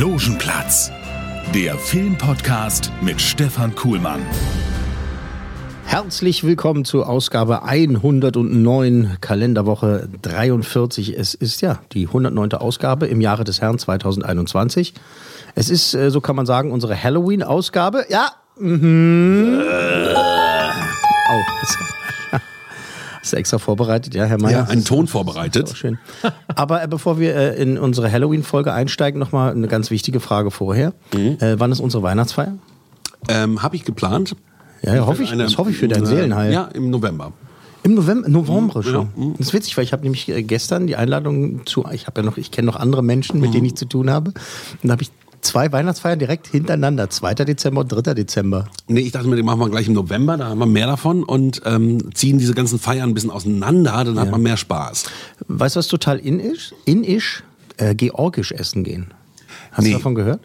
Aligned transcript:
Logenplatz, 0.00 0.90
der 1.54 1.76
Filmpodcast 1.76 2.90
mit 3.02 3.20
Stefan 3.20 3.74
Kuhlmann. 3.74 4.22
Herzlich 5.84 6.42
willkommen 6.42 6.86
zur 6.86 7.06
Ausgabe 7.06 7.64
109, 7.64 9.18
Kalenderwoche 9.20 10.08
43. 10.22 11.18
Es 11.18 11.34
ist 11.34 11.60
ja 11.60 11.80
die 11.92 12.06
109. 12.06 12.52
Ausgabe 12.52 13.08
im 13.08 13.20
Jahre 13.20 13.44
des 13.44 13.60
Herrn 13.60 13.78
2021. 13.78 14.94
Es 15.54 15.68
ist, 15.68 15.92
äh, 15.92 16.10
so 16.10 16.22
kann 16.22 16.34
man 16.34 16.46
sagen, 16.46 16.72
unsere 16.72 16.96
Halloween-Ausgabe. 16.96 18.06
Ja. 18.08 18.30
Mhm. 18.58 19.60
Oh, 20.14 21.99
du 23.22 23.36
extra 23.36 23.58
vorbereitet, 23.58 24.14
ja, 24.14 24.24
Herr 24.24 24.40
Mayer? 24.40 24.60
Ja, 24.60 24.64
einen 24.64 24.84
Ton 24.84 25.06
vorbereitet. 25.06 25.64
ist 25.66 25.72
auch 25.72 25.76
schön. 25.76 25.98
Aber 26.54 26.82
äh, 26.82 26.88
bevor 26.88 27.18
wir 27.18 27.34
äh, 27.36 27.62
in 27.62 27.76
unsere 27.78 28.10
Halloween-Folge 28.10 28.72
einsteigen, 28.72 29.18
nochmal 29.18 29.52
eine 29.52 29.68
ganz 29.68 29.90
wichtige 29.90 30.20
Frage 30.20 30.50
vorher. 30.50 30.94
Mhm. 31.14 31.36
Äh, 31.40 31.58
wann 31.60 31.70
ist 31.72 31.80
unsere 31.80 32.02
Weihnachtsfeier? 32.02 32.54
Ähm, 33.28 33.62
Habe 33.62 33.76
ich 33.76 33.84
geplant. 33.84 34.34
Ja, 34.82 34.94
ja 34.94 35.06
hoffe 35.06 35.22
ich, 35.22 35.32
Eine- 35.32 35.44
das 35.44 35.58
hoffe 35.58 35.70
ich 35.70 35.76
für 35.76 35.88
dein 35.88 36.04
äh, 36.04 36.06
Seelenheil. 36.06 36.52
Ja, 36.52 36.64
im 36.72 36.88
November. 36.90 37.32
Im 37.82 37.94
November, 37.94 38.28
November 38.28 38.82
schon. 38.82 38.92
ja, 38.92 39.08
mhm. 39.16 39.34
Das 39.38 39.48
ist 39.48 39.52
witzig, 39.54 39.74
weil 39.76 39.84
ich 39.84 39.92
habe 39.92 40.02
nämlich 40.02 40.28
äh, 40.28 40.42
gestern 40.42 40.86
die 40.86 40.96
Einladung 40.96 41.64
zu, 41.66 41.86
ich 41.92 42.06
habe 42.06 42.20
ja 42.20 42.26
noch, 42.26 42.36
ich 42.36 42.50
kenne 42.50 42.66
noch 42.66 42.76
andere 42.76 43.02
Menschen, 43.02 43.40
mit 43.40 43.50
Mhm. 43.50 43.54
denen 43.54 43.66
ich 43.66 43.74
zu 43.76 43.86
tun 43.86 44.10
habe. 44.10 44.30
Und 44.82 44.88
da 44.88 44.92
habe 44.92 45.02
ich 45.02 45.10
zwei 45.42 45.70
Weihnachtsfeiern 45.72 46.18
direkt 46.18 46.46
hintereinander, 46.48 47.10
2. 47.10 47.34
Dezember 47.34 47.80
und 47.82 47.88
3. 47.88 48.14
Dezember. 48.14 48.66
Nee, 48.88 49.00
ich 49.00 49.12
dachte 49.12 49.28
mir, 49.28 49.36
den 49.36 49.44
machen 49.46 49.60
wir 49.60 49.68
gleich 49.70 49.86
im 49.88 49.94
November, 49.94 50.36
da 50.36 50.48
haben 50.48 50.58
wir 50.58 50.66
mehr 50.66 50.86
davon 50.86 51.22
und 51.24 51.62
ähm, 51.64 52.14
ziehen 52.14 52.38
diese 52.38 52.54
ganzen 52.54 52.78
Feiern 52.78 53.10
ein 53.10 53.14
bisschen 53.14 53.30
auseinander, 53.30 54.04
dann 54.04 54.18
hat 54.18 54.30
man 54.30 54.42
mehr 54.42 54.56
Spaß. 54.56 55.04
Weißt 55.48 55.76
du, 55.76 55.78
was 55.78 55.88
total 55.88 56.18
in 56.18 56.40
ist? 56.40 56.74
In 56.84 57.04
ist 57.04 57.42
äh, 57.76 57.94
georgisch 57.94 58.52
essen 58.52 58.84
gehen. 58.84 59.08
Hast 59.72 59.84
Nee. 59.84 59.90
du 59.92 59.96
davon 59.98 60.14
gehört? 60.14 60.40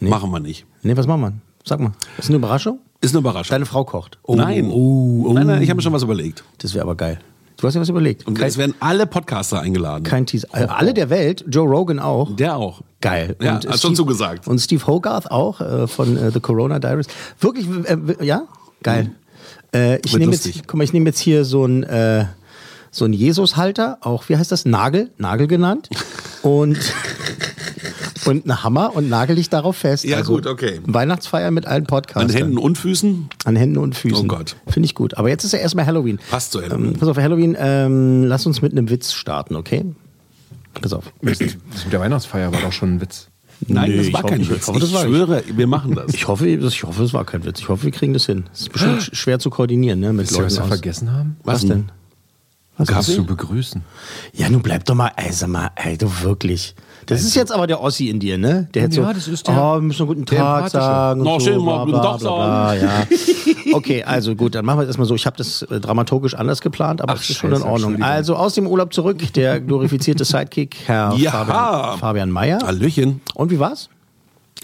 Machen 0.00 0.30
wir 0.30 0.40
nicht. 0.40 0.66
Nee, 0.82 0.96
was 0.96 1.06
machen 1.06 1.20
wir? 1.20 1.32
Sag 1.64 1.78
mal. 1.80 1.92
Ist 2.18 2.28
eine 2.28 2.36
Überraschung? 2.36 2.78
Ist 3.02 3.10
eine 3.14 3.20
Überraschung. 3.20 3.50
Deine 3.54 3.66
Frau 3.66 3.84
kocht. 3.84 4.18
Oh, 4.22 4.34
nein. 4.34 4.70
Oh, 4.70 5.26
oh. 5.28 5.32
nein, 5.32 5.46
nein, 5.46 5.62
ich 5.62 5.68
habe 5.70 5.76
mir 5.76 5.82
schon 5.82 5.92
was 5.92 6.02
überlegt. 6.02 6.42
Das 6.58 6.74
wäre 6.74 6.84
aber 6.84 6.94
geil. 6.94 7.20
Du 7.60 7.66
hast 7.66 7.74
ja 7.74 7.80
was 7.80 7.90
überlegt. 7.90 8.26
Und 8.26 8.38
kein, 8.38 8.48
es 8.48 8.56
werden 8.56 8.74
alle 8.80 9.06
Podcaster 9.06 9.60
eingeladen. 9.60 10.02
kein 10.02 10.24
Teaser. 10.24 10.48
Äh, 10.52 10.64
alle 10.64 10.94
der 10.94 11.10
Welt, 11.10 11.44
Joe 11.46 11.68
Rogan 11.68 11.98
auch. 11.98 12.34
Der 12.34 12.56
auch. 12.56 12.80
Geil. 13.02 13.36
Ja, 13.40 13.54
hat 13.54 13.80
schon 13.80 13.94
zugesagt. 13.94 14.46
Und 14.48 14.58
Steve 14.60 14.86
Hogarth 14.86 15.30
auch 15.30 15.60
äh, 15.60 15.86
von 15.86 16.16
äh, 16.16 16.30
The 16.30 16.40
Corona 16.40 16.78
Diaries. 16.78 17.06
Wirklich, 17.38 17.66
äh, 17.84 18.24
ja, 18.24 18.44
geil. 18.82 19.10
Äh, 19.74 19.98
ich 20.04 20.16
nehme 20.16 20.32
jetzt, 20.32 20.48
guck 20.66 20.74
mal, 20.74 20.84
ich 20.84 20.92
nehme 20.94 21.06
jetzt 21.10 21.18
hier 21.18 21.44
so 21.44 21.66
ein 21.66 21.82
äh, 21.82 22.24
so 22.90 23.04
ein 23.04 23.12
Jesus-Halter, 23.12 23.98
auch 24.00 24.28
wie 24.28 24.36
heißt 24.36 24.50
das? 24.50 24.64
Nagel, 24.64 25.10
Nagel 25.18 25.46
genannt. 25.46 25.88
Und 26.42 26.78
und 28.26 28.44
einen 28.48 28.62
Hammer 28.62 28.94
und 28.94 29.08
nagel 29.08 29.36
dich 29.36 29.48
darauf 29.50 29.76
fest. 29.76 30.04
Also 30.04 30.14
Ja, 30.16 30.22
gut, 30.22 30.46
okay. 30.46 30.80
Weihnachtsfeier 30.86 31.50
mit 31.50 31.66
allen 31.66 31.82
An 31.82 31.86
Podcasts. 31.86 32.34
Händen 32.34 32.58
und 32.58 32.76
Füßen. 32.78 33.28
An 33.44 33.56
Händen 33.56 33.78
und 33.78 33.94
Füßen. 33.96 34.24
Oh 34.24 34.28
Gott. 34.28 34.56
Finde 34.68 34.86
ich 34.86 34.94
gut. 34.94 35.14
Aber 35.16 35.28
jetzt 35.28 35.44
ist 35.44 35.52
ja 35.52 35.58
erstmal 35.58 35.86
Halloween. 35.86 36.18
Passt 36.30 36.52
zu 36.52 36.60
Halloween. 36.62 36.86
Ähm, 36.88 36.92
pass 36.98 37.08
auf, 37.08 37.16
Halloween, 37.16 37.56
ähm, 37.58 38.24
lass 38.24 38.46
uns 38.46 38.62
mit 38.62 38.72
einem 38.72 38.90
Witz 38.90 39.12
starten, 39.12 39.56
okay? 39.56 39.84
Pass 40.80 40.92
auf. 40.92 41.12
Das 41.22 41.38
mit 41.40 41.58
der 41.92 42.00
Weihnachtsfeier 42.00 42.52
war 42.52 42.60
doch 42.60 42.72
schon 42.72 42.94
ein 42.96 43.00
Witz. 43.00 43.28
Nein, 43.66 43.90
Nee, 43.90 43.96
das 43.98 44.12
war 44.14 44.22
kein 44.22 44.48
Witz. 44.48 44.68
hoffe, 44.68 44.78
ich 44.84 44.90
schwöre, 44.98 45.42
wir 45.54 45.66
machen 45.66 45.94
das. 45.94 46.14
Ich 46.14 46.26
hoffe, 46.28 46.46
ich 46.48 46.82
hoffe, 46.84 47.02
es 47.02 47.12
war 47.12 47.24
kein 47.26 47.44
Witz. 47.44 47.60
Ich 47.60 47.68
hoffe, 47.68 47.84
wir 47.84 47.90
kriegen 47.90 48.14
das 48.14 48.24
hin. 48.24 48.44
Es 48.54 48.60
ist 48.62 48.72
bestimmt 48.72 49.02
sch- 49.02 49.14
schwer 49.14 49.38
zu 49.38 49.50
koordinieren, 49.50 50.00
ne, 50.00 50.12
mit 50.14 50.28
Wisst 50.28 50.38
ihr, 50.38 50.44
was 50.44 50.54
Leuten 50.56 50.64
wir 50.70 50.76
vergessen 50.76 51.12
haben? 51.12 51.36
Was 51.44 51.66
denn? 51.66 51.92
Was 52.78 52.88
Gab's 52.88 53.08
hast 53.08 53.14
zu 53.16 53.20
du? 53.22 53.26
begrüßen. 53.26 53.82
Ja, 54.32 54.48
nun 54.48 54.62
bleib 54.62 54.86
doch 54.86 54.94
mal, 54.94 55.10
ey, 55.16 55.30
sag 55.32 55.50
mal, 55.50 55.70
ey, 55.76 55.98
du 55.98 56.10
wirklich. 56.22 56.74
Das 57.06 57.22
ist 57.22 57.34
jetzt 57.34 57.50
aber 57.52 57.66
der 57.66 57.80
Ossi 57.82 58.08
in 58.08 58.20
dir, 58.20 58.38
ne? 58.38 58.68
Der 58.74 58.82
jetzt 58.84 58.96
Ja, 58.96 59.06
so, 59.08 59.12
das 59.12 59.26
ist 59.28 59.48
der- 59.48 59.56
oh, 59.56 59.74
wir 59.76 59.80
müssen 59.80 60.02
einen 60.02 60.08
guten 60.08 60.26
Tag 60.26 60.68
sagen. 60.70 61.20
und 61.20 61.26
Noch 61.26 61.40
so, 61.40 61.46
schön 61.46 61.64
mal 61.64 61.84
guten 61.86 62.00
Tag 62.00 62.20
ja. 62.80 63.06
Okay, 63.72 64.02
also 64.02 64.34
gut, 64.34 64.54
dann 64.54 64.64
machen 64.64 64.78
wir 64.78 64.82
es 64.82 64.88
erstmal 64.88 65.06
so. 65.06 65.14
Ich 65.14 65.26
habe 65.26 65.36
das 65.36 65.62
äh, 65.62 65.80
dramaturgisch 65.80 66.34
anders 66.34 66.60
geplant, 66.60 67.00
aber 67.02 67.12
Ach, 67.14 67.20
es 67.22 67.30
ist 67.30 67.36
schon 67.38 67.52
in 67.52 67.62
Ordnung. 67.62 68.02
Also 68.02 68.34
aus 68.36 68.54
dem 68.54 68.66
Urlaub 68.66 68.92
zurück, 68.92 69.32
der 69.34 69.60
glorifizierte 69.60 70.24
Sidekick, 70.24 70.76
Herr 70.86 71.14
Ja. 71.16 71.30
Fabian, 71.44 71.98
Fabian 71.98 72.30
Mayer. 72.30 72.58
Hallöchen. 72.64 73.20
Und 73.34 73.50
wie 73.50 73.58
war's? 73.60 73.88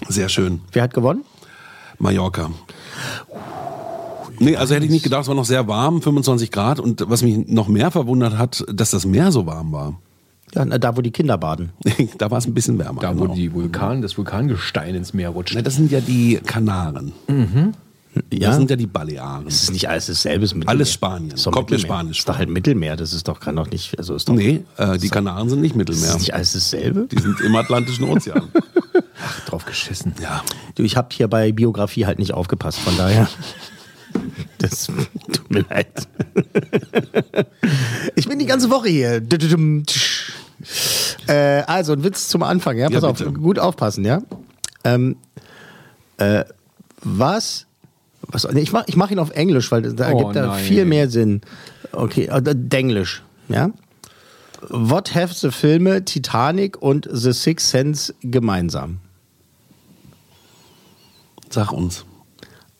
Sehr 0.07 0.29
schön. 0.29 0.61
Wer 0.73 0.83
hat 0.83 0.93
gewonnen? 0.93 1.23
Mallorca. 1.99 2.49
Nee, 4.39 4.55
also 4.55 4.75
hätte 4.75 4.85
ich 4.85 4.91
nicht 4.91 5.03
gedacht, 5.03 5.23
es 5.23 5.27
war 5.27 5.35
noch 5.35 5.45
sehr 5.45 5.67
warm, 5.67 6.01
25 6.01 6.51
Grad. 6.51 6.79
Und 6.79 7.03
was 7.09 7.23
mich 7.23 7.47
noch 7.47 7.67
mehr 7.67 7.89
verwundert 7.91 8.37
hat, 8.37 8.63
dass 8.71 8.91
das 8.91 9.05
Meer 9.05 9.31
so 9.31 9.45
warm 9.47 9.71
war. 9.71 9.99
Ja, 10.55 10.65
na, 10.65 10.77
da, 10.77 10.95
wo 10.95 11.01
die 11.01 11.11
Kinder 11.11 11.37
baden. 11.37 11.71
da 12.17 12.31
war 12.31 12.37
es 12.37 12.47
ein 12.47 12.53
bisschen 12.53 12.79
wärmer. 12.79 13.01
Da, 13.01 13.15
wo 13.17 13.23
genau. 13.23 13.35
die 13.35 13.53
Vulkan, 13.53 14.01
das 14.01 14.17
Vulkangestein 14.17 14.95
ins 14.95 15.13
Meer 15.13 15.29
rutscht. 15.29 15.55
Na, 15.55 15.61
das 15.61 15.75
sind 15.75 15.91
ja 15.91 15.99
die 15.99 16.39
Kanaren. 16.45 17.11
Ja? 18.31 18.47
Das 18.49 18.57
sind 18.57 18.69
ja 18.69 18.75
die 18.75 18.87
Balearen. 18.87 19.47
Es 19.47 19.63
ist 19.63 19.71
nicht 19.73 19.89
alles 19.89 20.07
dasselbe. 20.07 20.45
ist 20.45 20.53
Mittelmeer. 20.53 20.69
Alles 20.69 20.93
Spanien. 20.93 21.31
Ist 21.31 21.45
Mittelmeer. 21.45 21.79
Spanisch 21.79 22.19
Ist 22.19 22.29
doch 22.29 22.37
halt 22.37 22.49
Mittelmeer. 22.49 22.95
Das 22.95 23.13
ist 23.13 23.27
doch, 23.27 23.39
kann 23.39 23.55
doch 23.55 23.69
nicht, 23.69 23.97
also 23.97 24.15
ist 24.15 24.27
doch, 24.27 24.33
Nee, 24.33 24.63
äh, 24.77 24.97
die 24.97 25.09
Kanaren 25.09 25.49
sind 25.49 25.61
nicht 25.61 25.71
ist 25.71 25.77
Mittelmeer. 25.77 26.13
das 26.13 26.19
nicht 26.19 26.33
alles 26.33 26.53
dasselbe? 26.53 27.07
Die 27.11 27.19
sind 27.19 27.39
im 27.41 27.55
Atlantischen 27.55 28.05
Ozean. 28.05 28.47
drauf 29.47 29.65
geschissen. 29.65 30.13
ja. 30.21 30.43
Du, 30.75 30.83
ich 30.83 30.97
habe 30.97 31.09
hier 31.11 31.27
bei 31.27 31.51
Biografie 31.51 32.05
halt 32.05 32.19
nicht 32.19 32.33
aufgepasst, 32.33 32.79
von 32.79 32.95
daher. 32.97 33.27
Das 34.57 34.85
tut 34.87 35.51
mir 35.51 35.63
leid. 35.69 36.07
Ich 38.15 38.27
bin 38.27 38.39
die 38.39 38.45
ganze 38.45 38.69
Woche 38.69 38.89
hier. 38.89 39.21
Äh, 41.27 41.61
also, 41.67 41.93
ein 41.93 42.03
Witz 42.03 42.27
zum 42.29 42.43
Anfang, 42.43 42.77
ja? 42.77 42.89
Pass 42.89 43.03
Ja, 43.03 43.09
auf, 43.09 43.23
gut 43.35 43.59
aufpassen, 43.59 44.05
ja? 44.05 44.21
Ähm, 44.83 45.17
äh, 46.17 46.43
was? 47.03 47.65
was 48.29 48.45
ich 48.45 48.71
mache 48.73 48.85
ich 48.87 48.95
mach 48.97 49.11
ihn 49.11 49.19
auf 49.19 49.29
Englisch, 49.31 49.71
weil 49.71 49.81
da 49.93 50.11
Oh, 50.11 50.31
er 50.31 50.47
nein. 50.47 50.59
viel 50.63 50.85
mehr 50.85 51.09
Sinn. 51.09 51.41
Okay, 51.91 52.25
äh, 52.25 52.41
Denglisch, 52.43 53.23
ja? 53.49 53.69
What 54.69 55.13
have 55.15 55.33
the 55.35 55.51
Filme 55.51 56.03
Titanic 56.03 56.81
und 56.81 57.07
The 57.11 57.31
Sixth 57.31 57.69
Sense 57.69 58.13
gemeinsam? 58.21 58.97
Sag 61.49 61.71
uns. 61.71 62.03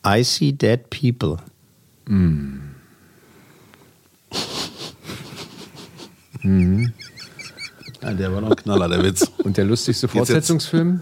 I 0.04 0.22
see 0.24 0.52
dead 0.52 0.90
people. 0.90 1.36
Ja, 6.42 8.12
der 8.12 8.32
war 8.32 8.40
noch 8.40 8.50
ein 8.50 8.56
Knaller, 8.56 8.88
der 8.88 9.02
Witz. 9.02 9.28
Und 9.42 9.56
der 9.56 9.64
lustigste 9.64 10.06
Fortsetzungsfilm? 10.06 11.00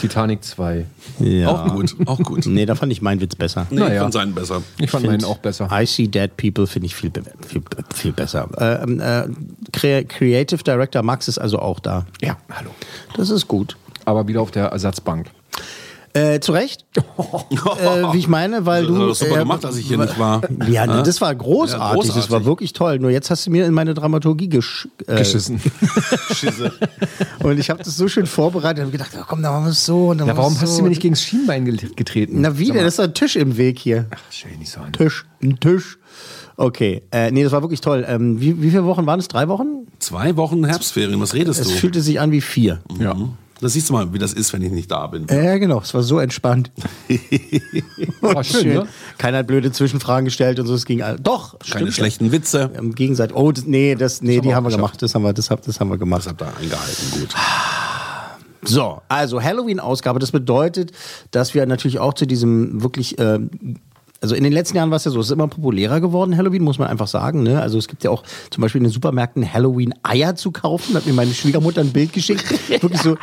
Titanic 0.00 0.42
2. 0.42 0.86
Ja. 1.18 1.48
Auch 1.48 1.74
gut, 1.74 1.94
auch 2.06 2.18
gut. 2.18 2.46
Nee, 2.46 2.64
da 2.64 2.74
fand 2.74 2.90
ich 2.92 3.02
meinen 3.02 3.20
Witz 3.20 3.36
besser. 3.36 3.66
Nee, 3.70 3.80
Naja. 3.80 3.94
ich 3.94 4.00
fand 4.00 4.12
seinen 4.14 4.34
besser. 4.34 4.62
Ich 4.78 4.90
fand 4.90 5.02
Find 5.02 5.12
meinen 5.20 5.24
auch 5.30 5.36
besser. 5.38 5.68
I 5.70 5.84
see 5.84 6.08
dead 6.08 6.34
people 6.38 6.66
finde 6.66 6.86
ich 6.86 6.94
viel, 6.94 7.12
viel, 7.46 7.62
viel 7.94 8.12
besser. 8.12 8.48
Äh, 8.56 8.82
ähm, 8.82 9.00
äh, 9.00 9.28
Crea- 9.72 10.04
Creative 10.04 10.62
Director 10.64 11.02
Max 11.02 11.28
ist 11.28 11.36
also 11.38 11.58
auch 11.58 11.78
da. 11.78 12.06
Ja, 12.22 12.38
hallo. 12.50 12.70
Das 13.16 13.28
ist 13.28 13.46
gut. 13.46 13.76
Aber 14.06 14.26
wieder 14.26 14.40
auf 14.40 14.50
der 14.50 14.66
Ersatzbank. 14.68 15.26
Äh, 16.12 16.40
zu 16.40 16.50
Recht, 16.50 16.84
äh, 16.96 17.00
wie 18.12 18.18
ich 18.18 18.26
meine, 18.26 18.66
weil 18.66 18.84
Das 18.86 18.92
du. 18.92 18.98
doch 19.06 19.14
super 19.14 19.36
äh, 19.36 19.38
gemacht, 19.38 19.62
dass 19.62 19.76
ich 19.76 19.86
hier 19.86 19.96
nicht 19.98 20.18
war. 20.18 20.40
Ja, 20.68 20.84
ne, 20.86 21.02
das 21.04 21.20
war 21.20 21.32
großartig, 21.34 21.80
Ja, 21.88 21.94
großartig. 21.94 22.22
das 22.22 22.30
war 22.32 22.44
wirklich 22.44 22.72
toll. 22.72 22.98
Nur 22.98 23.10
jetzt 23.10 23.30
hast 23.30 23.46
du 23.46 23.50
mir 23.52 23.64
in 23.64 23.72
meine 23.72 23.94
Dramaturgie 23.94 24.48
gesch 24.48 24.88
äh, 25.06 25.16
Geschissen. 25.18 25.60
Schisse. 26.34 26.72
Und 27.44 27.58
ich 27.60 27.70
habe 27.70 27.82
das 27.82 27.96
so 27.96 28.08
schön 28.08 28.26
vorbereitet 28.26 28.84
und 28.84 28.90
gedacht, 28.90 29.10
ja, 29.14 29.24
komm, 29.26 29.40
dann 29.42 29.52
machen 29.52 29.66
wir 29.66 29.70
es 29.70 29.86
so. 29.86 30.08
Und 30.08 30.18
dann 30.18 30.26
Ja, 30.28 30.36
warum 30.36 30.54
wir's 30.54 30.62
hast 30.62 30.70
so. 30.72 30.78
du 30.78 30.82
mir 30.84 30.88
nicht 30.90 31.00
gegen 31.02 31.14
das 31.14 31.22
Schienbein 31.22 31.64
get- 31.64 31.96
getreten? 31.96 32.40
Na 32.40 32.58
wie 32.58 32.66
denn? 32.72 32.82
Das 32.84 32.94
ist 32.94 33.00
ein 33.00 33.14
Tisch 33.14 33.36
im 33.36 33.56
Weg 33.56 33.78
hier. 33.78 34.06
Stell 34.30 34.50
dich 34.50 34.58
nicht 34.60 34.72
so 34.72 34.80
an. 34.80 34.92
Tisch, 34.92 35.26
ein 35.42 35.60
Tisch. 35.60 35.98
Okay, 36.56 37.02
äh, 37.12 37.30
nee, 37.30 37.42
das 37.44 37.52
war 37.52 37.62
wirklich 37.62 37.80
toll. 37.80 38.04
Ähm, 38.06 38.40
wie, 38.40 38.60
wie 38.60 38.70
viele 38.70 38.84
Wochen 38.84 39.06
waren 39.06 39.20
es? 39.20 39.28
Drei 39.28 39.46
Wochen? 39.48 39.86
Zwei 40.00 40.36
Wochen 40.36 40.64
Herbstferien, 40.64 41.20
was 41.20 41.32
redest 41.34 41.60
Es 41.60 41.68
du? 41.68 41.74
fühlte 41.74 42.02
sich 42.02 42.20
an 42.20 42.32
wie 42.32 42.40
vier. 42.40 42.80
Ja. 42.98 43.14
Das 43.60 43.74
siehst 43.74 43.88
du 43.90 43.92
mal, 43.92 44.12
wie 44.12 44.18
das 44.18 44.32
ist, 44.32 44.52
wenn 44.52 44.62
ich 44.62 44.72
nicht 44.72 44.90
da 44.90 45.06
bin. 45.06 45.26
Ja, 45.28 45.58
genau. 45.58 45.80
Es 45.80 45.92
war 45.92 46.02
so 46.02 46.18
entspannt. 46.18 46.70
War 48.20 48.42
schön, 48.42 48.68
ne? 48.74 48.86
Keiner 49.18 49.38
hat 49.38 49.46
blöde 49.46 49.70
Zwischenfragen 49.70 50.24
gestellt 50.24 50.58
und 50.58 50.66
so. 50.66 50.74
Es 50.74 50.86
ging 50.86 51.02
doch. 51.22 51.58
Keine 51.58 51.68
stimmt 51.68 51.86
ja. 51.88 51.92
schlechten 51.92 52.32
Witze. 52.32 52.70
Im 52.76 52.94
Gegensatz. 52.94 53.32
Oh, 53.34 53.52
das, 53.52 53.66
nee, 53.66 53.94
das, 53.94 54.22
nee, 54.22 54.40
die 54.40 54.54
haben 54.54 54.64
wir 54.64 54.70
gemacht. 54.70 55.02
Das 55.02 55.14
haben 55.14 55.22
wir, 55.22 55.32
das, 55.32 55.50
hab- 55.50 55.62
das 55.62 55.78
haben 55.78 55.90
wir 55.90 55.98
gemacht. 55.98 56.20
Das 56.20 56.28
habt 56.28 56.42
ihr 56.42 56.56
eingehalten, 56.56 57.20
gut. 57.20 57.34
So, 58.62 59.00
also 59.08 59.42
Halloween-Ausgabe, 59.42 60.18
das 60.18 60.32
bedeutet, 60.32 60.92
dass 61.30 61.54
wir 61.54 61.64
natürlich 61.64 61.98
auch 61.98 62.12
zu 62.12 62.26
diesem 62.26 62.82
wirklich, 62.82 63.18
ähm, 63.18 63.48
also 64.22 64.34
in 64.34 64.44
den 64.44 64.52
letzten 64.52 64.76
Jahren 64.76 64.90
war 64.90 64.96
es 64.96 65.04
ja 65.04 65.10
so, 65.10 65.20
es 65.20 65.26
ist 65.26 65.32
immer 65.32 65.48
populärer 65.48 66.00
geworden, 66.00 66.36
Halloween, 66.36 66.62
muss 66.62 66.78
man 66.78 66.88
einfach 66.88 67.08
sagen. 67.08 67.42
Ne? 67.42 67.60
Also 67.60 67.78
es 67.78 67.88
gibt 67.88 68.04
ja 68.04 68.10
auch 68.10 68.22
zum 68.50 68.60
Beispiel 68.60 68.80
in 68.80 68.84
den 68.84 68.92
Supermärkten 68.92 69.50
Halloween-Eier 69.50 70.36
zu 70.36 70.50
kaufen. 70.50 70.92
Da 70.92 70.98
hat 70.98 71.06
mir 71.06 71.14
meine 71.14 71.32
Schwiegermutter 71.32 71.80
ein 71.80 71.90
Bild 71.90 72.12
geschickt. 72.12 72.44
Wirklich 72.68 73.00
so 73.00 73.16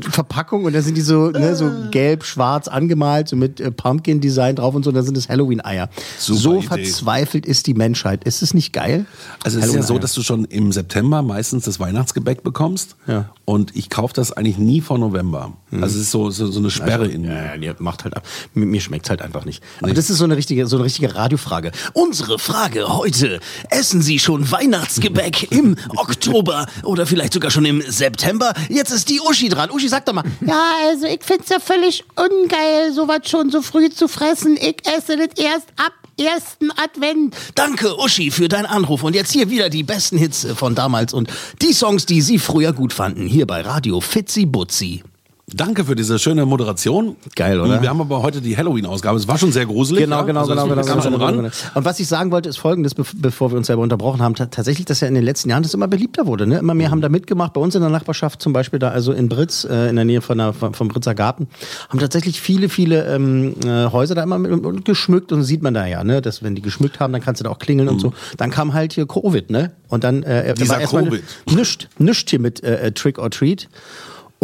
Verpackung 0.00 0.64
und 0.64 0.72
da 0.72 0.80
sind 0.80 0.96
die 0.96 1.02
so, 1.02 1.28
ne, 1.30 1.54
so 1.54 1.70
gelb, 1.90 2.24
schwarz 2.24 2.68
angemalt, 2.68 3.28
so 3.28 3.36
mit 3.36 3.60
äh, 3.60 3.70
Pumpkin-Design 3.70 4.56
drauf 4.56 4.74
und 4.74 4.84
so, 4.84 4.90
und 4.90 4.96
da 4.96 5.02
sind 5.02 5.16
es 5.16 5.28
Halloween-Eier. 5.28 5.90
So 6.18 6.58
Idee. 6.58 6.66
verzweifelt 6.68 7.44
ist 7.44 7.66
die 7.66 7.74
Menschheit. 7.74 8.24
Ist 8.24 8.42
es 8.42 8.54
nicht 8.54 8.72
geil? 8.72 9.04
Also 9.42 9.58
es 9.58 9.66
ist 9.66 9.74
ja 9.74 9.82
so, 9.82 9.98
dass 9.98 10.14
du 10.14 10.22
schon 10.22 10.46
im 10.46 10.72
September 10.72 11.22
meistens 11.22 11.64
das 11.64 11.80
Weihnachtsgebäck 11.80 12.42
bekommst. 12.42 12.96
Ja. 13.06 13.28
Und 13.44 13.76
ich 13.76 13.90
kaufe 13.90 14.14
das 14.14 14.32
eigentlich 14.32 14.56
nie 14.56 14.80
vor 14.80 14.98
November. 14.98 15.52
Also 15.70 15.96
es 15.96 16.02
ist 16.02 16.10
so, 16.10 16.30
so, 16.30 16.46
so 16.46 16.60
eine 16.60 16.70
Sperre 16.70 17.08
in 17.08 17.22
mir. 17.22 17.34
Ja, 17.34 17.54
ja, 17.56 17.74
die 17.74 17.82
macht 17.82 18.04
halt 18.04 18.16
ab. 18.16 18.24
Mir, 18.54 18.66
mir 18.66 18.80
schmeckt's 18.80 19.10
halt 19.10 19.22
einfach 19.22 19.44
nicht. 19.44 19.62
Aber 19.82 19.92
das 19.92 20.08
ist 20.10 20.13
so 20.14 20.24
eine 20.24 20.36
richtige, 20.36 20.66
so 20.66 20.76
eine 20.76 20.84
richtige 20.84 21.14
Radiofrage. 21.14 21.72
Unsere 21.92 22.38
Frage 22.38 22.88
heute: 22.88 23.40
Essen 23.70 24.02
Sie 24.02 24.18
schon 24.18 24.50
Weihnachtsgebäck 24.50 25.50
im 25.52 25.76
Oktober 25.96 26.66
oder 26.82 27.06
vielleicht 27.06 27.32
sogar 27.34 27.50
schon 27.50 27.64
im 27.64 27.82
September? 27.86 28.54
Jetzt 28.68 28.90
ist 28.90 29.08
die 29.08 29.20
Uschi 29.20 29.48
dran. 29.48 29.70
Uschi, 29.70 29.88
sag 29.88 30.06
doch 30.06 30.12
mal. 30.12 30.24
Ja, 30.40 30.62
also 30.88 31.06
ich 31.06 31.22
find's 31.22 31.48
ja 31.48 31.60
völlig 31.60 32.04
ungeil, 32.16 32.92
sowas 32.92 33.28
schon 33.28 33.50
so 33.50 33.62
früh 33.62 33.90
zu 33.90 34.08
fressen. 34.08 34.56
Ich 34.56 34.76
esse 34.86 35.16
das 35.16 35.36
erst 35.36 35.68
ab 35.76 35.92
ersten 36.18 36.70
Advent. 36.72 37.34
Danke, 37.54 37.98
Uschi, 37.98 38.30
für 38.30 38.48
deinen 38.48 38.66
Anruf. 38.66 39.02
Und 39.02 39.14
jetzt 39.14 39.32
hier 39.32 39.50
wieder 39.50 39.68
die 39.68 39.82
besten 39.82 40.16
Hits 40.16 40.46
von 40.54 40.74
damals 40.74 41.12
und 41.12 41.28
die 41.62 41.72
Songs, 41.72 42.06
die 42.06 42.20
Sie 42.20 42.38
früher 42.38 42.72
gut 42.72 42.92
fanden. 42.92 43.26
Hier 43.26 43.46
bei 43.46 43.62
Radio 43.62 44.00
Fitzi 44.00 44.46
Butzi. 44.46 45.02
Danke 45.56 45.84
für 45.84 45.94
diese 45.94 46.18
schöne 46.18 46.44
Moderation. 46.46 47.14
Geil, 47.36 47.60
oder? 47.60 47.80
Wir 47.80 47.88
haben 47.88 48.00
aber 48.00 48.22
heute 48.22 48.40
die 48.40 48.56
Halloween-Ausgabe. 48.56 49.16
Es 49.18 49.28
war 49.28 49.38
schon 49.38 49.52
sehr 49.52 49.66
gruselig. 49.66 50.02
Genau, 50.04 50.16
ja? 50.16 50.22
genau, 50.22 50.40
Also 50.40 50.52
genau, 50.52 50.66
genau, 50.66 50.82
genau, 50.82 51.00
schon 51.00 51.12
genau, 51.12 51.24
ran. 51.24 51.36
genau. 51.36 51.48
Und 51.74 51.84
was 51.84 52.00
ich 52.00 52.08
sagen 52.08 52.32
wollte, 52.32 52.48
ist 52.48 52.56
folgendes, 52.56 52.96
bev- 52.96 53.14
bevor 53.14 53.52
wir 53.52 53.56
uns 53.58 53.68
selber 53.68 53.82
unterbrochen 53.82 54.20
haben, 54.20 54.34
ta- 54.34 54.46
tatsächlich, 54.46 54.84
dass 54.86 55.00
ja 55.00 55.06
in 55.06 55.14
den 55.14 55.22
letzten 55.22 55.50
Jahren 55.50 55.62
das 55.62 55.72
immer 55.72 55.86
beliebter 55.86 56.26
wurde. 56.26 56.46
Ne? 56.48 56.58
Immer 56.58 56.74
mehr 56.74 56.90
haben 56.90 57.00
da 57.00 57.08
mitgemacht. 57.08 57.52
Bei 57.52 57.60
uns 57.60 57.74
in 57.76 57.82
der 57.82 57.90
Nachbarschaft, 57.90 58.42
zum 58.42 58.52
Beispiel 58.52 58.80
da, 58.80 58.88
also 58.88 59.12
in 59.12 59.28
Britz, 59.28 59.64
äh, 59.64 59.88
in 59.90 59.96
der 59.96 60.04
Nähe 60.04 60.22
von 60.22 60.38
der, 60.38 60.52
vom 60.54 60.74
vom 60.74 60.88
Britzer 60.88 61.14
Garten, 61.14 61.46
haben 61.88 62.00
tatsächlich 62.00 62.40
viele, 62.40 62.68
viele 62.68 63.04
ähm, 63.06 63.54
äh, 63.64 63.86
Häuser 63.92 64.16
da 64.16 64.24
immer 64.24 64.38
mit, 64.38 64.50
und 64.50 64.84
geschmückt 64.84 65.30
und 65.30 65.44
sieht 65.44 65.62
man 65.62 65.72
da 65.74 65.86
ja, 65.86 66.02
ne? 66.02 66.20
dass 66.20 66.42
wenn 66.42 66.56
die 66.56 66.62
geschmückt 66.62 66.98
haben, 66.98 67.12
dann 67.12 67.22
kannst 67.22 67.40
du 67.40 67.44
da 67.44 67.50
auch 67.50 67.58
klingeln 67.60 67.88
und 67.88 68.00
so. 68.00 68.12
Dann 68.38 68.50
kam 68.50 68.72
halt 68.74 68.92
hier 68.92 69.06
Covid, 69.06 69.50
ne? 69.50 69.70
Und 69.88 70.02
dann 70.02 70.24
äh, 70.24 70.52
Dieser 70.54 70.74
war 70.74 70.80
erstmal 70.80 71.04
Covid. 71.04 71.22
nischt, 71.54 71.88
nischt 71.98 72.30
hier 72.30 72.40
mit 72.40 72.64
äh, 72.64 72.86
äh, 72.88 72.92
Trick 72.92 73.18
or 73.20 73.30
Treat. 73.30 73.68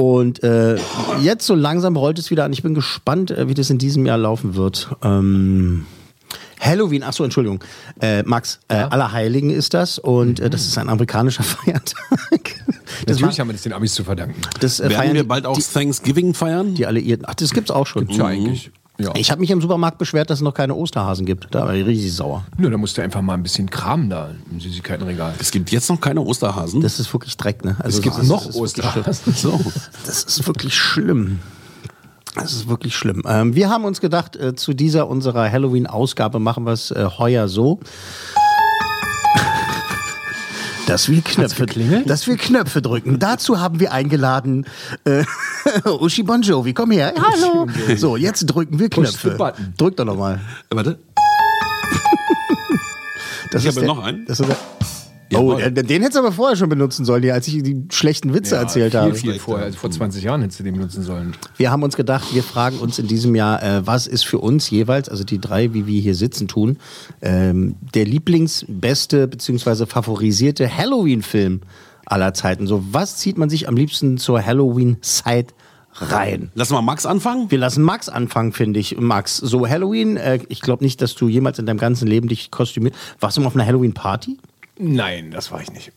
Und 0.01 0.43
äh, 0.43 0.79
jetzt 1.21 1.47
so 1.47 1.55
langsam 1.55 1.95
rollt 1.95 2.19
es 2.19 2.31
wieder 2.31 2.45
an. 2.47 2.55
Ich 2.55 2.63
bin 2.63 2.73
gespannt, 2.73 3.31
äh, 3.31 3.49
wie 3.49 3.55
das 3.55 3.69
in 3.69 3.77
diesem 3.77 4.07
Jahr 4.07 4.17
laufen 4.17 4.55
wird. 4.55 4.89
Ähm, 5.03 5.85
Halloween, 6.59 7.03
ach 7.03 7.13
so, 7.13 7.23
Entschuldigung, 7.23 7.63
äh, 8.01 8.23
Max, 8.23 8.61
äh, 8.69 8.77
Allerheiligen 8.77 9.51
ist 9.51 9.75
das 9.75 9.99
und 9.99 10.41
äh, 10.41 10.49
das 10.49 10.67
ist 10.67 10.79
ein 10.79 10.89
amerikanischer 10.89 11.43
Feiertag. 11.45 12.65
das 13.05 13.19
Natürlich 13.19 13.41
haben 13.41 13.49
wir 13.49 13.53
das 13.53 13.63
den 13.63 13.75
Amis 13.75 13.93
zu 13.93 14.03
verdanken. 14.05 14.41
das 14.61 14.81
äh, 14.81 14.85
Werden 14.85 14.95
feiern 14.95 15.15
wir 15.15 15.29
bald 15.29 15.45
auch 15.45 15.57
die, 15.57 15.63
Thanksgiving 15.63 16.33
feiern? 16.33 16.75
die 16.75 16.87
Alliierten. 16.87 17.27
Ach, 17.29 17.35
das 17.35 17.53
gibt's 17.53 17.71
auch 17.71 17.87
schon. 17.87 18.09
Tja, 18.09 18.25
eigentlich. 18.25 18.71
Ja. 19.03 19.11
Ich 19.15 19.31
habe 19.31 19.41
mich 19.41 19.51
im 19.51 19.61
Supermarkt 19.61 19.99
beschwert, 19.99 20.31
dass 20.31 20.39
es 20.39 20.43
noch 20.43 20.55
keine 20.55 20.75
Osterhasen 20.75 21.27
gibt. 21.27 21.49
Da 21.51 21.67
war 21.67 21.75
ich 21.75 21.87
richtig 21.87 22.15
sauer. 22.15 22.45
Nö, 22.59 22.71
da 22.71 22.77
musst 22.77 22.99
du 22.99 23.03
einfach 23.03 23.23
mal 23.23 23.35
ein 23.35 23.43
bisschen 23.43 23.71
kramen 23.71 24.11
da 24.11 24.31
im 24.51 24.61
Süßigkeitenregal. 24.61 25.35
Es 25.39 25.51
gibt 25.51 25.71
jetzt 25.71 25.89
noch 25.89 26.01
keine 26.01 26.21
Osterhasen. 26.21 26.81
Das 26.81 27.01
ist 27.01 27.13
wirklich 27.13 27.37
Dreck, 27.37 27.65
ne? 27.65 27.77
Also 27.79 27.99
Es 27.99 28.03
gibt 28.03 28.23
noch 28.25 28.55
Osterhasen. 28.55 29.33
so. 29.35 29.61
Das 30.07 30.25
ist 30.25 30.47
wirklich 30.47 30.75
schlimm. 30.75 31.39
Das 32.37 32.53
ist 32.53 32.69
wirklich 32.69 32.95
schlimm. 32.95 33.23
Ähm, 33.27 33.55
wir 33.57 33.71
haben 33.71 33.85
uns 33.85 34.01
gedacht, 34.01 34.37
äh, 34.37 34.55
zu 34.55 34.73
dieser 34.73 35.09
unserer 35.09 35.51
Halloween-Ausgabe 35.51 36.39
machen 36.39 36.65
wir 36.65 36.73
es 36.73 36.91
äh, 36.93 37.05
heuer 37.19 37.49
so. 37.49 37.81
Dass 40.91 41.09
wir, 41.09 41.23
Knöpfe, 41.23 41.67
geklingelt? 41.67 42.11
dass 42.11 42.27
wir 42.27 42.37
Knöpfe 42.37 42.83
drücken. 42.83 43.21
Dazu 43.21 43.61
haben 43.61 43.79
wir 43.79 43.93
eingeladen 43.93 44.67
äh, 45.05 45.23
Uschi 45.89 46.25
Bon 46.25 46.43
Jovi. 46.43 46.75
Komm 46.75 46.91
her. 46.91 47.15
Hallo. 47.17 47.69
So, 47.97 48.17
jetzt 48.17 48.45
drücken 48.47 48.79
wir 48.81 48.89
Knöpfe. 48.91 49.37
Drück 49.79 49.97
doch 49.97 50.05
nochmal. 50.05 50.41
Warte. 50.71 50.99
Das 53.53 53.63
Ich 53.63 53.69
ist 53.69 53.77
habe 53.77 53.87
der- 53.87 53.95
noch 53.95 54.03
einen. 54.05 54.27
Das 54.27 54.41
ist 54.41 54.49
der, 54.49 54.57
oh, 55.35 55.59
Jawohl. 55.59 55.71
den, 55.71 56.03
hättest 56.03 56.17
du 56.17 56.21
aber 56.21 56.33
vorher 56.33 56.57
schon 56.57 56.69
benutzen 56.69 57.05
sollen, 57.05 57.29
als 57.31 57.47
ich 57.49 57.63
die 57.63 57.85
schlechten 57.91 58.35
Witze 58.35 58.57
erzählt 58.57 58.93
viel, 58.93 59.01
habe. 59.01 59.15
Viel 59.15 59.39
vorher, 59.39 59.67
also 59.67 59.79
vor 59.79 59.91
20 59.91 60.23
Jahren 60.25 60.43
hättest 60.43 60.61
du 60.61 60.65
den 60.65 60.75
benutzen 60.75 61.03
sollen. 61.03 61.35
Wir 61.57 61.71
haben 61.71 61.83
uns 61.83 61.97
gedacht, 61.97 62.35
wir 62.35 62.43
fragen 62.43 62.79
uns 62.79 62.99
in 62.99 63.07
diesem 63.07 63.35
Jahr, 63.35 63.63
äh, 63.63 63.87
was 63.87 64.07
ist 64.07 64.25
für 64.25 64.39
uns 64.39 64.71
jeweils, 64.71 65.09
also 65.09 65.25
die 65.25 65.41
drei, 65.41 65.73
wie 65.75 65.87
wir 65.87 66.01
hier 66.01 66.15
sitzen 66.15 66.49
tun, 66.49 66.79
ähm, 67.23 67.77
der 67.95 68.05
Lieblingsbeste 68.05 69.29
bzw. 69.29 69.87
favorisierte 69.87 70.75
Halloween-Film 70.75 71.61
aller 72.07 72.35
Zeiten. 72.35 72.67
So, 72.67 72.83
was 72.91 73.17
zieht 73.17 73.39
man 73.39 73.51
sich 73.51 73.69
am 73.69 73.77
liebsten 73.77 74.19
zur 74.19 74.45
Halloween-Zeit 74.45 75.55
rein? 75.95 76.51
Lass 76.55 76.71
mal 76.71 76.83
Max 76.83 77.07
anfangen. 77.07 77.51
Wir 77.51 77.59
lassen 77.59 77.83
Max 77.83 78.09
anfangen, 78.09 78.53
finde 78.53 78.81
ich. 78.81 78.99
Max, 78.99 79.37
so 79.37 79.69
Halloween, 79.69 80.17
äh, 80.17 80.41
ich 80.49 80.61
glaube 80.61 80.85
nicht, 80.85 81.01
dass 81.03 81.15
du 81.15 81.29
jemals 81.29 81.59
in 81.59 81.67
deinem 81.67 81.79
ganzen 81.79 82.07
Leben 82.07 82.29
dich 82.29 82.51
kostümiert. 82.51 82.95
Warst 83.21 83.37
du 83.37 83.41
mal 83.41 83.47
auf 83.49 83.55
einer 83.55 83.67
Halloween-Party? 83.67 84.39
Nein, 84.81 85.31
das 85.31 85.53
war 85.53 85.61
ich 85.61 85.71
nicht. 85.73 85.93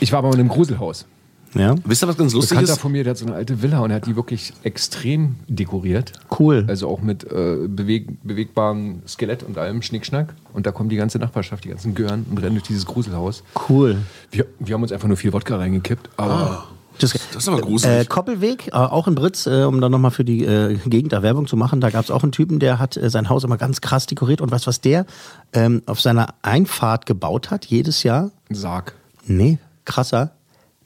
Ich 0.00 0.12
war 0.12 0.18
aber 0.18 0.28
in 0.28 0.40
einem 0.40 0.48
Gruselhaus. 0.48 1.06
Ja. 1.54 1.74
Wisst 1.84 2.04
ihr, 2.04 2.08
was 2.08 2.18
ganz 2.18 2.34
lustig 2.34 2.50
Bekannter 2.50 2.72
ist? 2.74 2.80
von 2.80 2.92
mir, 2.92 3.02
der 3.02 3.12
hat 3.12 3.18
so 3.18 3.26
eine 3.26 3.34
alte 3.34 3.62
Villa 3.62 3.80
und 3.80 3.90
er 3.90 3.96
hat 3.96 4.06
die 4.06 4.14
wirklich 4.14 4.52
extrem 4.62 5.36
dekoriert. 5.48 6.12
Cool. 6.38 6.66
Also 6.68 6.88
auch 6.88 7.00
mit 7.00 7.24
äh, 7.24 7.66
beweg 7.66 8.08
bewegbarem 8.22 9.00
Skelett 9.06 9.42
und 9.42 9.56
allem 9.56 9.80
Schnickschnack. 9.80 10.34
Und 10.52 10.66
da 10.66 10.72
kommt 10.72 10.92
die 10.92 10.96
ganze 10.96 11.18
Nachbarschaft, 11.18 11.64
die 11.64 11.70
ganzen 11.70 11.94
Gören 11.94 12.26
und 12.30 12.38
rennen 12.38 12.56
durch 12.56 12.66
dieses 12.66 12.84
Gruselhaus. 12.84 13.42
Cool. 13.68 13.98
Wir, 14.30 14.46
wir 14.58 14.74
haben 14.74 14.82
uns 14.82 14.92
einfach 14.92 15.08
nur 15.08 15.16
viel 15.16 15.32
Wodka 15.32 15.56
reingekippt, 15.56 16.10
aber 16.18 16.68
Das, 16.98 17.12
Das 17.12 17.42
ist 17.42 17.48
aber 17.48 17.60
gruselig. 17.60 18.00
Äh, 18.00 18.04
Koppelweg, 18.06 18.68
äh, 18.68 18.72
auch 18.72 19.06
in 19.06 19.14
Britz, 19.14 19.46
äh, 19.46 19.64
um 19.64 19.80
dann 19.80 19.92
nochmal 19.92 20.10
für 20.10 20.24
die 20.24 20.44
äh, 20.44 20.76
Gegend 20.86 21.12
da 21.12 21.22
Werbung 21.22 21.46
zu 21.46 21.56
machen, 21.56 21.80
da 21.80 21.90
gab 21.90 22.04
es 22.04 22.10
auch 22.10 22.22
einen 22.22 22.32
Typen, 22.32 22.58
der 22.58 22.78
hat 22.78 22.96
äh, 22.96 23.10
sein 23.10 23.28
Haus 23.28 23.44
immer 23.44 23.56
ganz 23.56 23.80
krass 23.80 24.06
dekoriert 24.06 24.40
und 24.40 24.50
weißt 24.50 24.66
du, 24.66 24.68
was 24.68 24.80
der 24.80 25.06
ähm, 25.52 25.82
auf 25.86 26.00
seiner 26.00 26.34
Einfahrt 26.42 27.06
gebaut 27.06 27.50
hat, 27.50 27.66
jedes 27.66 28.02
Jahr? 28.02 28.30
Sarg. 28.50 28.94
Nee, 29.26 29.58
krasser, 29.84 30.32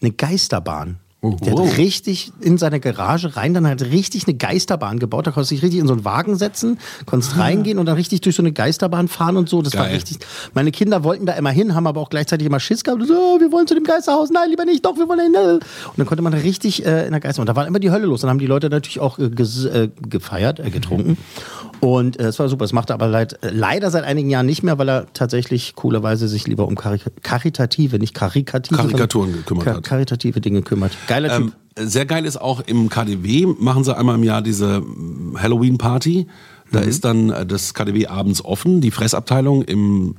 eine 0.01 0.13
Geisterbahn. 0.13 0.99
Oh, 1.23 1.37
der 1.45 1.53
wow. 1.53 1.69
hat 1.69 1.77
richtig 1.77 2.33
in 2.41 2.57
seine 2.57 2.81
Garage 2.81 3.37
rein, 3.37 3.53
dann 3.53 3.67
hat 3.67 3.83
er 3.83 3.91
richtig 3.91 4.27
eine 4.27 4.39
Geisterbahn 4.39 4.99
gebaut. 4.99 5.27
Da 5.27 5.33
konntest 5.33 5.51
du 5.51 5.55
dich 5.57 5.63
richtig 5.63 5.81
in 5.81 5.87
so 5.87 5.93
einen 5.93 6.07
Wagen 6.07 6.37
setzen, 6.37 6.79
konntest 7.05 7.37
reingehen 7.37 7.79
und 7.79 7.85
dann 7.85 7.97
richtig 7.97 8.23
durch 8.23 8.37
so 8.37 8.43
eine 8.43 8.53
Geisterbahn 8.53 9.07
fahren 9.07 9.37
und 9.37 9.47
so. 9.47 9.61
Das 9.61 9.75
war 9.75 9.85
Geil. 9.85 9.97
richtig. 9.97 10.19
Meine 10.55 10.71
Kinder 10.71 11.05
wollten 11.05 11.27
da 11.27 11.35
immer 11.35 11.51
hin, 11.51 11.75
haben 11.75 11.87
aber 11.87 12.01
auch 12.01 12.09
gleichzeitig 12.09 12.47
immer 12.47 12.59
Schiss 12.59 12.85
gehabt. 12.85 13.07
So, 13.07 13.15
"Oh, 13.15 13.39
wir 13.39 13.53
wollen 13.53 13.67
zu 13.67 13.75
dem 13.75 13.85
Geisterhaus. 13.85 14.31
Nein, 14.31 14.49
lieber 14.49 14.65
nicht. 14.65 14.83
Doch, 14.87 14.97
wir 14.97 15.09
wollen 15.09 15.21
hin. 15.21 15.35
Und 15.35 15.63
dann 15.99 16.07
konnte 16.07 16.23
man 16.23 16.33
richtig 16.33 16.87
äh, 16.87 17.05
in 17.05 17.11
der 17.11 17.21
Geisterbahn. 17.21 17.47
Da 17.47 17.57
war 17.57 17.67
immer 17.67 17.81
die 17.81 17.91
Hölle 17.91 18.07
los. 18.07 18.23
Dann 18.23 18.31
haben 18.31 18.39
die 18.39 18.47
Leute 18.47 18.71
natürlich 18.71 19.01
auch 19.01 19.19
äh, 19.19 19.25
äh, 19.25 19.91
gefeiert, 20.09 20.59
äh, 20.59 20.71
getrunken. 20.71 21.19
Und 21.81 22.19
äh, 22.21 22.25
es 22.25 22.39
war 22.39 22.49
super. 22.49 22.65
Es 22.65 22.73
machte 22.73 22.93
aber 22.95 23.09
leid, 23.09 23.43
äh, 23.43 23.51
leider 23.51 23.91
seit 23.91 24.05
einigen 24.05 24.29
Jahren 24.31 24.47
nicht 24.47 24.63
mehr, 24.63 24.79
weil 24.79 24.89
er 24.89 25.07
tatsächlich 25.15 25.75
coolerweise 25.75 26.29
sich 26.29 26.47
lieber 26.47 26.67
um 26.69 26.75
Karik 26.77 27.03
karitative, 27.23 27.99
nicht 27.99 28.15
karikative, 28.15 28.77
Karikaturen 28.77 29.33
gekümmert 29.33 29.65
ka- 29.65 29.75
hat. 29.77 29.85
Karitative 29.85 30.41
Dinge 30.41 30.63
kümmert. 30.63 30.93
Geiler 31.07 31.37
Typ. 31.37 31.53
Ähm, 31.77 31.89
sehr 31.89 32.05
geil 32.05 32.27
ist 32.27 32.37
auch 32.41 32.61
im 32.61 32.89
KDW 32.91 33.47
machen 33.59 33.85
sie 33.85 33.97
einmal 33.97 34.17
im 34.17 34.25
Jahr 34.25 34.43
diese 34.43 34.81
mm, 34.81 35.39
Halloween-Party. 35.41 36.27
Da 36.73 36.81
ist 36.81 37.05
dann 37.05 37.31
äh, 37.31 37.45
das 37.47 37.75
KDW 37.75 38.07
abends 38.07 38.45
offen. 38.45 38.81
Die 38.81 38.91
Fressabteilung 38.91 39.63
im 39.63 40.15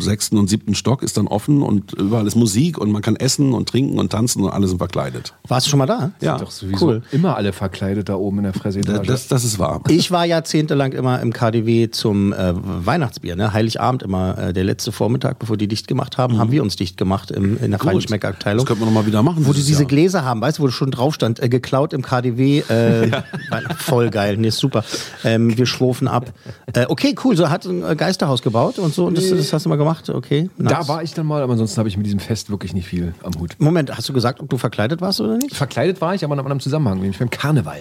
sechsten 0.00 0.38
und 0.38 0.48
siebten 0.48 0.74
Stock 0.74 1.02
ist 1.02 1.16
dann 1.16 1.26
offen 1.26 1.62
und 1.62 1.92
überall 1.92 2.26
ist 2.26 2.34
Musik 2.36 2.78
und 2.78 2.90
man 2.90 3.02
kann 3.02 3.16
essen 3.16 3.52
und 3.52 3.68
trinken 3.68 3.98
und 3.98 4.10
tanzen 4.10 4.42
und 4.42 4.50
alle 4.50 4.66
sind 4.66 4.78
verkleidet. 4.78 5.34
Warst 5.46 5.66
du 5.66 5.70
schon 5.70 5.78
mal 5.78 5.86
da? 5.86 6.10
Ja, 6.20 6.38
Doch 6.38 6.50
sowieso 6.50 6.86
Cool. 6.86 7.02
immer 7.12 7.36
alle 7.36 7.52
verkleidet 7.52 8.08
da 8.08 8.16
oben 8.16 8.38
in 8.38 8.44
der 8.44 8.52
Fressetage. 8.54 9.06
das, 9.06 9.28
das 9.28 9.44
ist 9.44 9.58
wahr. 9.58 9.82
Ich 9.88 10.10
war 10.10 10.24
jahrzehntelang 10.24 10.92
immer 10.92 11.20
im 11.20 11.32
KDW 11.32 11.90
zum 11.90 12.32
äh, 12.32 12.52
Weihnachtsbier, 12.54 13.36
ne? 13.36 13.52
Heiligabend 13.52 14.02
immer, 14.02 14.36
äh, 14.38 14.52
der 14.52 14.64
letzte 14.64 14.90
Vormittag, 14.92 15.38
bevor 15.38 15.56
die 15.56 15.68
dicht 15.68 15.86
gemacht 15.86 16.18
haben, 16.18 16.38
haben 16.38 16.50
wir 16.50 16.62
uns 16.62 16.76
dicht 16.76 16.96
gemacht 16.96 17.30
im, 17.30 17.58
in 17.62 17.70
der. 17.70 17.80
Feinschmeckerabteilung. 17.80 18.64
Das 18.64 18.66
könnte 18.66 18.84
man 18.84 18.92
noch 18.94 19.02
mal 19.02 19.06
wieder 19.06 19.22
machen 19.22 19.46
Wo 19.46 19.52
die 19.52 19.62
diese 19.62 19.82
Jahr. 19.82 19.88
Gläser 19.88 20.24
haben, 20.24 20.40
weißt 20.40 20.58
du, 20.58 20.62
wo 20.62 20.68
schon 20.68 20.90
drauf 20.90 21.14
stand, 21.14 21.40
äh, 21.42 21.48
geklaut 21.48 21.92
im 21.92 22.02
KDW. 22.02 22.60
Äh, 22.60 23.10
Voll 23.78 24.10
geil, 24.10 24.36
nee, 24.38 24.48
ist 24.48 24.58
super. 24.58 24.84
Ähm, 25.22 25.56
wir 25.56 25.66
schwurfen 25.74 26.08
ab. 26.08 26.32
Äh, 26.72 26.86
okay, 26.88 27.14
cool, 27.22 27.36
so 27.36 27.50
hat 27.50 27.66
ein 27.66 27.84
äh, 27.84 27.94
Geisterhaus 27.94 28.42
gebaut 28.42 28.80
und 28.80 28.92
so 28.92 29.06
und 29.06 29.16
das, 29.16 29.28
das 29.30 29.52
hast 29.52 29.64
du 29.64 29.68
mal 29.68 29.76
gemacht. 29.76 30.10
Okay, 30.10 30.50
nice. 30.56 30.72
Da 30.72 30.88
war 30.88 31.04
ich 31.04 31.14
dann 31.14 31.24
mal, 31.24 31.40
aber 31.40 31.52
ansonsten 31.52 31.78
habe 31.78 31.88
ich 31.88 31.96
mit 31.96 32.04
diesem 32.04 32.18
Fest 32.18 32.50
wirklich 32.50 32.74
nicht 32.74 32.88
viel 32.88 33.14
am 33.22 33.32
Hut. 33.38 33.54
Moment, 33.58 33.96
hast 33.96 34.08
du 34.08 34.12
gesagt, 34.12 34.40
ob 34.40 34.48
du 34.48 34.58
verkleidet 34.58 35.00
warst 35.00 35.20
oder 35.20 35.36
nicht? 35.36 35.54
Verkleidet 35.54 36.00
war 36.00 36.14
ich, 36.14 36.24
aber 36.24 36.34
in 36.34 36.40
einem 36.40 36.46
anderen 36.46 36.60
Zusammenhang, 36.60 36.98
nämlich 36.98 37.18
beim 37.18 37.30
Karneval. 37.30 37.78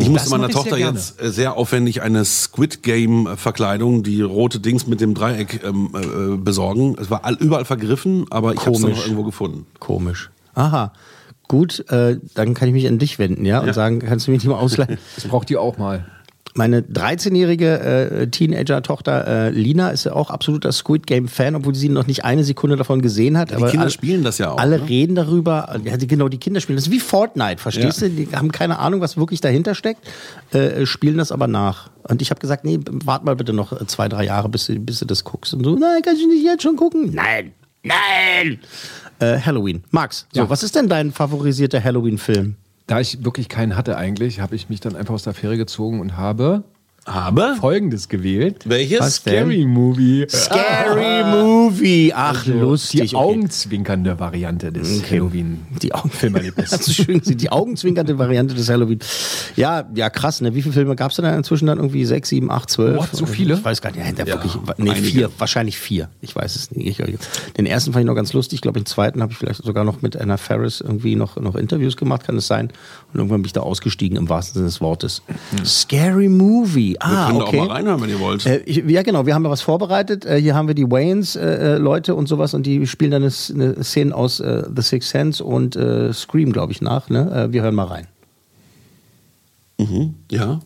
Ich 0.00 0.08
musste 0.08 0.30
meiner 0.30 0.46
sehr 0.46 0.54
Tochter 0.54 0.76
gerne. 0.76 0.98
jetzt 0.98 1.22
äh, 1.22 1.30
sehr 1.30 1.56
aufwendig 1.56 2.02
eine 2.02 2.24
Squid 2.24 2.82
Game 2.82 3.26
äh, 3.26 3.36
Verkleidung, 3.36 4.02
die 4.02 4.20
rote 4.20 4.58
Dings 4.58 4.86
mit 4.86 5.00
dem 5.00 5.14
Dreieck 5.14 5.62
ähm, 5.64 5.90
äh, 5.94 6.36
besorgen. 6.36 6.96
Es 7.00 7.10
war 7.10 7.24
all, 7.24 7.34
überall 7.34 7.64
vergriffen, 7.64 8.26
aber 8.30 8.54
ich 8.54 8.60
habe 8.60 8.72
es 8.72 8.80
noch 8.80 9.02
irgendwo 9.02 9.22
gefunden. 9.22 9.66
Komisch. 9.78 10.30
Aha. 10.54 10.92
Gut, 11.48 11.88
äh, 11.90 12.18
dann 12.34 12.54
kann 12.54 12.66
ich 12.68 12.74
mich 12.74 12.88
an 12.88 12.98
dich 12.98 13.20
wenden, 13.20 13.44
ja, 13.44 13.60
und 13.60 13.72
sagen, 13.72 14.00
kannst 14.00 14.26
du 14.26 14.32
mich 14.32 14.42
nicht 14.42 14.50
mal 14.50 14.58
ausleihen? 14.58 14.98
Das 15.14 15.28
braucht 15.28 15.48
ihr 15.50 15.60
auch 15.60 15.78
mal. 15.78 16.04
Meine 16.56 16.80
13-jährige 16.80 17.80
äh, 17.80 18.26
Teenager-Tochter 18.28 19.26
äh, 19.26 19.50
Lina 19.50 19.90
ist 19.90 20.04
ja 20.04 20.14
auch 20.14 20.30
absoluter 20.30 20.72
Squid 20.72 21.06
Game-Fan, 21.06 21.54
obwohl 21.54 21.74
sie 21.74 21.90
noch 21.90 22.06
nicht 22.06 22.24
eine 22.24 22.44
Sekunde 22.44 22.76
davon 22.76 23.02
gesehen 23.02 23.36
hat. 23.36 23.50
die 23.50 23.62
Kinder 23.64 23.90
spielen 23.90 24.24
das 24.24 24.38
ja 24.38 24.52
auch, 24.52 24.58
Alle 24.58 24.78
ne? 24.78 24.88
reden 24.88 25.14
darüber. 25.14 25.78
Ja, 25.84 25.96
die, 25.98 26.06
genau, 26.06 26.28
die 26.28 26.38
Kinder 26.38 26.60
spielen 26.60 26.76
das 26.76 26.86
ist 26.86 26.92
wie 26.92 27.00
Fortnite, 27.00 27.60
verstehst 27.60 28.00
Ja. 28.00 28.08
du? 28.08 28.14
Die 28.14 28.28
haben 28.34 28.50
keine 28.52 28.78
Ahnung, 28.78 29.00
was 29.02 29.16
wirklich 29.18 29.40
dahinter 29.42 29.74
steckt, 29.74 30.00
äh, 30.52 30.86
spielen 30.86 31.18
das 31.18 31.30
aber 31.30 31.46
nach. 31.46 31.90
Und 32.04 32.22
ich 32.22 32.30
habe 32.30 32.40
gesagt, 32.40 32.64
nee, 32.64 32.78
wart 33.04 33.24
mal 33.24 33.36
bitte 33.36 33.52
noch 33.52 33.78
äh, 33.78 33.86
zwei, 33.86 34.08
drei 34.08 34.24
Jahre, 34.24 34.48
bis, 34.48 34.66
du- 34.66 34.78
bis 34.78 34.98
du 35.00 35.04
das 35.04 35.24
guckst. 35.24 35.52
Und 35.52 35.62
so, 35.64 35.76
nein, 35.76 36.00
kannst 36.02 36.22
du 36.22 36.28
nicht 36.28 36.42
jetzt 36.44 36.62
schon 36.62 36.76
gucken? 36.76 37.10
Nein, 37.14 37.52
nein! 37.82 38.60
Äh, 39.18 39.38
Halloween. 39.40 39.82
Max, 39.90 40.26
so, 40.32 40.40
Ja. 40.42 40.50
was 40.50 40.62
ist 40.62 40.74
denn 40.74 40.88
dein 40.88 41.12
favorisierter 41.12 41.82
Halloween-Film? 41.84 42.56
Da 42.86 43.00
ich 43.00 43.24
wirklich 43.24 43.48
keinen 43.48 43.76
hatte 43.76 43.96
eigentlich, 43.96 44.40
habe 44.40 44.54
ich 44.54 44.68
mich 44.68 44.80
dann 44.80 44.94
einfach 44.94 45.14
aus 45.14 45.24
der 45.24 45.32
Affäre 45.32 45.56
gezogen 45.56 46.00
und 46.00 46.16
habe 46.16 46.62
Aber? 47.06 47.56
folgendes 47.56 48.08
gewählt. 48.08 48.68
Welches? 48.68 49.16
Scary 49.16 49.64
Movie. 49.64 50.26
Scary 50.28 51.24
Movie. 51.24 52.12
Ach, 52.14 52.44
lustig. 52.46 53.00
Also 53.02 53.10
Die 53.10 53.16
okay. 53.16 53.24
augenzwinkernde 53.30 54.18
Variante 54.18 54.72
des 54.72 54.98
Okay. 54.98 55.16
Halloween. 55.20 55.60
Die 55.82 55.94
Augen 55.94 56.10
Filmerlebnis. 56.10 56.72
Hast 56.72 56.88
du 56.88 56.92
schön. 56.92 57.20
Die 57.24 57.50
augenzwinkernde 57.50 58.18
Variante 58.18 58.54
des 58.54 58.68
Halloween. 58.68 58.98
Ja, 59.54 59.88
ja, 59.94 60.10
krass, 60.10 60.40
ne? 60.40 60.54
Wie 60.54 60.62
viele 60.62 60.74
Filme 60.74 60.96
gab 60.96 61.10
es 61.12 61.16
denn 61.16 61.24
da 61.24 61.36
inzwischen 61.36 61.66
dann? 61.66 61.78
Irgendwie 61.78 62.04
sechs, 62.04 62.28
sieben, 62.28 62.50
acht, 62.50 62.70
zwölf? 62.70 62.96
What, 62.98 63.08
so 63.12 63.24
viele? 63.24 63.54
Ich 63.54 63.64
weiß 63.64 63.80
gar 63.80 63.90
nicht. 63.92 64.00
Ja, 64.18 64.24
Ja, 64.24 64.26
wirklich, 64.26 64.54
nee, 64.78 64.90
einige. 64.90 65.06
vier. 65.06 65.30
Wahrscheinlich 65.38 65.78
vier. 65.78 66.08
Ich 66.20 66.34
weiß 66.34 66.56
es 66.56 66.72
nicht. 66.72 66.98
Ich, 67.00 67.06
den 67.56 67.66
ersten 67.66 67.92
fand 67.92 68.02
ich 68.02 68.06
noch 68.06 68.16
ganz 68.16 68.32
lustig. 68.32 68.56
Ich 68.56 68.60
glaube, 68.62 68.80
den 68.80 68.86
zweiten 68.86 69.22
habe 69.22 69.30
ich 69.32 69.38
vielleicht 69.38 69.62
sogar 69.62 69.84
noch 69.84 70.02
mit 70.02 70.16
Anna 70.16 70.36
Ferris 70.36 70.80
irgendwie 70.80 71.14
noch, 71.14 71.36
noch 71.36 71.54
Interviews 71.54 71.96
gemacht, 71.96 72.24
kann 72.26 72.36
es 72.36 72.48
sein. 72.48 72.66
Und 73.12 73.20
irgendwann 73.20 73.42
bin 73.42 73.46
ich 73.46 73.52
da 73.52 73.60
ausgestiegen, 73.60 74.16
im 74.18 74.28
wahrsten 74.28 74.54
Sinne 74.54 74.66
des 74.66 74.80
Wortes. 74.80 75.22
Scary 75.64 76.28
Movie. 76.28 76.95
Wir 77.00 77.04
Ah, 77.06 77.26
können 77.28 77.38
da 77.40 77.44
okay. 77.46 77.60
auch 77.60 77.66
mal 77.66 77.74
reinhören, 77.74 78.00
wenn 78.02 78.08
ihr 78.10 78.20
wollt. 78.20 78.46
Äh, 78.46 78.58
ich, 78.66 78.76
ja, 78.86 79.02
genau. 79.02 79.26
Wir 79.26 79.34
haben 79.34 79.44
ja 79.44 79.50
was 79.50 79.62
vorbereitet. 79.62 80.24
Äh, 80.24 80.40
hier 80.40 80.54
haben 80.54 80.66
wir 80.68 80.74
die 80.74 80.90
Wayans-Leute 80.90 82.14
und 82.14 82.26
sowas 82.28 82.54
und 82.54 82.64
die 82.64 82.86
spielen 82.86 83.10
dann 83.10 83.22
eine, 83.22 83.30
Szene 83.84 84.14
aus 84.14 84.40
äh, 84.40 84.62
The 84.74 84.82
Sixth 84.82 85.10
Sense 85.10 85.44
und 85.44 85.76
äh, 85.76 86.12
Scream, 86.12 86.52
glaube 86.52 86.72
ich, 86.72 86.80
nach. 86.80 87.08
Ne? 87.10 87.30
Äh, 87.48 87.52
wir 87.52 87.62
hören 87.62 87.74
mal 87.74 87.84
rein. 87.86 88.06
mhm. 89.78 90.14
Ja. 90.30 90.60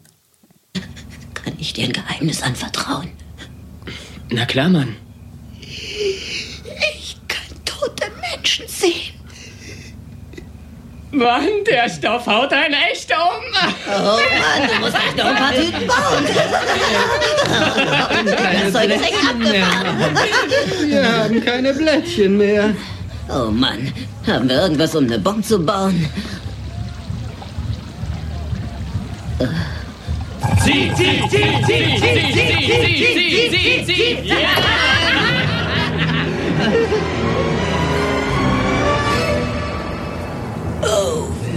Kann 1.35 1.53
ich 1.59 1.73
dir 1.73 1.85
ein 1.87 1.93
Geheimnis 1.93 2.43
anvertrauen? 2.43 3.09
Na 4.31 4.45
klar, 4.45 4.69
Mann. 4.69 4.95
Ich 5.61 7.17
kann 7.27 7.43
tote 7.65 8.05
Menschen 8.31 8.67
sehen. 8.69 9.15
Mann, 11.13 11.65
der 11.67 11.89
Stoff 11.89 12.27
haut 12.27 12.53
einen 12.53 12.75
echt 12.93 13.11
um. 13.11 13.45
Oh 13.89 14.19
Mann, 14.39 14.69
du 14.69 14.81
musst 14.81 14.95
echt 14.95 15.17
noch 15.17 15.25
ein 15.25 15.35
paar 15.35 15.53
Tüten 15.53 15.87
bauen. 15.87 16.25
Das 18.65 18.73
Zeug 18.73 18.91
ist 18.91 19.05
echt 19.05 19.19
abgefahren. 19.29 20.17
Wir 20.87 21.19
haben 21.19 21.45
keine 21.45 21.75
Blättchen 21.75 22.37
mehr. 22.37 22.75
Oh 23.29 23.51
Mann, 23.51 23.93
haben 24.27 24.49
wir 24.49 24.63
irgendwas, 24.63 24.95
um 24.95 25.05
eine 25.05 25.19
Bombe 25.19 25.43
zu 25.43 25.59
bauen? 25.59 26.09
Zieh, 30.63 30.93
zieh, 30.97 31.23
zieh, 31.29 31.63
zieh, 31.67 31.97
zieh, 32.01 32.07
zieh, 32.07 32.33
zieh, 32.33 33.11
zieh, 33.15 33.51
zieh, 33.51 33.85
zieh. 33.87 34.19
Ja! 34.29 34.37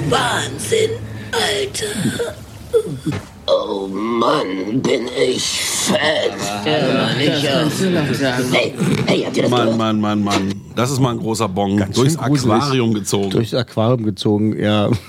Wahnsinn, 0.09 0.91
Alter. 1.31 2.33
Oh 3.47 3.87
Mann, 3.87 4.81
bin 4.81 5.07
ich 5.29 5.43
fett. 5.61 6.33
Ja, 6.65 6.93
Mann, 6.93 7.19
ich 7.19 8.17
sagen. 8.17 8.43
Hey, 8.51 8.73
hey, 9.05 9.23
habt 9.23 9.37
ihr 9.37 9.43
das 9.43 9.51
Mann? 9.51 9.77
Mann, 9.77 9.99
Mann, 9.99 10.23
Mann. 10.23 10.53
Das 10.75 10.91
ist 10.91 10.99
mal 10.99 11.11
ein 11.11 11.19
großer 11.19 11.49
Bong. 11.49 11.77
Ganz 11.77 11.95
Durchs. 11.95 12.17
Aquarium 12.17 12.93
gezogen. 12.93 13.29
Durchs 13.29 13.53
Aquarium 13.53 14.03
gezogen, 14.03 14.59
ja. 14.59 14.89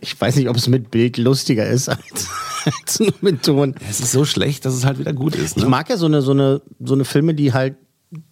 Ich 0.00 0.18
weiß 0.20 0.36
nicht, 0.36 0.48
ob 0.48 0.56
es 0.56 0.68
mit 0.68 0.92
Bild 0.92 1.18
lustiger 1.18 1.66
ist 1.66 1.88
als, 1.88 2.28
als 2.64 3.00
nur 3.00 3.12
mit 3.22 3.42
Ton. 3.42 3.74
es 3.90 3.98
ist 3.98 4.12
so 4.12 4.24
schlecht, 4.24 4.64
dass 4.64 4.72
es 4.72 4.84
halt 4.84 5.00
wieder 5.00 5.12
gut 5.12 5.34
ist. 5.34 5.56
Ich 5.56 5.64
Ne? 5.64 5.68
mag 5.68 5.90
ja 5.90 5.96
so 5.96 6.06
eine, 6.06 6.22
so 6.22 6.30
eine, 6.30 6.62
so 6.78 6.94
eine 6.94 7.04
Filme, 7.04 7.34
die 7.34 7.52
halt 7.52 7.74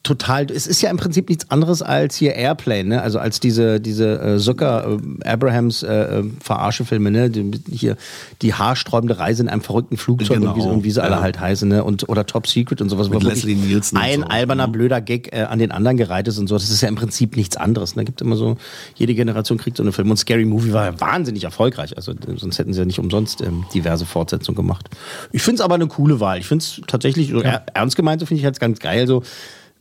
total. 0.02 0.46
Es 0.50 0.66
ist 0.66 0.80
ja 0.80 0.90
im 0.90 0.96
Prinzip 0.96 1.28
nichts 1.28 1.50
anderes 1.50 1.82
als 1.82 2.16
hier 2.16 2.34
Airplane, 2.34 2.84
ne? 2.84 3.02
Also 3.02 3.18
als 3.18 3.38
diese, 3.38 3.80
diese 3.80 4.20
äh, 4.20 4.38
Zucker 4.38 4.98
äh, 5.24 5.28
Abrahams 5.28 5.82
äh, 5.82 6.20
äh, 6.20 6.24
Verarschefilme, 6.42 7.10
ne? 7.10 7.28
Die, 7.28 7.50
hier 7.70 7.96
die 8.40 8.54
haarsträubende 8.54 9.18
Reise 9.18 9.42
in 9.42 9.48
einem 9.50 9.60
verrückten 9.60 9.96
Flugzeug 9.98 10.38
Genau, 10.38 10.52
und 10.52 10.56
wie, 10.56 10.62
sie- 10.62 10.68
und 10.68 10.84
wie 10.84 10.90
sie 10.90 11.02
alle 11.02 11.16
ja. 11.16 11.20
halt 11.22 11.38
heißen, 11.38 11.68
ne? 11.68 11.84
Und 11.84 12.08
oder 12.08 12.24
Top 12.24 12.46
Secret 12.46 12.80
und 12.80 12.88
sowas, 12.88 13.10
Mit 13.10 13.22
Leslie 13.22 13.54
Nielsen 13.54 13.98
ein 13.98 14.20
so. 14.20 14.26
alberner 14.26 14.68
Mhm. 14.68 14.72
blöder 14.72 15.00
Gag 15.02 15.34
äh, 15.36 15.42
an 15.42 15.58
den 15.58 15.70
anderen 15.70 15.96
gereiht 15.98 16.28
ist 16.28 16.38
und 16.38 16.46
so. 16.46 16.54
Das 16.56 16.70
ist 16.70 16.80
ja 16.80 16.88
im 16.88 16.94
Prinzip 16.96 17.36
nichts 17.36 17.56
anderes. 17.58 17.94
Ne? 17.94 18.04
Gibt 18.04 18.22
immer 18.22 18.36
so, 18.36 18.56
jede 18.94 19.14
Generation 19.14 19.58
kriegt 19.58 19.76
so 19.76 19.82
eine 19.82 19.92
Film. 19.92 20.10
Und 20.10 20.16
Scary 20.16 20.46
Movie 20.46 20.72
war 20.72 20.86
ja 20.86 21.00
wahnsinnig 21.00 21.44
erfolgreich. 21.44 21.96
Also 21.96 22.12
äh, 22.12 22.16
sonst 22.36 22.58
hätten 22.58 22.72
sie 22.72 22.78
ja 22.80 22.86
nicht 22.86 22.98
umsonst 23.00 23.42
ähm, 23.42 23.64
diverse 23.74 24.06
Fortsetzungen 24.06 24.56
gemacht. 24.56 24.88
Ich 25.32 25.42
finde 25.42 25.56
es 25.56 25.60
aber 25.60 25.74
eine 25.74 25.88
coole 25.88 26.20
Wahl. 26.20 26.38
Ich 26.38 26.46
finde 26.46 26.62
es 26.64 26.80
tatsächlich, 26.86 27.28
so 27.30 27.42
er, 27.42 27.64
ernst 27.74 27.96
gemeint, 27.96 28.20
so 28.20 28.26
finde 28.26 28.38
ich 28.38 28.44
jetzt 28.44 28.60
ganz 28.60 28.78
geil, 28.78 29.06
so, 29.06 29.22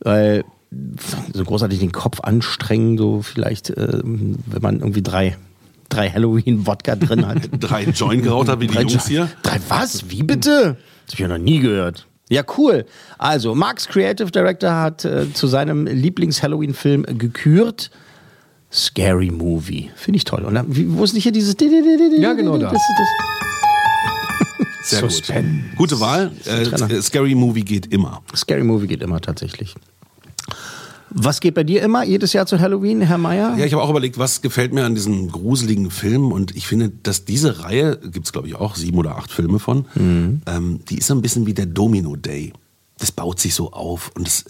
weil 0.00 0.44
so 1.34 1.44
großartig 1.44 1.80
den 1.80 1.92
Kopf 1.92 2.20
anstrengen, 2.20 2.96
so 2.96 3.22
vielleicht, 3.22 3.70
äh, 3.70 4.00
wenn 4.02 4.62
man 4.62 4.80
irgendwie 4.80 5.02
drei, 5.02 5.36
drei 5.88 6.10
Halloween-Wodka 6.10 6.96
drin 6.96 7.26
hat. 7.26 7.48
Drei 7.60 7.84
Joint 7.84 8.22
geraucht 8.22 8.48
hat, 8.48 8.60
wie 8.60 8.68
die 8.68 8.74
Drei 8.74 8.82
Jungs 8.82 9.08
hier. 9.08 9.28
Drei 9.42 9.58
was? 9.68 10.08
Wie 10.10 10.22
bitte? 10.22 10.76
Das 11.06 11.14
hab 11.14 11.14
ich 11.14 11.18
ja 11.18 11.28
noch 11.28 11.38
nie 11.38 11.58
gehört. 11.58 12.06
Ja, 12.28 12.44
cool. 12.56 12.86
Also, 13.18 13.56
Marx 13.56 13.88
Creative 13.88 14.30
Director 14.30 14.72
hat 14.72 15.04
äh, 15.04 15.32
zu 15.32 15.48
seinem 15.48 15.86
Lieblings-Halloween-Film 15.86 17.18
gekürt. 17.18 17.90
Scary 18.72 19.32
Movie. 19.32 19.90
Finde 19.96 20.18
ich 20.18 20.24
toll. 20.24 20.44
Und 20.44 20.54
dann, 20.54 20.76
wie, 20.76 20.96
wo 20.96 21.02
ist 21.02 21.12
nicht 21.12 21.24
hier 21.24 21.32
dieses... 21.32 21.56
Ja, 22.18 22.34
genau 22.34 22.56
da. 22.56 22.70
Das 22.70 22.80
das. 22.96 23.39
Sehr 24.90 25.02
gut. 25.02 25.76
Gute 25.76 26.00
Wahl. 26.00 26.32
Äh, 26.44 27.00
Scary 27.02 27.34
Movie 27.34 27.62
geht 27.62 27.86
immer. 27.92 28.22
Scary 28.34 28.64
Movie 28.64 28.86
geht 28.86 29.02
immer 29.02 29.20
tatsächlich. 29.20 29.74
Was 31.12 31.40
geht 31.40 31.54
bei 31.54 31.64
dir 31.64 31.82
immer 31.82 32.04
jedes 32.04 32.32
Jahr 32.32 32.46
zu 32.46 32.60
Halloween, 32.60 33.00
Herr 33.00 33.18
Meier? 33.18 33.56
Ja, 33.58 33.64
ich 33.64 33.72
habe 33.72 33.82
auch 33.82 33.90
überlegt, 33.90 34.16
was 34.18 34.42
gefällt 34.42 34.72
mir 34.72 34.84
an 34.84 34.94
diesen 34.94 35.28
gruseligen 35.32 35.90
Filmen 35.90 36.30
und 36.30 36.54
ich 36.56 36.68
finde, 36.68 36.88
dass 37.02 37.24
diese 37.24 37.64
Reihe, 37.64 37.96
gibt's 37.98 38.32
glaube 38.32 38.46
ich 38.46 38.54
auch 38.54 38.76
sieben 38.76 38.96
oder 38.98 39.16
acht 39.16 39.32
Filme 39.32 39.58
von, 39.58 39.86
Mhm. 39.96 40.42
ähm, 40.46 40.80
die 40.88 40.98
ist 40.98 41.08
so 41.08 41.14
ein 41.14 41.20
bisschen 41.22 41.46
wie 41.46 41.54
der 41.54 41.66
Domino 41.66 42.14
Day. 42.14 42.52
Das 42.98 43.10
baut 43.10 43.40
sich 43.40 43.54
so 43.56 43.72
auf 43.72 44.12
und 44.14 44.28
es 44.28 44.44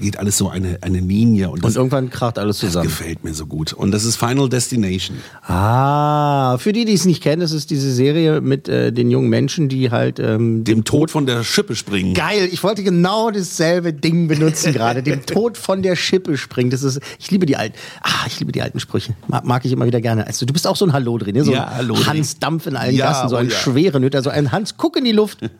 geht 0.00 0.18
alles 0.18 0.36
so 0.38 0.48
eine, 0.48 0.78
eine 0.82 0.98
Linie 1.00 1.50
und 1.50 1.62
das, 1.64 1.72
Und 1.72 1.76
irgendwann 1.76 2.10
kracht 2.10 2.38
alles 2.38 2.58
das 2.58 2.68
zusammen. 2.70 2.86
gefällt 2.88 3.22
mir 3.24 3.34
so 3.34 3.46
gut. 3.46 3.72
Und 3.72 3.90
das 3.92 4.04
ist 4.04 4.16
Final 4.16 4.48
Destination. 4.48 5.18
Ah, 5.42 6.56
für 6.58 6.72
die, 6.72 6.84
die 6.84 6.94
es 6.94 7.04
nicht 7.04 7.22
kennen, 7.22 7.40
das 7.40 7.52
ist 7.52 7.70
diese 7.70 7.92
Serie 7.92 8.40
mit 8.40 8.68
äh, 8.68 8.92
den 8.92 9.10
jungen 9.10 9.28
Menschen, 9.28 9.68
die 9.68 9.90
halt 9.90 10.18
ähm, 10.18 10.64
Dem 10.64 10.84
Tod 10.84 11.10
von 11.10 11.26
der 11.26 11.44
Schippe 11.44 11.74
springen. 11.76 12.14
Geil, 12.14 12.48
ich 12.50 12.62
wollte 12.62 12.82
genau 12.82 13.30
dasselbe 13.30 13.92
Ding 13.92 14.28
benutzen 14.28 14.72
gerade, 14.72 15.02
dem 15.02 15.26
Tod 15.26 15.58
von 15.58 15.82
der 15.82 15.96
Schippe 15.96 16.36
springen. 16.38 16.70
Das 16.70 16.82
ist, 16.82 17.00
ich 17.18 17.30
liebe 17.30 17.46
die 17.46 17.56
alten, 17.56 17.76
ah, 18.02 18.26
ich 18.26 18.38
liebe 18.40 18.52
die 18.52 18.62
alten 18.62 18.80
Sprüche. 18.80 19.14
Mag, 19.28 19.44
mag 19.44 19.64
ich 19.64 19.72
immer 19.72 19.86
wieder 19.86 20.00
gerne. 20.00 20.26
Also 20.26 20.46
du 20.46 20.52
bist 20.52 20.66
auch 20.66 20.76
so 20.76 20.84
ein 20.86 20.92
Hallo 20.92 21.18
drin, 21.18 21.34
ne? 21.36 21.44
so 21.44 21.52
Ja, 21.52 21.66
ein 21.68 21.76
Hallodri. 21.76 22.04
Hans 22.04 22.38
Dampf 22.38 22.66
in 22.66 22.76
allen 22.76 22.94
Ja, 22.94 23.10
Gassen, 23.12 23.28
so 23.28 23.36
oh 23.36 23.38
ein 23.38 23.48
ja. 23.48 23.56
schwere 23.56 24.00
Nütter, 24.00 24.22
so 24.22 24.30
ein 24.30 24.52
Hans 24.52 24.76
Guck 24.76 24.96
in 24.96 25.04
die 25.04 25.12
Luft. 25.12 25.38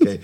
Okay. 0.00 0.20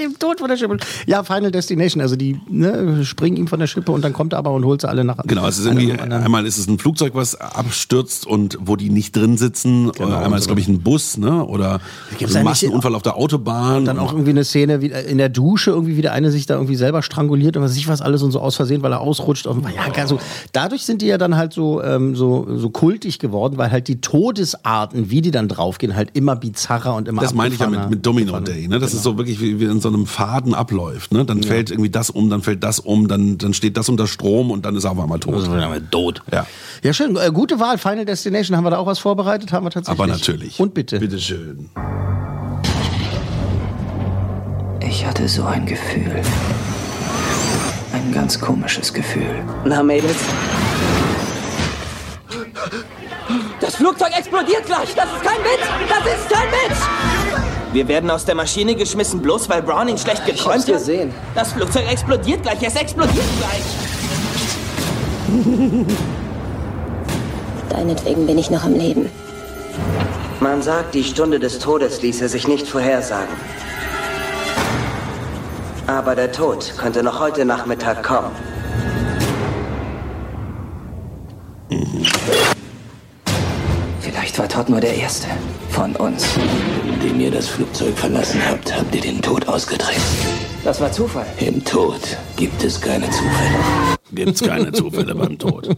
Dem 0.00 0.18
Tod 0.18 0.40
von 0.40 0.48
der 0.48 0.56
Schippe. 0.56 0.78
Ja, 1.06 1.22
Final 1.24 1.50
Destination. 1.50 2.00
Also 2.00 2.16
die 2.16 2.40
ne, 2.48 3.04
springen 3.04 3.36
ihm 3.36 3.48
von 3.48 3.60
der 3.60 3.66
Schippe 3.66 3.92
und 3.92 4.02
dann 4.02 4.12
kommt 4.12 4.32
er 4.32 4.38
aber 4.38 4.52
und 4.52 4.64
holt 4.64 4.80
sie 4.80 4.88
alle 4.88 5.04
nach. 5.04 5.18
Genau, 5.24 5.46
es 5.46 5.58
ist 5.58 5.66
irgendwie, 5.66 5.92
einmal 5.92 6.46
ist 6.46 6.58
es 6.58 6.66
ein 6.66 6.78
Flugzeug, 6.78 7.14
was 7.14 7.34
abstürzt 7.40 8.26
und 8.26 8.58
wo 8.60 8.76
die 8.76 8.90
nicht 8.90 9.14
drin 9.14 9.36
sitzen. 9.36 9.90
oder 9.90 10.20
einmal 10.20 10.38
ist, 10.38 10.46
glaube 10.46 10.60
ich, 10.60 10.68
ein 10.68 10.80
Bus, 10.80 11.16
ne? 11.16 11.44
Oder 11.44 11.80
Gibt's 12.18 12.34
ein 12.34 12.44
Massenunfall 12.44 12.94
auf 12.94 13.02
der 13.02 13.16
Autobahn. 13.16 13.84
Dann 13.84 13.98
auch 13.98 14.12
irgendwie 14.12 14.30
eine 14.30 14.44
Szene 14.44 14.80
wie 14.80 14.88
in 14.88 15.18
der 15.18 15.28
Dusche, 15.28 15.70
irgendwie 15.70 15.96
wie 15.96 16.02
der 16.02 16.12
eine 16.12 16.30
sich 16.30 16.46
da 16.46 16.54
irgendwie 16.54 16.76
selber 16.76 17.02
stranguliert 17.02 17.56
und 17.56 17.62
was 17.62 17.72
weiß 17.72 17.78
ich 17.78 17.88
was 17.88 18.00
alles 18.02 18.22
und 18.22 18.32
so 18.32 18.40
aus 18.40 18.56
Versehen, 18.56 18.82
weil 18.82 18.92
er 18.92 19.00
ausrutscht. 19.00 19.46
Und, 19.46 19.64
ja, 19.74 19.88
ganz 19.92 20.10
so. 20.10 20.18
Dadurch 20.52 20.82
sind 20.82 21.02
die 21.02 21.06
ja 21.06 21.18
dann 21.18 21.36
halt 21.36 21.52
so, 21.52 21.82
ähm, 21.82 22.14
so, 22.16 22.46
so 22.56 22.70
kultig 22.70 23.18
geworden, 23.18 23.56
weil 23.56 23.70
halt 23.70 23.88
die 23.88 24.00
Todesarten, 24.00 25.10
wie 25.10 25.20
die 25.20 25.30
dann 25.30 25.48
draufgehen, 25.48 25.94
halt 25.94 26.10
immer 26.14 26.36
bizarrer 26.36 26.94
und 26.94 27.08
immer 27.08 27.22
Das 27.22 27.34
meine 27.34 27.54
ich 27.54 27.60
ja 27.60 27.68
mit, 27.68 27.90
mit 27.90 28.06
Domino 28.06 28.38
Day, 28.40 28.68
ne? 28.68 28.78
Das 28.78 28.94
ist 28.94 29.02
so 29.02 29.16
wirklich 29.16 29.40
wie, 29.40 29.60
wie 29.60 29.66
in 29.72 29.80
so 29.80 29.88
einem 29.88 30.06
Faden 30.06 30.54
abläuft, 30.54 31.12
ne? 31.12 31.24
Dann 31.24 31.42
fällt 31.42 31.70
irgendwie 31.70 31.90
das 31.90 32.10
um, 32.10 32.30
dann 32.30 32.42
fällt 32.42 32.62
das 32.62 32.78
um, 32.78 33.08
dann, 33.08 33.38
dann 33.38 33.54
steht 33.54 33.76
das 33.76 33.88
unter 33.88 34.06
Strom 34.06 34.50
und 34.50 34.64
dann 34.64 34.76
ist 34.76 34.84
er 34.84 34.92
auf 34.92 35.00
einmal 35.00 35.18
tot. 35.18 35.34
Also, 35.34 35.50
dann 35.50 35.72
wir 35.72 35.90
tot. 35.90 36.22
Ja. 36.30 36.46
Ja, 36.82 36.92
schön. 36.92 37.16
Äh, 37.16 37.30
gute 37.32 37.58
Wahl. 37.58 37.78
Final 37.78 38.04
Destination. 38.04 38.56
Haben 38.56 38.64
wir 38.64 38.70
da 38.70 38.78
auch 38.78 38.86
was 38.86 38.98
vorbereitet? 38.98 39.52
Haben 39.52 39.66
wir 39.66 39.70
tatsächlich. 39.70 40.00
Aber 40.00 40.06
natürlich. 40.06 40.60
Und 40.60 40.74
bitte. 40.74 40.98
Bitteschön. 41.00 41.70
Ich 44.80 45.06
hatte 45.06 45.26
so 45.26 45.44
ein 45.44 45.64
Gefühl. 45.66 46.22
Ein 47.92 48.12
ganz 48.12 48.38
komisches 48.40 48.92
Gefühl. 48.92 49.44
Na, 49.64 49.82
Mädels? 49.82 50.16
Das 53.60 53.76
Flugzeug 53.76 54.10
explodiert 54.16 54.66
gleich! 54.66 54.94
Das 54.94 55.06
ist 55.06 55.22
kein 55.22 55.38
Witz! 55.38 55.66
Das 55.88 56.14
ist 56.14 56.28
kein 56.28 56.48
Witz! 56.50 57.21
Wir 57.72 57.88
werden 57.88 58.10
aus 58.10 58.26
der 58.26 58.34
Maschine 58.34 58.74
geschmissen, 58.74 59.22
bloß 59.22 59.48
weil 59.48 59.62
Browning 59.62 59.96
schlecht 59.96 60.26
geträumt 60.26 60.60
hat. 60.60 60.66
gesehen. 60.66 61.12
Das 61.34 61.52
Flugzeug 61.52 61.90
explodiert 61.90 62.42
gleich. 62.42 62.62
Es 62.62 62.76
explodiert 62.76 63.24
gleich. 63.38 63.62
Deinetwegen 67.70 68.26
bin 68.26 68.36
ich 68.36 68.50
noch 68.50 68.64
am 68.64 68.74
Leben. 68.74 69.08
Man 70.40 70.60
sagt, 70.60 70.94
die 70.94 71.04
Stunde 71.04 71.38
des 71.38 71.58
Todes 71.60 72.02
ließe 72.02 72.28
sich 72.28 72.46
nicht 72.46 72.66
vorhersagen. 72.66 73.34
Aber 75.86 76.14
der 76.14 76.30
Tod 76.30 76.74
könnte 76.76 77.02
noch 77.02 77.20
heute 77.20 77.44
Nachmittag 77.44 78.02
kommen. 78.02 78.30
War 84.42 84.48
Todd 84.48 84.68
nur 84.70 84.80
der 84.80 84.96
Erste 84.96 85.28
von 85.70 85.94
uns. 85.94 86.24
Indem 86.84 87.20
ihr 87.20 87.30
das 87.30 87.46
Flugzeug 87.46 87.96
verlassen 87.96 88.40
habt, 88.44 88.76
habt 88.76 88.92
ihr 88.92 89.00
den 89.00 89.22
Tod 89.22 89.46
ausgetrickst. 89.46 90.02
Das 90.64 90.80
war 90.80 90.90
Zufall. 90.90 91.26
Im 91.38 91.64
Tod 91.64 92.00
gibt 92.34 92.64
es 92.64 92.80
keine 92.80 93.08
Zufälle. 93.08 93.56
Gibt's 94.10 94.40
keine 94.42 94.72
Zufälle 94.72 95.14
beim 95.14 95.38
Tod. 95.38 95.68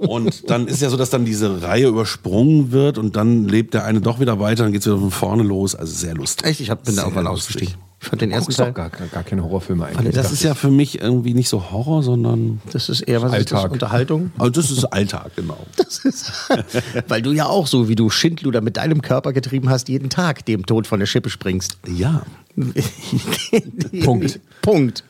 Und 0.00 0.50
dann 0.50 0.66
ist 0.66 0.82
ja 0.82 0.90
so, 0.90 0.98
dass 0.98 1.08
dann 1.08 1.24
diese 1.24 1.62
Reihe 1.62 1.86
übersprungen 1.86 2.72
wird 2.72 2.98
und 2.98 3.16
dann 3.16 3.48
lebt 3.48 3.72
der 3.72 3.86
eine 3.86 4.02
doch 4.02 4.20
wieder 4.20 4.38
weiter, 4.38 4.64
dann 4.64 4.72
geht's 4.72 4.84
wieder 4.84 4.98
von 4.98 5.10
vorne 5.10 5.42
los. 5.42 5.74
Also 5.74 5.94
sehr 5.94 6.12
lustig. 6.12 6.46
Echt? 6.46 6.60
Ich 6.60 6.68
hab, 6.68 6.84
bin 6.84 6.96
da 6.96 7.02
Sehr 7.02 7.10
auch 7.10 7.14
mal 7.14 7.26
ausgestiegen. 7.26 7.74
Ich 8.04 8.10
fand 8.10 8.20
den 8.20 8.32
ersten 8.32 8.52
Teil. 8.52 8.72
gar, 8.72 8.90
gar 8.90 9.22
keine 9.22 9.42
Horrorfilme 9.44 9.86
eigentlich. 9.86 10.14
Das 10.14 10.30
ist 10.30 10.42
ja 10.42 10.54
für 10.54 10.70
mich 10.70 11.00
irgendwie 11.00 11.32
nicht 11.32 11.48
so 11.48 11.70
Horror, 11.70 12.02
sondern. 12.02 12.60
Das 12.70 12.90
ist 12.90 13.00
eher 13.00 13.22
was 13.22 13.32
ist 13.32 13.50
das? 13.50 13.60
Alltag. 13.60 13.72
Unterhaltung. 13.72 14.30
Also 14.36 14.50
das 14.50 14.70
ist 14.70 14.84
Alltag, 14.84 15.30
genau. 15.34 15.56
Das 15.76 16.04
ist, 16.04 16.32
weil 17.08 17.22
du 17.22 17.32
ja 17.32 17.46
auch 17.46 17.66
so, 17.66 17.88
wie 17.88 17.94
du 17.94 18.10
Schindluder 18.10 18.60
mit 18.60 18.76
deinem 18.76 19.00
Körper 19.00 19.32
getrieben 19.32 19.70
hast, 19.70 19.88
jeden 19.88 20.10
Tag 20.10 20.44
dem 20.44 20.66
Tod 20.66 20.86
von 20.86 21.00
der 21.00 21.06
Schippe 21.06 21.30
springst. 21.30 21.78
Ja. 21.86 22.22
Punkt. 24.04 24.40
Punkt. 24.60 25.04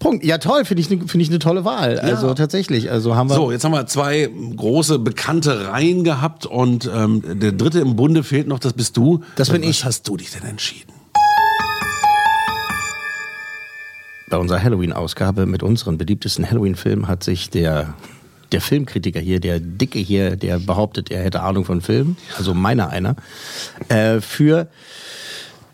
Punkt. 0.00 0.24
Ja, 0.24 0.38
toll, 0.38 0.64
finde 0.64 0.80
ich, 0.80 0.88
finde 0.88 1.20
ich 1.20 1.28
eine 1.28 1.38
tolle 1.38 1.64
Wahl. 1.64 2.00
Also 2.00 2.34
tatsächlich. 2.34 2.90
Also 2.90 3.14
haben 3.14 3.30
wir. 3.30 3.36
So, 3.36 3.52
jetzt 3.52 3.64
haben 3.64 3.72
wir 3.72 3.86
zwei 3.86 4.28
große 4.56 4.98
bekannte 4.98 5.68
Reihen 5.68 6.02
gehabt 6.02 6.46
und 6.46 6.90
ähm, 6.92 7.22
der 7.40 7.52
dritte 7.52 7.78
im 7.78 7.94
Bunde 7.94 8.24
fehlt 8.24 8.48
noch, 8.48 8.58
das 8.58 8.72
bist 8.72 8.96
du. 8.96 9.20
Das 9.36 9.50
bin 9.50 9.62
Was 9.62 9.70
ich. 9.70 9.84
hast 9.84 10.08
du 10.08 10.16
dich 10.16 10.32
denn 10.32 10.42
entschieden? 10.42 10.93
Bei 14.28 14.38
unserer 14.38 14.62
Halloween-Ausgabe 14.62 15.46
mit 15.46 15.62
unseren 15.62 15.98
beliebtesten 15.98 16.48
Halloween-Filmen 16.48 17.08
hat 17.08 17.22
sich 17.22 17.50
der, 17.50 17.94
der 18.52 18.60
Filmkritiker 18.60 19.20
hier, 19.20 19.38
der 19.38 19.60
Dicke 19.60 19.98
hier, 19.98 20.36
der 20.36 20.58
behauptet, 20.58 21.10
er 21.10 21.22
hätte 21.24 21.42
Ahnung 21.42 21.64
von 21.64 21.82
Filmen, 21.82 22.16
also 22.38 22.54
meiner 22.54 22.88
einer, 22.88 23.16
äh, 23.88 24.20
für 24.20 24.68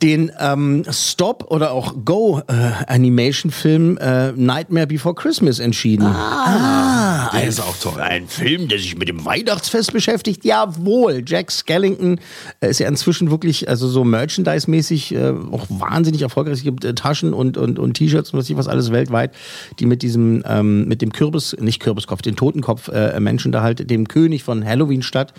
den 0.03 0.33
ähm, 0.39 0.85
Stop 0.91 1.47
oder 1.51 1.73
auch 1.73 1.95
Go 2.05 2.41
äh, 2.49 2.53
Animation-Film 2.87 3.99
äh, 3.99 4.33
Nightmare 4.33 4.87
Before 4.87 5.15
Christmas 5.15 5.59
entschieden. 5.59 6.07
Ah, 6.07 7.31
der 7.33 7.41
ein, 7.41 7.49
ist 7.49 7.61
auch 7.61 7.77
toll. 7.77 8.01
Ein 8.01 8.27
Film, 8.27 8.69
der 8.69 8.79
sich 8.79 8.97
mit 8.97 9.09
dem 9.09 9.25
Weihnachtsfest 9.25 9.93
beschäftigt. 9.93 10.45
Jawohl, 10.45 11.23
Jack 11.27 11.53
Skellington 11.53 12.19
äh, 12.61 12.71
ist 12.71 12.81
ja 12.81 12.89
inzwischen 12.89 13.31
wirklich, 13.31 13.69
also 13.69 13.89
so 13.89 14.05
Merchandise-mäßig 14.05 15.15
äh, 15.15 15.35
auch 15.53 15.67
wahnsinnig 15.69 16.23
erfolgreich. 16.23 16.59
Es 16.59 16.63
gibt 16.63 16.85
äh, 16.85 16.95
Taschen 16.95 17.35
und, 17.35 17.59
und, 17.59 17.79
und 17.79 17.95
T-Shirts 17.95 18.31
und 18.31 18.39
was 18.39 18.49
ich 18.49 18.57
was 18.57 18.69
alles 18.69 18.93
weltweit, 18.93 19.33
die 19.79 19.87
mit 19.87 20.03
diesem, 20.03 20.43
ähm, 20.47 20.89
mit 20.89 21.03
dem 21.03 21.13
Kürbis, 21.13 21.57
nicht 21.61 21.81
Kürbiskopf, 21.81 22.23
den 22.23 22.37
Totenkopf 22.37 22.89
äh, 22.89 23.21
Menschen 23.21 23.53
da 23.53 23.63
halt, 23.63 23.91
dem 23.91 24.09
König 24.09 24.45
von 24.45 24.65
Halloween 24.65 25.03
statt. 25.03 25.35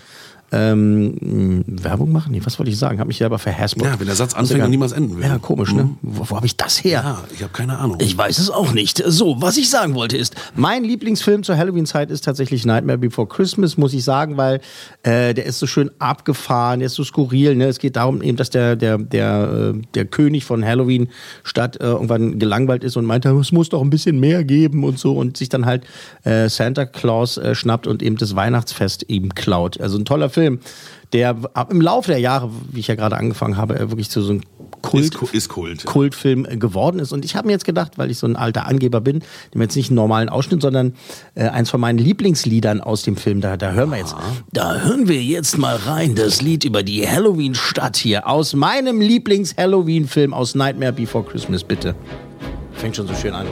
Ähm, 0.52 1.16
mh, 1.20 1.64
Werbung 1.82 2.12
machen? 2.12 2.32
Nee, 2.32 2.42
was 2.44 2.58
wollte 2.58 2.70
ich 2.70 2.78
sagen? 2.78 3.00
Hab 3.00 3.08
mich 3.08 3.16
selber 3.16 3.38
verhaspelt. 3.38 3.86
Ja, 3.86 3.98
wenn 3.98 4.06
der 4.06 4.16
Satz 4.16 4.34
anfängt 4.34 4.62
und 4.62 4.70
niemals 4.70 4.92
enden 4.92 5.16
will. 5.16 5.24
Ja, 5.24 5.38
komisch, 5.38 5.72
ne? 5.72 5.88
Wo, 6.02 6.28
wo 6.28 6.36
habe 6.36 6.44
ich 6.44 6.56
das 6.56 6.84
her? 6.84 7.00
Ja, 7.04 7.24
ich 7.34 7.42
habe 7.42 7.52
keine 7.52 7.78
Ahnung. 7.78 7.96
Ich 8.00 8.16
weiß 8.16 8.38
es 8.38 8.50
auch 8.50 8.72
nicht. 8.72 9.02
So, 9.06 9.40
was 9.40 9.56
ich 9.56 9.70
sagen 9.70 9.94
wollte 9.94 10.18
ist, 10.18 10.34
mein 10.54 10.84
Lieblingsfilm 10.84 11.42
zur 11.42 11.56
Halloween-Zeit 11.56 12.10
ist 12.10 12.24
tatsächlich 12.24 12.66
Nightmare 12.66 12.98
Before 12.98 13.26
Christmas, 13.26 13.78
muss 13.78 13.94
ich 13.94 14.04
sagen, 14.04 14.36
weil 14.36 14.60
äh, 15.04 15.32
der 15.32 15.46
ist 15.46 15.58
so 15.58 15.66
schön 15.66 15.90
abgefahren, 15.98 16.80
der 16.80 16.86
ist 16.86 16.94
so 16.94 17.04
skurril. 17.04 17.56
Ne? 17.56 17.66
Es 17.66 17.78
geht 17.78 17.96
darum 17.96 18.20
eben, 18.20 18.36
dass 18.36 18.50
der, 18.50 18.76
der, 18.76 18.98
der, 18.98 19.72
äh, 19.74 19.80
der 19.94 20.04
König 20.04 20.44
von 20.44 20.64
Halloween 20.64 21.08
Stadt 21.44 21.76
äh, 21.80 21.84
irgendwann 21.84 22.38
gelangweilt 22.38 22.84
ist 22.84 22.96
und 22.96 23.06
meinte, 23.06 23.30
es 23.30 23.52
muss 23.52 23.70
doch 23.70 23.80
ein 23.80 23.90
bisschen 23.90 24.20
mehr 24.20 24.44
geben 24.44 24.84
und 24.84 24.98
so 24.98 25.16
und 25.16 25.36
sich 25.36 25.48
dann 25.48 25.64
halt 25.64 25.84
äh, 26.24 26.48
Santa 26.48 26.84
Claus 26.84 27.38
äh, 27.38 27.54
schnappt 27.54 27.86
und 27.86 28.02
eben 28.02 28.16
das 28.16 28.36
Weihnachtsfest 28.36 29.06
ihm 29.08 29.34
klaut. 29.34 29.80
Also 29.80 29.98
ein 29.98 30.04
toller 30.04 30.28
Film, 30.28 30.41
der 31.12 31.36
ab- 31.54 31.70
im 31.70 31.80
Laufe 31.80 32.10
der 32.10 32.18
Jahre, 32.20 32.50
wie 32.70 32.80
ich 32.80 32.86
ja 32.88 32.94
gerade 32.94 33.16
angefangen 33.16 33.56
habe, 33.56 33.76
äh, 33.78 33.90
wirklich 33.90 34.08
zu 34.10 34.22
so 34.22 34.32
einem 34.32 34.42
Kult, 34.80 35.14
Ist, 35.14 35.32
ist 35.34 35.48
Kult. 35.48 35.84
Kultfilm 35.84 36.44
äh, 36.48 36.56
geworden 36.56 36.98
ist. 36.98 37.12
Und 37.12 37.24
ich 37.24 37.36
habe 37.36 37.46
mir 37.46 37.52
jetzt 37.52 37.64
gedacht, 37.64 37.92
weil 37.98 38.10
ich 38.10 38.18
so 38.18 38.26
ein 38.26 38.34
alter 38.34 38.66
Angeber 38.66 39.00
bin, 39.00 39.16
nehmen 39.16 39.24
wir 39.52 39.62
jetzt 39.62 39.76
nicht 39.76 39.90
einen 39.90 39.96
normalen 39.96 40.28
Ausschnitt, 40.28 40.60
sondern 40.62 40.94
äh, 41.34 41.44
eins 41.48 41.70
von 41.70 41.80
meinen 41.80 41.98
Lieblingsliedern 41.98 42.80
aus 42.80 43.02
dem 43.02 43.16
Film. 43.16 43.40
Da, 43.40 43.56
da 43.56 43.72
hören 43.72 43.90
wir 43.90 43.98
jetzt. 43.98 44.16
Da 44.52 44.80
hören 44.80 45.06
wir 45.06 45.22
jetzt 45.22 45.56
mal 45.58 45.76
rein 45.76 46.14
das 46.16 46.42
Lied 46.42 46.64
über 46.64 46.82
die 46.82 47.06
Halloween-Stadt 47.06 47.96
hier 47.96 48.26
aus 48.26 48.54
meinem 48.54 49.00
Lieblings-Halloween-Film 49.00 50.34
aus 50.34 50.54
Nightmare 50.56 50.92
Before 50.92 51.24
Christmas, 51.24 51.62
bitte. 51.62 51.94
Fängt 52.72 52.96
schon 52.96 53.06
so 53.06 53.14
schön 53.14 53.34
an. 53.34 53.46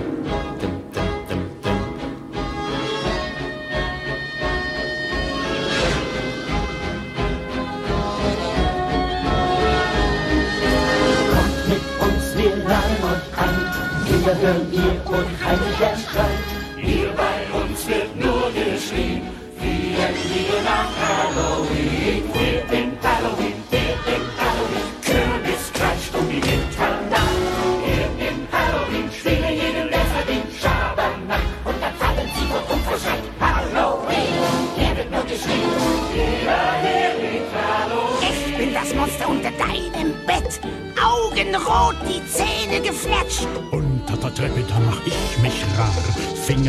und 15.21 15.41
kein 15.41 15.59
Lernstein. 15.79 16.30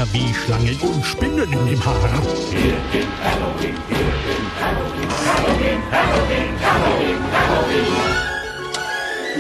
Finger 0.06 0.14
wie 0.14 0.34
Schlangen 0.34 0.80
und 0.82 1.06
Spinnen 1.06 1.52
im 1.68 1.86
Haar. 1.86 1.96
Wir 2.50 2.74
in 3.00 3.08
Halloween, 3.24 3.78
wir 3.88 4.00
in 4.34 4.46
Halloween, 4.60 5.10
Halloween, 5.28 5.82
Halloween, 5.92 6.52
Halloween, 6.62 7.20
Halloween. 7.32 7.94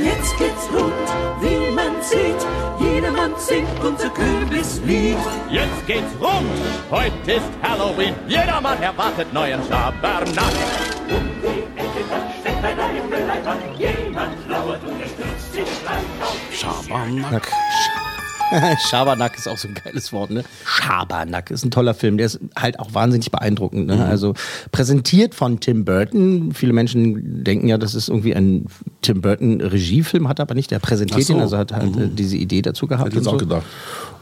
Jetzt 0.04 0.38
geht's 0.38 0.68
rund, 0.74 0.94
wie 1.42 1.72
man 1.74 2.02
sieht. 2.02 2.46
Jedermann 2.80 3.34
singt 3.38 3.84
unser 3.84 4.10
Kürbislied. 4.10 5.18
Jetzt 5.50 5.88
geht's 5.88 6.14
rund, 6.20 6.50
heute 6.90 7.32
ist 7.32 7.52
Halloween. 7.64 8.16
Jedermann 8.28 8.82
erwartet 8.82 9.34
neuen 9.34 9.62
Schabernack. 9.68 10.54
Um 11.10 11.30
die 11.42 11.64
Ecke, 11.80 12.04
da 12.10 12.20
steckt 12.40 12.62
bei 12.62 12.74
deinem 12.74 13.10
Mülleimer 13.10 13.58
jemand 13.78 14.50
lauert 14.50 14.84
und 14.84 15.02
er 15.02 15.08
stürzt 15.08 15.54
sich 15.54 15.82
gleich 15.82 16.06
auf. 16.22 16.38
Schabernack. 16.52 17.52
Schabernack 18.90 19.38
ist 19.38 19.48
auch 19.48 19.58
so 19.58 19.68
ein 19.68 19.74
geiles 19.74 20.12
Wort, 20.14 20.32
ne? 20.32 20.44
Schabernack 20.66 21.52
ist 21.52 21.64
ein 21.64 21.72
toller 21.72 21.94
Film, 21.94 22.18
der 22.18 22.26
ist 22.28 22.40
halt 22.56 22.80
auch 22.80 22.94
wahnsinnig 22.94 23.32
beeindruckend. 23.32 23.88
Ne? 23.88 24.06
Also 24.06 24.34
präsentiert 24.72 25.36
von 25.36 25.60
Tim 25.60 25.86
Burton. 25.86 26.52
Viele 26.54 26.74
Menschen 26.74 27.44
denken 27.44 27.68
ja, 27.68 27.78
das 27.78 27.96
ist 27.96 28.10
irgendwie 28.10 28.36
ein 28.36 28.66
Tim 29.02 29.22
Burton 29.22 29.62
Regiefilm, 29.62 30.28
hat 30.28 30.40
er 30.40 30.44
aber 30.44 30.56
nicht. 30.56 30.72
Der 30.72 30.80
präsentiert 30.80 31.24
so. 31.24 31.34
ihn, 31.34 31.40
also 31.40 31.58
hat 31.58 31.72
halt 31.72 31.96
äh, 31.98 32.08
diese 32.10 32.38
Idee 32.38 32.62
dazu 32.62 32.88
gehabt. 32.88 33.06
Hätte 33.06 33.20
ich 33.20 33.26
jetzt 33.26 33.28
und 33.28 33.36
auch 33.36 33.40
so. 33.40 33.46
gedacht. 33.46 33.66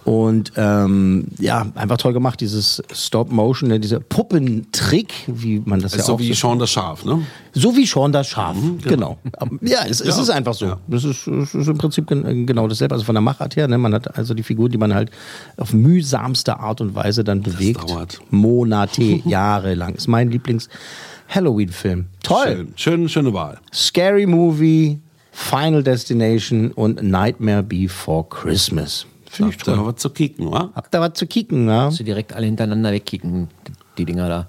Und 0.09 0.53
ähm, 0.55 1.25
ja, 1.37 1.67
einfach 1.75 1.97
toll 1.97 2.13
gemacht, 2.13 2.41
dieses 2.41 2.81
Stop-Motion, 2.91 3.69
ne, 3.69 3.79
dieser 3.79 3.99
Puppentrick, 3.99 5.13
wie 5.27 5.61
man 5.63 5.81
das 5.81 5.91
Ist 5.93 5.99
ja 5.99 6.03
so 6.05 6.13
auch 6.15 6.19
wie 6.19 6.33
Sean 6.33 6.57
das 6.57 6.71
Schaf, 6.71 7.05
ne? 7.05 7.21
so 7.53 7.75
wie 7.75 7.85
Sean 7.85 8.11
das 8.11 8.27
Schaf, 8.27 8.57
genau. 8.83 9.19
Ja, 9.61 9.81
es, 9.87 10.01
es 10.01 10.15
Ja. 10.15 10.21
ist 10.23 10.29
einfach 10.31 10.55
so. 10.55 10.77
Das 10.87 11.03
ist, 11.03 11.27
ist 11.27 11.53
im 11.53 11.77
Prinzip 11.77 12.07
gen- 12.07 12.47
genau 12.47 12.67
dasselbe. 12.67 12.95
Also 12.95 13.05
von 13.05 13.13
der 13.13 13.21
Machart 13.21 13.55
her, 13.55 13.67
ne? 13.67 13.77
man 13.77 13.93
hat 13.93 14.17
also 14.17 14.33
die 14.33 14.41
Figur, 14.41 14.67
die 14.67 14.79
man 14.79 14.95
halt 14.95 15.11
auf 15.57 15.73
mühsamste 15.73 16.59
Art 16.59 16.81
und 16.81 16.95
Weise 16.95 17.23
dann 17.23 17.43
bewegt. 17.43 17.87
dauert. 17.87 18.19
Monate, 18.31 19.03
Jahre 19.25 19.75
lang. 19.75 19.93
Ist 19.93 20.07
mein 20.07 20.31
Lieblings-Halloween-Film. 20.31 22.05
Toll. 22.23 22.45
Schön, 22.47 22.73
schön, 22.75 23.09
schöne 23.09 23.33
Wahl. 23.33 23.59
Scary 23.71 24.25
Movie, 24.25 24.99
Final 25.31 25.83
Destination 25.83 26.71
und 26.71 27.03
Nightmare 27.03 27.61
Before 27.61 28.25
Christmas. 28.27 29.05
Finde 29.29 29.51
ich 29.51 29.57
Habt 29.59 29.67
ihr 29.67 29.75
toll. 29.75 29.85
was 29.85 29.95
zu 30.01 30.09
kicken, 30.09 30.51
wa? 30.51 30.69
Habt 30.75 30.93
ihr 30.95 30.99
was 31.01 31.13
zu 31.13 31.27
kicken, 31.27 31.67
ja? 31.67 31.85
Musst 31.85 31.99
du 31.99 32.03
direkt 32.03 32.33
alle 32.33 32.45
hintereinander 32.47 32.91
wegkicken, 32.91 33.47
die, 33.67 33.71
die 33.99 34.05
Dinger 34.05 34.27
da. 34.27 34.47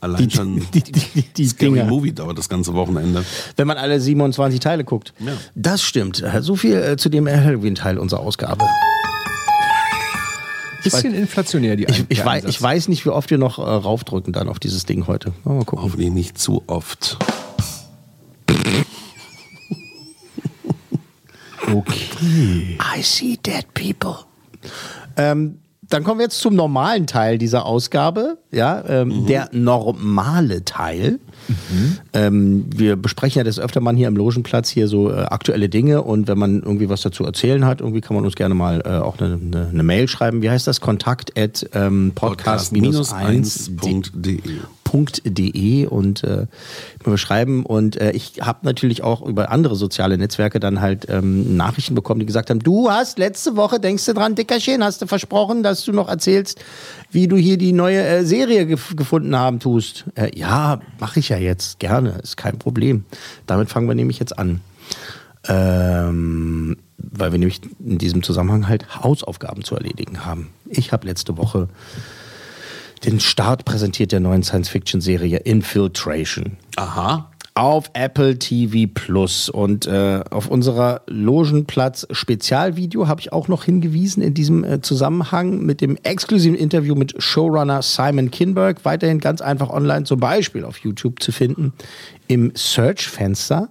Allein 0.00 0.30
schon 0.30 0.60
Die, 0.74 0.82
die, 0.82 1.22
die 1.22 1.46
Scary 1.48 1.72
Dinger. 1.72 1.86
Movie 1.86 2.12
dauert 2.12 2.36
das 2.36 2.48
ganze 2.48 2.74
Wochenende. 2.74 3.24
Wenn 3.56 3.66
man 3.66 3.78
alle 3.78 3.98
27 4.00 4.60
Teile 4.60 4.84
guckt. 4.84 5.14
Ja. 5.20 5.32
Das 5.54 5.82
stimmt. 5.82 6.22
So 6.40 6.54
viel 6.56 6.76
äh, 6.76 6.96
zu 6.96 7.08
dem 7.08 7.26
Halloween-Teil 7.26 7.98
unserer 7.98 8.20
Ausgabe. 8.20 8.64
Bisschen 10.84 11.14
inflationär, 11.14 11.74
die 11.76 11.84
Ich, 11.84 11.98
ein- 11.98 12.06
ich, 12.08 12.18
der 12.18 12.26
weiß, 12.26 12.44
ich 12.44 12.62
weiß 12.62 12.88
nicht, 12.88 13.04
wie 13.06 13.08
oft 13.10 13.28
wir 13.30 13.38
noch 13.38 13.58
äh, 13.58 13.62
raufdrücken 13.62 14.32
dann 14.32 14.48
auf 14.48 14.60
dieses 14.60 14.84
Ding 14.86 15.06
heute. 15.08 15.32
Mal 15.44 15.64
gucken. 15.64 15.82
Hoffentlich 15.84 16.10
nicht 16.12 16.38
zu 16.38 16.62
oft. 16.68 17.16
Okay. 21.72 22.78
I 22.80 23.02
see 23.02 23.36
dead 23.36 23.66
people. 23.74 24.16
Ähm, 25.16 25.58
dann 25.88 26.04
kommen 26.04 26.18
wir 26.18 26.24
jetzt 26.24 26.40
zum 26.40 26.54
normalen 26.54 27.06
Teil 27.06 27.38
dieser 27.38 27.64
Ausgabe, 27.66 28.38
ja, 28.50 28.84
ähm, 28.88 29.26
der 29.26 29.48
normale 29.52 30.64
Teil. 30.64 31.20
Ähm, 32.12 32.66
wir 32.74 32.96
besprechen 32.96 33.40
ja 33.40 33.44
das 33.44 33.58
öfter 33.58 33.80
mal 33.80 33.94
hier 33.94 34.08
im 34.08 34.16
Logenplatz 34.16 34.68
hier 34.68 34.88
so 34.88 35.10
äh, 35.10 35.22
aktuelle 35.22 35.68
Dinge 35.68 36.02
und 36.02 36.28
wenn 36.28 36.38
man 36.38 36.62
irgendwie 36.62 36.88
was 36.88 37.02
dazu 37.02 37.24
erzählen 37.24 37.64
hat, 37.64 37.80
irgendwie 37.80 38.00
kann 38.00 38.16
man 38.16 38.24
uns 38.24 38.34
gerne 38.34 38.54
mal 38.54 38.82
äh, 38.84 38.98
auch 38.98 39.18
eine, 39.18 39.34
eine, 39.34 39.68
eine 39.68 39.82
Mail 39.82 40.08
schreiben. 40.08 40.42
Wie 40.42 40.50
heißt 40.50 40.66
das? 40.66 40.80
Kontakt 40.80 41.38
at 41.38 41.68
ähm, 41.74 42.12
podcast-1.de 42.14 44.40
.de 45.24 45.86
und 45.86 46.24
äh, 46.24 46.46
wir 47.04 47.18
schreiben 47.18 47.66
und 47.66 48.00
äh, 48.00 48.12
ich 48.12 48.34
habe 48.40 48.60
natürlich 48.62 49.02
auch 49.02 49.22
über 49.22 49.50
andere 49.50 49.76
soziale 49.76 50.16
Netzwerke 50.16 50.60
dann 50.60 50.80
halt 50.80 51.06
ähm, 51.08 51.56
Nachrichten 51.56 51.94
bekommen, 51.94 52.20
die 52.20 52.26
gesagt 52.26 52.50
haben, 52.50 52.60
du 52.60 52.90
hast 52.90 53.18
letzte 53.18 53.56
Woche, 53.56 53.80
denkst 53.80 54.06
du 54.06 54.14
dran, 54.14 54.34
Dickerchen, 54.34 54.82
hast 54.82 55.02
du 55.02 55.06
versprochen, 55.06 55.62
dass 55.62 55.84
du 55.84 55.92
noch 55.92 56.08
erzählst, 56.08 56.64
wie 57.10 57.28
du 57.28 57.36
hier 57.36 57.58
die 57.58 57.72
neue 57.72 58.02
äh, 58.02 58.24
Serie 58.24 58.66
gef 58.66 58.96
gefunden 58.96 59.36
haben 59.36 59.60
tust. 59.60 60.04
Äh, 60.14 60.36
ja, 60.38 60.80
mache 60.98 61.20
ich 61.20 61.28
ja 61.28 61.35
jetzt, 61.40 61.78
gerne, 61.78 62.10
ist 62.22 62.36
kein 62.36 62.58
Problem. 62.58 63.04
Damit 63.46 63.68
fangen 63.68 63.88
wir 63.88 63.94
nämlich 63.94 64.18
jetzt 64.18 64.38
an. 64.38 64.60
Ähm, 65.48 66.76
weil 66.98 67.32
wir 67.32 67.38
nämlich 67.38 67.60
in 67.78 67.98
diesem 67.98 68.22
Zusammenhang 68.22 68.68
halt 68.68 69.02
Hausaufgaben 69.02 69.62
zu 69.62 69.76
erledigen 69.76 70.24
haben. 70.24 70.48
Ich 70.68 70.92
habe 70.92 71.06
letzte 71.06 71.36
Woche 71.36 71.68
den 73.04 73.20
Start 73.20 73.64
präsentiert 73.64 74.12
der 74.12 74.20
neuen 74.20 74.42
Science-Fiction-Serie 74.42 75.38
Infiltration. 75.38 76.56
Aha. 76.76 77.30
Auf 77.56 77.90
Apple 77.94 78.38
TV 78.38 78.86
Plus. 78.92 79.48
Und 79.48 79.86
äh, 79.86 80.22
auf 80.28 80.48
unserer 80.48 81.00
Logenplatz-Spezialvideo 81.06 83.08
habe 83.08 83.22
ich 83.22 83.32
auch 83.32 83.48
noch 83.48 83.64
hingewiesen 83.64 84.22
in 84.22 84.34
diesem 84.34 84.62
äh, 84.62 84.82
Zusammenhang 84.82 85.62
mit 85.62 85.80
dem 85.80 85.96
exklusiven 86.02 86.58
Interview 86.58 86.94
mit 86.94 87.14
Showrunner 87.16 87.80
Simon 87.80 88.30
Kinberg. 88.30 88.84
Weiterhin 88.84 89.20
ganz 89.20 89.40
einfach 89.40 89.70
online, 89.70 90.04
zum 90.04 90.20
Beispiel 90.20 90.66
auf 90.66 90.76
YouTube 90.76 91.22
zu 91.22 91.32
finden. 91.32 91.72
Im 92.28 92.52
Search-Fenster 92.54 93.70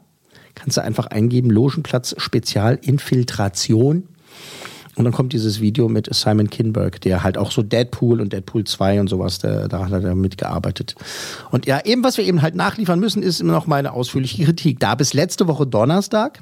kannst 0.55 0.77
du 0.77 0.81
einfach 0.81 1.05
eingeben: 1.05 1.51
Logenplatz 1.51 2.15
Spezial 2.17 2.79
Infiltration. 2.81 4.07
Und 4.95 5.03
dann 5.03 5.13
kommt 5.13 5.33
dieses 5.33 5.59
Video 5.59 5.89
mit 5.89 6.13
Simon 6.13 6.49
Kinberg, 6.49 7.01
der 7.01 7.23
halt 7.23 7.37
auch 7.37 7.51
so 7.51 7.61
Deadpool 7.61 8.21
und 8.21 8.31
Deadpool 8.31 8.63
2 8.63 9.01
und 9.01 9.09
sowas, 9.09 9.39
der, 9.39 9.67
da 9.67 9.89
hat 9.89 10.03
er 10.03 10.15
mitgearbeitet. 10.15 10.95
Und 11.51 11.65
ja, 11.65 11.83
eben, 11.83 12.03
was 12.03 12.17
wir 12.17 12.23
eben 12.23 12.41
halt 12.41 12.55
nachliefern 12.55 12.99
müssen, 12.99 13.21
ist 13.21 13.41
immer 13.41 13.53
noch 13.53 13.67
meine 13.67 13.91
ausführliche 13.91 14.45
Kritik. 14.45 14.79
Da 14.79 14.95
bis 14.95 15.13
letzte 15.13 15.47
Woche 15.47 15.67
Donnerstag 15.67 16.41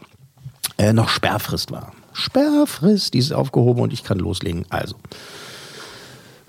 äh, 0.78 0.94
noch 0.94 1.10
Sperrfrist 1.10 1.72
war. 1.72 1.94
Sperrfrist, 2.14 3.16
die 3.16 3.20
ist 3.20 3.34
aufgehoben 3.34 3.82
und 3.82 3.92
ich 3.92 4.04
kann 4.04 4.20
loslegen. 4.20 4.66
Also, 4.70 4.96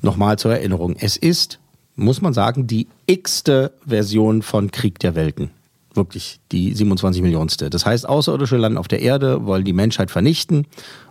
nochmal 0.02 0.38
zur 0.38 0.52
Erinnerung. 0.52 0.96
Es 0.98 1.16
ist, 1.16 1.58
muss 1.96 2.20
man 2.20 2.34
sagen, 2.34 2.66
die 2.66 2.86
x-te 3.06 3.72
Version 3.86 4.42
von 4.42 4.70
Krieg 4.70 4.98
der 4.98 5.14
Welten. 5.14 5.50
Wirklich 5.94 6.40
die 6.54 6.72
27 6.72 7.20
Millionste. 7.20 7.68
Das 7.68 7.84
heißt, 7.84 8.08
Außerirdische 8.08 8.56
landen 8.56 8.78
auf 8.78 8.88
der 8.88 9.02
Erde, 9.02 9.44
wollen 9.44 9.64
die 9.64 9.72
Menschheit 9.72 10.10
vernichten. 10.10 10.66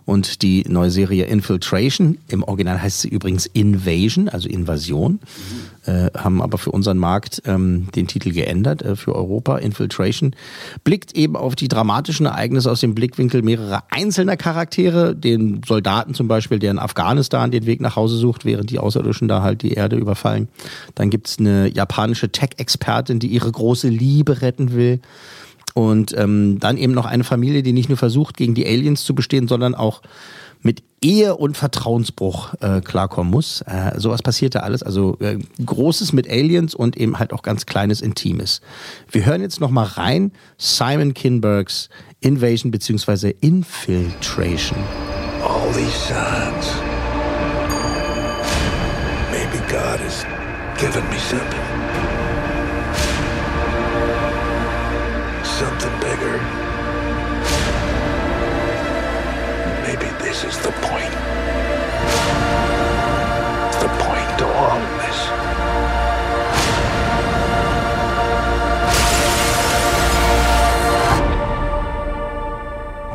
Und 0.06 0.42
die 0.42 0.64
neue 0.68 0.90
Serie 0.90 1.24
Infiltration, 1.24 2.18
im 2.28 2.42
Original 2.42 2.80
heißt 2.82 3.00
sie 3.00 3.08
übrigens 3.08 3.46
Invasion, 3.46 4.28
also 4.28 4.50
Invasion, 4.50 5.18
äh, 5.86 6.10
haben 6.14 6.42
aber 6.42 6.58
für 6.58 6.72
unseren 6.72 6.98
Markt 6.98 7.42
ähm, 7.46 7.88
den 7.94 8.06
Titel 8.06 8.32
geändert, 8.32 8.82
äh, 8.82 8.96
für 8.96 9.14
Europa. 9.14 9.56
Infiltration 9.56 10.36
blickt 10.82 11.16
eben 11.16 11.36
auf 11.36 11.56
die 11.56 11.68
dramatischen 11.68 12.26
Ereignisse 12.26 12.70
aus 12.70 12.80
dem 12.80 12.94
Blickwinkel 12.94 13.40
mehrerer 13.42 13.84
einzelner 13.90 14.36
Charaktere, 14.36 15.16
den 15.16 15.62
Soldaten 15.66 16.12
zum 16.12 16.28
Beispiel, 16.28 16.58
der 16.58 16.72
in 16.72 16.78
Afghanistan 16.78 17.50
den 17.50 17.64
Weg 17.64 17.80
nach 17.80 17.96
Hause 17.96 18.16
sucht, 18.16 18.44
während 18.44 18.70
die 18.70 18.78
Außerirdischen 18.78 19.26
da 19.26 19.42
halt 19.42 19.62
die 19.62 19.72
Erde 19.72 19.96
überfallen. 19.96 20.48
Dann 20.94 21.08
gibt's 21.08 21.38
eine 21.38 21.68
japanische 21.68 22.30
Tech-Expertin, 22.30 23.20
die 23.20 23.28
ihre 23.28 23.50
große 23.50 23.88
Liebe 23.88 24.42
retten 24.42 24.74
will. 24.74 25.00
Und 25.74 26.16
ähm, 26.16 26.58
dann 26.60 26.76
eben 26.76 26.92
noch 26.92 27.04
eine 27.04 27.24
Familie, 27.24 27.64
die 27.64 27.72
nicht 27.72 27.88
nur 27.88 27.98
versucht, 27.98 28.36
gegen 28.36 28.54
die 28.54 28.64
Aliens 28.66 29.04
zu 29.04 29.14
bestehen, 29.14 29.48
sondern 29.48 29.74
auch 29.74 30.02
mit 30.64 30.82
Ehe 31.02 31.36
und 31.36 31.56
Vertrauensbruch 31.56 32.54
äh, 32.60 32.80
klarkommen 32.80 33.30
muss. 33.30 33.60
Äh, 33.62 33.92
sowas 34.00 34.22
passiert 34.22 34.54
da 34.54 34.60
alles. 34.60 34.82
Also 34.82 35.18
äh, 35.20 35.38
Großes 35.64 36.14
mit 36.14 36.28
Aliens 36.28 36.74
und 36.74 36.96
eben 36.96 37.18
halt 37.18 37.32
auch 37.32 37.42
ganz 37.42 37.66
Kleines, 37.66 38.00
Intimes. 38.00 38.62
Wir 39.10 39.26
hören 39.26 39.42
jetzt 39.42 39.60
noch 39.60 39.70
mal 39.70 39.84
rein. 39.84 40.32
Simon 40.56 41.12
Kinbergs 41.12 41.90
Invasion 42.20 42.70
bzw. 42.70 43.34
Infiltration. 43.40 44.78
All 45.42 45.70
these 45.74 45.92
signs. 45.92 46.72
Maybe 49.30 49.58
God 49.70 50.00
has 50.00 50.24
given 50.78 51.06
me 51.10 51.18
something. 51.18 51.63
Something 55.64 55.98
bigger. 55.98 56.36
Maybe 59.86 60.08
this 60.22 60.44
is 60.44 60.58
the 60.58 60.72
point. 60.82 61.14
The 63.80 63.88
point 64.04 64.30
to 64.40 64.46
all 64.60 64.76
of 64.76 64.90
this. 65.00 65.18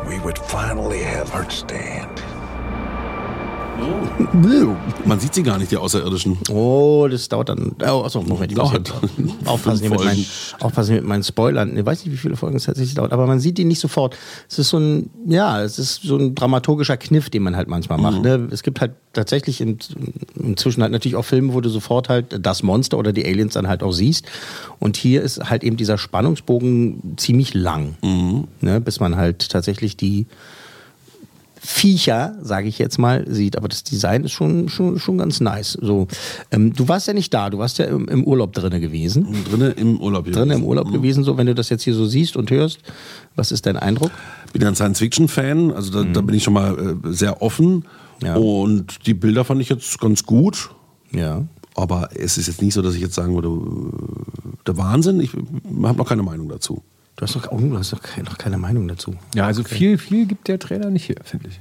We 0.08 0.18
would 0.24 0.38
finally 0.38 1.04
have 1.04 1.32
our 1.32 1.48
stand. 1.50 2.09
Man 5.04 5.18
sieht 5.18 5.34
sie 5.34 5.42
gar 5.42 5.58
nicht, 5.58 5.70
die 5.70 5.76
Außerirdischen. 5.76 6.38
Oh, 6.50 7.08
das 7.10 7.28
dauert 7.28 7.48
dann. 7.48 7.72
Oh, 7.80 8.02
achso, 8.04 8.22
Moment. 8.22 8.56
Dauert. 8.56 8.92
aufpassen, 9.44 9.88
mit 9.88 10.04
meinen, 10.04 10.26
aufpassen 10.60 10.94
mit 10.94 11.04
meinen 11.04 11.22
Spoilern. 11.22 11.76
Ich 11.76 11.84
weiß 11.84 12.04
nicht, 12.04 12.12
wie 12.12 12.16
viele 12.16 12.36
Folgen 12.36 12.56
es 12.56 12.64
tatsächlich 12.64 12.94
dauert, 12.94 13.12
aber 13.12 13.26
man 13.26 13.40
sieht 13.40 13.58
die 13.58 13.64
nicht 13.64 13.80
sofort. 13.80 14.16
Es 14.48 14.58
ist 14.58 14.70
so 14.70 14.78
ein, 14.78 15.10
ja, 15.26 15.62
es 15.62 15.78
ist 15.78 16.02
so 16.02 16.16
ein 16.16 16.34
dramaturgischer 16.34 16.96
Kniff, 16.96 17.30
den 17.30 17.42
man 17.42 17.56
halt 17.56 17.68
manchmal 17.68 17.98
macht. 17.98 18.22
Ne? 18.22 18.48
Es 18.50 18.62
gibt 18.62 18.80
halt 18.80 18.92
tatsächlich 19.12 19.60
in, 19.60 19.78
inzwischen 20.36 20.82
halt 20.82 20.92
natürlich 20.92 21.16
auch 21.16 21.24
Filme, 21.24 21.52
wo 21.54 21.60
du 21.60 21.68
sofort 21.68 22.08
halt 22.08 22.38
das 22.44 22.62
Monster 22.62 22.98
oder 22.98 23.12
die 23.12 23.24
Aliens 23.24 23.54
dann 23.54 23.68
halt 23.68 23.82
auch 23.82 23.92
siehst. 23.92 24.26
Und 24.78 24.96
hier 24.96 25.22
ist 25.22 25.50
halt 25.50 25.64
eben 25.64 25.76
dieser 25.76 25.98
Spannungsbogen 25.98 27.14
ziemlich 27.16 27.54
lang, 27.54 27.96
ne? 28.60 28.80
bis 28.80 29.00
man 29.00 29.16
halt 29.16 29.48
tatsächlich 29.50 29.96
die 29.96 30.26
Viecher, 31.62 32.36
sage 32.40 32.68
ich 32.68 32.78
jetzt 32.78 32.98
mal, 32.98 33.26
sieht. 33.28 33.56
Aber 33.56 33.68
das 33.68 33.84
Design 33.84 34.24
ist 34.24 34.32
schon, 34.32 34.70
schon, 34.70 34.98
schon 34.98 35.18
ganz 35.18 35.40
nice. 35.40 35.76
So, 35.80 36.08
ähm, 36.50 36.72
du 36.72 36.88
warst 36.88 37.06
ja 37.06 37.12
nicht 37.12 37.34
da, 37.34 37.50
du 37.50 37.58
warst 37.58 37.78
ja 37.78 37.84
im, 37.84 38.08
im 38.08 38.24
Urlaub 38.24 38.54
drinne 38.54 38.80
gewesen. 38.80 39.44
Drinnen 39.50 39.72
im 39.72 40.00
Urlaub. 40.00 40.24
Drinnen 40.30 40.58
im 40.58 40.64
Urlaub 40.64 40.90
gewesen, 40.90 41.22
so 41.22 41.36
wenn 41.36 41.46
du 41.46 41.54
das 41.54 41.68
jetzt 41.68 41.82
hier 41.82 41.94
so 41.94 42.06
siehst 42.06 42.36
und 42.36 42.50
hörst. 42.50 42.78
Was 43.36 43.52
ist 43.52 43.66
dein 43.66 43.76
Eindruck? 43.76 44.10
bin 44.52 44.62
ja 44.62 44.68
ein 44.68 44.74
Science-Fiction-Fan, 44.74 45.72
also 45.72 46.02
da, 46.02 46.10
da 46.10 46.20
bin 46.20 46.34
ich 46.34 46.42
schon 46.42 46.54
mal 46.54 46.98
äh, 47.04 47.12
sehr 47.12 47.42
offen. 47.42 47.84
Ja. 48.22 48.36
Und 48.36 49.06
die 49.06 49.14
Bilder 49.14 49.44
fand 49.44 49.60
ich 49.60 49.68
jetzt 49.68 50.00
ganz 50.00 50.24
gut. 50.24 50.70
Ja. 51.12 51.44
Aber 51.74 52.10
es 52.14 52.36
ist 52.36 52.48
jetzt 52.48 52.62
nicht 52.62 52.74
so, 52.74 52.82
dass 52.82 52.94
ich 52.94 53.00
jetzt 53.00 53.14
sagen 53.14 53.34
würde, 53.34 53.48
äh, 53.48 54.64
der 54.66 54.76
Wahnsinn. 54.76 55.20
Ich 55.20 55.32
habe 55.32 55.98
noch 55.98 56.08
keine 56.08 56.22
Meinung 56.22 56.48
dazu. 56.48 56.82
Du 57.16 57.22
hast 57.22 57.34
doch, 57.36 57.50
oh, 57.50 57.58
du 57.58 57.76
hast 57.78 57.92
doch 57.92 58.00
keine, 58.02 58.24
noch 58.28 58.38
keine 58.38 58.56
Meinung 58.58 58.88
dazu. 58.88 59.14
Ja, 59.34 59.46
also 59.46 59.62
viel, 59.62 59.98
viel 59.98 60.26
gibt 60.26 60.48
der 60.48 60.58
Trailer 60.58 60.90
nicht 60.90 61.04
hier, 61.04 61.16
finde 61.22 61.48
ich. 61.48 61.60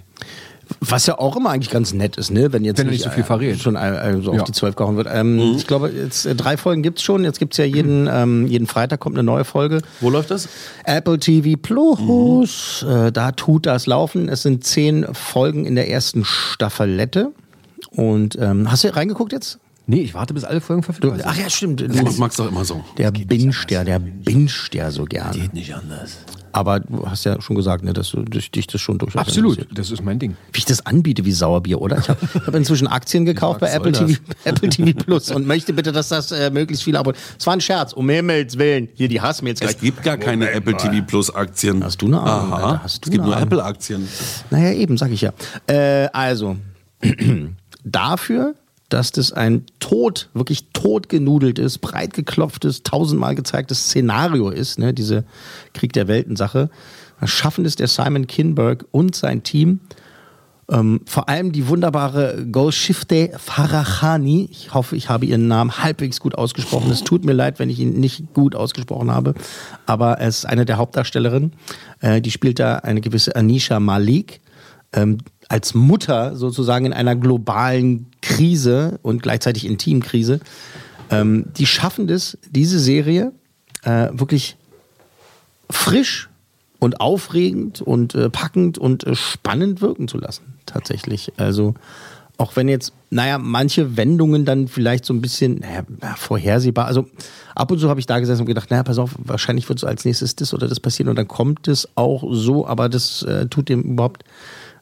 Was 0.81 1.07
ja 1.07 1.17
auch 1.17 1.35
immer 1.35 1.49
eigentlich 1.49 1.71
ganz 1.71 1.93
nett 1.93 2.15
ist, 2.17 2.29
ne? 2.29 2.53
Wenn 2.53 2.63
jetzt 2.63 2.77
Wenn 2.77 2.87
nicht 2.87 3.03
so 3.03 3.09
viel 3.09 3.23
verrät. 3.23 3.59
Schon 3.59 3.75
äh, 3.75 4.21
so 4.21 4.29
auf 4.31 4.37
Ja. 4.37 4.43
die 4.43 4.51
zwölf 4.51 4.75
gehauen 4.75 4.97
wird. 4.97 5.07
Ähm, 5.11 5.35
Mhm. 5.37 5.55
Ich 5.57 5.65
glaube, 5.65 5.89
jetzt 5.89 6.27
äh, 6.27 6.35
drei 6.35 6.57
Folgen 6.57 6.83
gibt's 6.83 7.01
schon. 7.01 7.23
Jetzt 7.23 7.39
gibt's 7.39 7.57
ja 7.57 7.65
jeden, 7.65 8.07
ähm, 8.07 8.45
jeden 8.45 8.67
Freitag 8.67 8.99
kommt 8.99 9.15
eine 9.15 9.23
neue 9.23 9.45
Folge. 9.45 9.81
Wo 9.99 10.11
läuft 10.11 10.29
das? 10.29 10.47
Apple 10.85 11.17
TV 11.17 11.57
Plus. 11.59 12.85
Äh, 12.87 13.11
da 13.11 13.31
tut 13.31 13.65
das 13.65 13.87
laufen. 13.87 14.29
Es 14.29 14.43
sind 14.43 14.63
zehn 14.63 15.07
Folgen 15.13 15.65
in 15.65 15.73
der 15.73 15.89
ersten 15.89 16.23
Staffelette. 16.23 17.31
Und 17.89 18.37
ähm, 18.39 18.71
hast 18.71 18.83
du 18.83 18.95
reingeguckt 18.95 19.31
jetzt? 19.33 19.57
Nee, 19.89 20.01
ich 20.01 20.13
warte, 20.13 20.35
bis 20.35 20.43
alle 20.43 20.61
Folgen 20.61 20.83
verfügbar 20.83 21.15
sind. 21.17 21.25
Ach 21.25 21.35
ja, 21.35 21.49
stimmt. 21.49 21.81
Das 21.81 22.17
magst 22.19 22.37
du 22.37 22.43
doch 22.43 22.51
immer 22.51 22.63
so. 22.63 22.83
Der 22.99 23.09
binscht 23.09 23.71
ja, 23.71 23.83
der 23.83 23.97
binscht 23.97 24.75
ja 24.75 24.91
so 24.91 25.05
gern. 25.05 25.31
Geht 25.31 25.55
nicht 25.55 25.73
anders. 25.73 26.17
Aber 26.51 26.79
du 26.79 27.09
hast 27.09 27.23
ja 27.25 27.41
schon 27.41 27.55
gesagt, 27.55 27.83
ne, 27.83 27.93
dass 27.93 28.11
du 28.11 28.21
dich, 28.21 28.51
dich 28.51 28.67
das 28.67 28.81
schon 28.81 28.99
durchaus 28.99 29.19
Absolut, 29.19 29.67
das 29.73 29.89
ist 29.89 30.03
mein 30.03 30.19
Ding. 30.19 30.35
Wie 30.53 30.59
ich 30.59 30.65
das 30.65 30.85
anbiete 30.85 31.25
wie 31.25 31.31
Sauerbier, 31.31 31.81
oder? 31.81 31.97
Ich 31.97 32.07
habe 32.07 32.19
hab 32.45 32.53
inzwischen 32.53 32.85
Aktien 32.85 33.25
gekauft 33.25 33.61
bei 33.61 33.71
Apple 33.71 33.91
TV, 33.91 34.19
Apple 34.43 34.69
TV 34.69 34.95
Plus 34.95 35.31
und 35.31 35.47
möchte 35.47 35.73
bitte, 35.73 35.91
dass 35.91 36.09
das 36.09 36.31
äh, 36.31 36.51
möglichst 36.51 36.83
viele 36.83 36.99
abonnieren. 36.99 37.23
Es 37.39 37.47
war 37.47 37.53
ein 37.53 37.61
Scherz, 37.61 37.93
um 37.93 38.07
Himmels 38.09 38.59
Willen. 38.59 38.89
Hier 38.93 39.07
die 39.07 39.19
Hassmails 39.19 39.59
gleich. 39.59 39.71
Es 39.71 39.81
gibt 39.81 40.03
gar 40.03 40.17
keine 40.17 40.51
Apple 40.51 40.77
TV 40.77 41.03
Plus 41.05 41.33
Aktien. 41.33 41.83
Hast 41.83 41.99
du 42.01 42.05
eine 42.05 42.19
Ahnung, 42.19 42.53
Aha. 42.53 42.55
Alter? 42.55 42.83
Hast 42.83 43.05
du 43.05 43.09
es 43.09 43.11
gibt 43.11 43.25
nur? 43.25 43.35
Apple 43.35 43.63
Aktien. 43.63 44.07
Naja, 44.51 44.71
eben, 44.73 44.97
sag 44.97 45.09
ich 45.11 45.21
ja. 45.21 45.33
Äh, 45.65 46.09
also, 46.13 46.57
dafür, 47.83 48.53
dass 48.89 49.11
das 49.11 49.31
ein 49.31 49.63
tot, 49.79 50.29
wirklich 50.33 50.67
totgenudeltes, 50.73 51.77
breit 51.77 52.13
geklopftes, 52.13 52.83
tausendmal 52.83 53.35
gezeigtes 53.35 53.85
Szenario 53.85 54.49
ist, 54.49 54.79
ne, 54.79 54.93
diese 54.93 55.23
Krieg 55.73 55.93
der 55.93 56.07
Welten-Sache, 56.07 56.69
schaffen 57.25 57.65
es 57.65 57.75
der 57.75 57.87
Simon 57.87 58.27
Kinberg 58.27 58.85
und 58.91 59.15
sein 59.15 59.43
Team, 59.43 59.79
ähm, 60.71 61.01
vor 61.05 61.29
allem 61.29 61.51
die 61.51 61.67
wunderbare 61.67 62.45
Golshifte 62.51 63.31
Farahani. 63.37 64.49
Ich 64.51 64.73
hoffe, 64.73 64.95
ich 64.95 65.09
habe 65.09 65.25
ihren 65.25 65.47
Namen 65.47 65.79
halbwegs 65.79 66.19
gut 66.19 66.35
ausgesprochen. 66.35 66.91
Es 66.91 67.03
tut 67.03 67.25
mir 67.25 67.33
leid, 67.33 67.59
wenn 67.59 67.69
ich 67.69 67.79
ihn 67.79 67.99
nicht 67.99 68.33
gut 68.33 68.55
ausgesprochen 68.55 69.11
habe. 69.11 69.33
Aber 69.87 70.21
es 70.21 70.39
ist 70.39 70.45
eine 70.45 70.65
der 70.65 70.77
Hauptdarstellerinnen. 70.77 71.53
Äh, 72.01 72.21
die 72.21 72.31
spielt 72.31 72.59
da 72.59 72.75
eine 72.77 73.01
gewisse 73.01 73.35
Anisha 73.35 73.79
Malik. 73.79 74.41
Ähm, 74.93 75.17
als 75.49 75.73
Mutter 75.73 76.35
sozusagen 76.35 76.85
in 76.85 76.93
einer 76.93 77.15
globalen 77.15 78.05
Krise 78.21 78.99
und 79.01 79.21
gleichzeitig 79.23 79.65
Intimkrise. 79.65 80.39
Ähm, 81.09 81.45
die 81.57 81.65
schaffen 81.65 82.07
das, 82.07 82.37
diese 82.49 82.79
Serie 82.79 83.33
äh, 83.83 84.09
wirklich 84.11 84.55
frisch 85.69 86.29
und 86.77 87.01
aufregend 87.01 87.81
und 87.81 88.15
äh, 88.15 88.29
packend 88.29 88.77
und 88.77 89.05
äh, 89.05 89.15
spannend 89.15 89.81
wirken 89.81 90.07
zu 90.07 90.17
lassen, 90.17 90.53
tatsächlich. 90.65 91.33
Also 91.37 91.73
auch 92.37 92.55
wenn 92.55 92.69
jetzt, 92.69 92.93
naja, 93.09 93.37
manche 93.37 93.97
Wendungen 93.97 94.45
dann 94.45 94.67
vielleicht 94.67 95.03
so 95.03 95.13
ein 95.13 95.21
bisschen 95.21 95.59
naja, 95.59 95.83
ja, 96.01 96.15
vorhersehbar, 96.15 96.85
also 96.85 97.07
ab 97.53 97.71
und 97.71 97.79
zu 97.79 97.89
habe 97.89 97.99
ich 97.99 98.05
da 98.05 98.19
gesessen 98.19 98.41
und 98.41 98.47
gedacht, 98.47 98.69
naja, 98.69 98.83
pass 98.83 98.97
auf, 98.97 99.15
wahrscheinlich 99.17 99.67
wird 99.67 99.79
so 99.79 99.87
als 99.87 100.05
nächstes 100.05 100.35
das 100.35 100.53
oder 100.53 100.67
das 100.67 100.79
passieren 100.79 101.09
und 101.09 101.17
dann 101.17 101.27
kommt 101.27 101.67
es 101.67 101.89
auch 101.95 102.23
so, 102.29 102.65
aber 102.65 102.87
das 102.87 103.23
äh, 103.23 103.47
tut 103.47 103.67
dem 103.67 103.81
überhaupt 103.81 104.23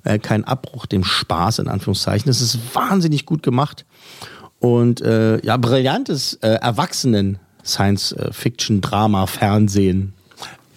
äh, 0.08 0.20
keinen 0.20 0.44
Abbruch, 0.46 0.86
dem 0.86 1.04
Spaß 1.04 1.60
in 1.60 1.68
Anführungszeichen. 1.68 2.30
Es 2.30 2.40
ist 2.42 2.58
wahnsinnig 2.74 3.26
gut 3.26 3.44
gemacht 3.44 3.86
und 4.60 5.02
äh, 5.02 5.44
ja, 5.46 5.58
brillantes 5.58 6.36
äh, 6.42 6.48
Erwachsenen 6.62 7.40
Science-Fiction-Drama-Fernsehen. 7.64 10.14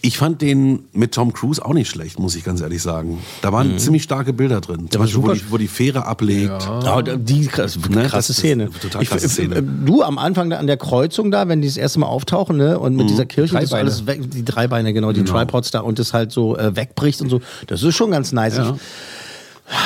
Ich 0.02 0.16
fand 0.16 0.40
den 0.40 0.84
mit 0.94 1.12
Tom 1.12 1.34
Cruise 1.34 1.62
auch 1.62 1.74
nicht 1.74 1.90
schlecht, 1.90 2.18
muss 2.18 2.34
ich 2.34 2.42
ganz 2.42 2.62
ehrlich 2.62 2.80
sagen. 2.80 3.18
Da 3.42 3.52
waren 3.52 3.78
ziemlich 3.78 4.02
starke 4.02 4.32
Bilder 4.32 4.62
drin. 4.62 4.88
Zum 4.90 5.02
Beispiel, 5.02 5.22
wo 5.22 5.32
die, 5.34 5.42
wo 5.50 5.58
die 5.58 5.68
Fähre 5.68 6.06
ablegt. 6.06 6.50
Ja, 6.82 7.02
die 7.02 7.46
krass, 7.46 7.78
Ne, 7.90 8.06
krasse 8.06 8.32
Szene. 8.32 8.70
total 8.80 9.04
krasse 9.04 9.26
ich- 9.26 9.32
Szene. 9.32 9.56
äh, 9.56 9.62
Du 9.84 10.02
am 10.02 10.16
Anfang 10.16 10.50
an 10.54 10.66
der 10.66 10.78
Kreuzung 10.78 11.30
da, 11.30 11.48
wenn 11.48 11.60
die 11.60 11.68
das 11.68 11.76
erste 11.76 11.98
Mal 12.00 12.06
auftauchen, 12.06 12.56
ne, 12.56 12.78
und 12.78 12.96
mit 12.96 13.04
Mhm. 13.04 13.08
dieser 13.10 13.26
Kirche, 13.26 13.54
das 13.60 13.74
alles 13.74 14.06
weg, 14.06 14.22
die 14.30 14.42
Dreibeine, 14.42 14.94
genau, 14.94 15.12
die 15.12 15.22
Tripods 15.22 15.70
da 15.70 15.80
und 15.80 15.98
das 15.98 16.14
halt 16.14 16.32
so 16.32 16.56
äh, 16.56 16.74
wegbricht 16.74 17.20
und 17.20 17.28
so, 17.28 17.42
das 17.66 17.82
ist 17.82 17.94
schon 17.94 18.10
ganz 18.10 18.32
nice. 18.32 18.56
Ja. 18.56 18.70
Ich, 18.74 18.80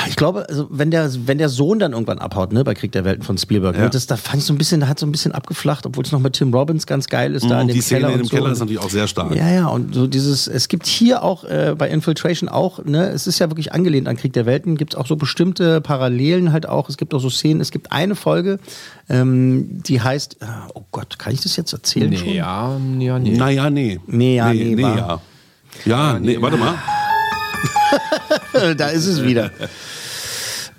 ich 0.07 0.15
glaube, 0.15 0.47
also 0.49 0.67
wenn 0.71 0.89
der, 0.91 1.09
wenn 1.27 1.37
der 1.37 1.49
Sohn 1.49 1.77
dann 1.79 1.93
irgendwann 1.93 2.17
abhaut, 2.19 2.51
ne, 2.53 2.63
bei 2.63 2.73
Krieg 2.73 2.91
der 2.91 3.05
Welten 3.05 3.23
von 3.23 3.37
Spielberg, 3.37 3.75
Ja. 3.75 3.83
ne, 3.83 3.89
das, 3.89 4.07
da 4.07 4.15
fand 4.17 4.37
ich 4.39 4.43
so 4.45 4.53
ein 4.53 4.57
bisschen, 4.57 4.81
da 4.81 4.87
hat 4.87 4.99
so 4.99 5.05
ein 5.05 5.11
bisschen 5.11 5.31
abgeflacht, 5.31 5.85
obwohl 5.85 6.03
es 6.03 6.11
noch 6.11 6.19
mit 6.19 6.33
Tim 6.33 6.53
Robbins 6.53 6.87
ganz 6.87 7.07
geil 7.07 7.35
ist, 7.35 7.49
da 7.49 7.59
in 7.61 7.65
Mhm, 7.65 7.67
dem 7.69 7.75
die 7.75 7.81
Szene 7.81 7.99
Keller 8.01 8.13
in 8.13 8.17
dem 8.19 8.25
so. 8.27 8.35
Keller 8.35 8.51
ist 8.51 8.59
natürlich 8.59 8.81
auch 8.81 8.89
sehr 8.89 9.07
stark. 9.07 9.35
Ja, 9.35 9.49
ja, 9.49 9.67
und 9.67 9.93
so 9.93 10.07
dieses, 10.07 10.47
es 10.47 10.67
gibt 10.67 10.87
hier 10.87 11.21
auch 11.23 11.43
äh, 11.43 11.75
bei 11.77 11.89
Infiltration 11.89 12.49
auch, 12.49 12.83
ne, 12.83 13.09
es 13.09 13.27
ist 13.27 13.39
ja 13.39 13.49
wirklich 13.49 13.73
angelehnt 13.73 14.07
an 14.07 14.17
Krieg 14.17 14.33
der 14.33 14.45
Welten, 14.45 14.75
gibt 14.77 14.93
es 14.93 14.99
auch 14.99 15.05
so 15.07 15.15
bestimmte 15.15 15.81
Parallelen 15.81 16.51
halt 16.51 16.67
auch, 16.67 16.89
es 16.89 16.97
gibt 16.97 17.13
auch 17.13 17.19
so 17.19 17.29
Szenen, 17.29 17.61
es 17.61 17.71
gibt 17.71 17.91
eine 17.91 18.15
Folge, 18.15 18.59
ähm, 19.09 19.83
die 19.83 20.01
heißt, 20.01 20.41
äh, 20.41 20.45
oh 20.73 20.83
Gott, 20.91 21.19
kann 21.19 21.33
ich 21.33 21.41
das 21.41 21.55
jetzt 21.57 21.73
erzählen 21.73 22.15
schon? 22.15 22.27
Nee, 22.29 22.37
ja, 22.37 22.77
ja, 22.99 23.19
nee. 23.19 23.37
Naja, 23.37 23.69
nee. 23.69 23.99
Nee, 24.07 24.35
ja, 24.37 24.51
nee, 24.53 24.73
nee, 24.75 24.81
war- 24.83 24.97
ja. 24.97 25.21
Ja, 25.85 26.19
nee, 26.19 26.37
warte 26.41 26.57
mal. 26.57 26.75
da 28.77 28.89
ist 28.89 29.05
es 29.07 29.23
wieder. 29.23 29.51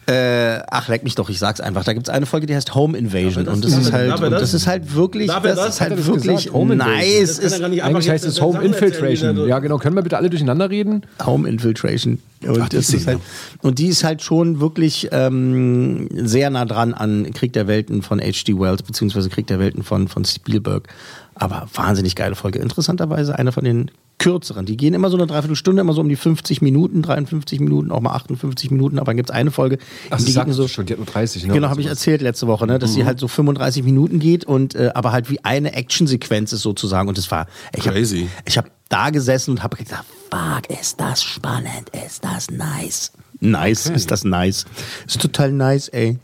Äh, 0.08 0.60
ach, 0.70 0.86
leck 0.86 1.02
mich 1.02 1.16
doch, 1.16 1.28
ich 1.30 1.40
sag's 1.40 1.60
einfach. 1.60 1.82
Da 1.82 1.92
gibt's 1.92 2.08
eine 2.08 2.26
Folge, 2.26 2.46
die 2.46 2.54
heißt 2.54 2.76
Home 2.76 2.96
Invasion. 2.96 3.48
und 3.48 3.64
das 3.64 3.72
ist 3.76 3.90
halt, 3.90 4.14
und 4.20 4.30
das? 4.30 4.40
das 4.40 4.54
ist 4.54 4.68
halt 4.68 4.94
wirklich, 4.94 5.26
das 5.26 5.42
das? 5.42 5.68
ist 5.70 5.80
halt 5.80 5.98
das 5.98 6.06
wirklich 6.06 6.36
gesagt? 6.36 6.52
Home 6.54 6.74
Invasion. 6.74 6.96
nice. 6.96 7.40
Das 7.40 7.52
Ist 7.52 7.60
Eigentlich 7.60 8.08
heißt 8.08 8.24
es 8.24 8.40
Home 8.40 8.62
Infiltration. 8.62 9.34
da- 9.34 9.46
Ja, 9.46 9.58
genau. 9.58 9.78
Können 9.78 9.96
wir 9.96 10.02
bitte 10.02 10.16
alle 10.16 10.30
durcheinander 10.30 10.70
reden? 10.70 11.02
Home 11.24 11.48
Infiltration. 11.48 12.20
Und, 12.46 12.60
Ach, 12.60 12.68
die 12.68 12.76
das 12.76 12.90
ist 12.90 13.08
halt, 13.08 13.18
und 13.62 13.80
die 13.80 13.88
ist 13.88 14.04
halt 14.04 14.22
schon 14.22 14.60
wirklich 14.60 15.08
ähm, 15.10 16.06
sehr 16.12 16.50
nah 16.50 16.66
dran 16.66 16.94
an 16.94 17.32
Krieg 17.34 17.52
der 17.52 17.66
Welten 17.66 18.02
von 18.02 18.20
H.G. 18.20 18.60
Wells, 18.60 18.84
beziehungsweise 18.84 19.28
Krieg 19.28 19.48
der 19.48 19.58
Welten 19.58 19.82
von, 19.82 20.06
von 20.06 20.24
Spielberg. 20.24 20.86
Aber 21.34 21.66
wahnsinnig 21.74 22.14
geile 22.14 22.36
Folge. 22.36 22.60
Interessanterweise 22.60 23.36
eine 23.36 23.50
von 23.50 23.64
den 23.64 23.90
kürzeren. 24.18 24.66
Die 24.66 24.76
gehen 24.76 24.94
immer 24.94 25.10
so 25.10 25.16
eine 25.16 25.26
Dreiviertelstunde, 25.26 25.80
immer 25.80 25.92
so 25.92 26.00
um 26.00 26.08
die 26.08 26.16
50 26.16 26.62
Minuten, 26.62 27.02
53 27.02 27.60
Minuten, 27.60 27.90
auch 27.90 28.00
mal 28.00 28.12
58 28.12 28.70
Minuten. 28.70 28.98
Aber 28.98 29.06
dann 29.06 29.16
gibt's 29.16 29.30
eine 29.30 29.50
Folge, 29.50 29.78
Ach, 30.10 30.18
die 30.18 30.32
geht 30.32 30.52
so 30.52 30.68
schon. 30.68 30.86
Die 30.86 30.94
hat 30.94 30.98
nur 30.98 31.06
30. 31.06 31.46
Ne? 31.46 31.54
Genau, 31.54 31.68
habe 31.68 31.80
ich 31.80 31.86
erzählt 31.86 32.22
letzte 32.22 32.46
Woche, 32.46 32.66
ne, 32.66 32.78
dass 32.78 32.94
sie 32.94 33.04
halt 33.04 33.20
so 33.20 33.28
35 33.28 33.82
Minuten 33.82 34.18
geht 34.18 34.44
und 34.44 34.74
äh, 34.74 34.90
aber 34.94 35.12
halt 35.12 35.30
wie 35.30 35.44
eine 35.44 35.74
Actionsequenz 35.74 36.52
ist 36.52 36.62
sozusagen 36.62 37.08
und 37.08 37.18
das 37.18 37.30
war 37.30 37.46
ich 37.74 37.84
Crazy. 37.84 38.28
ich 38.46 38.56
habe 38.56 38.70
da 38.88 39.10
gesessen 39.10 39.50
und 39.52 39.62
habe 39.62 39.76
gedacht, 39.76 40.04
fuck, 40.30 40.70
ist 40.80 41.00
das 41.00 41.22
spannend, 41.22 41.90
ist 42.06 42.24
das 42.24 42.50
nice. 42.50 43.12
Nice, 43.40 43.86
ist 43.90 44.10
das 44.10 44.24
nice. 44.24 44.64
Ist 45.06 45.20
total 45.20 45.52
nice, 45.52 45.88
ey. 45.88 46.18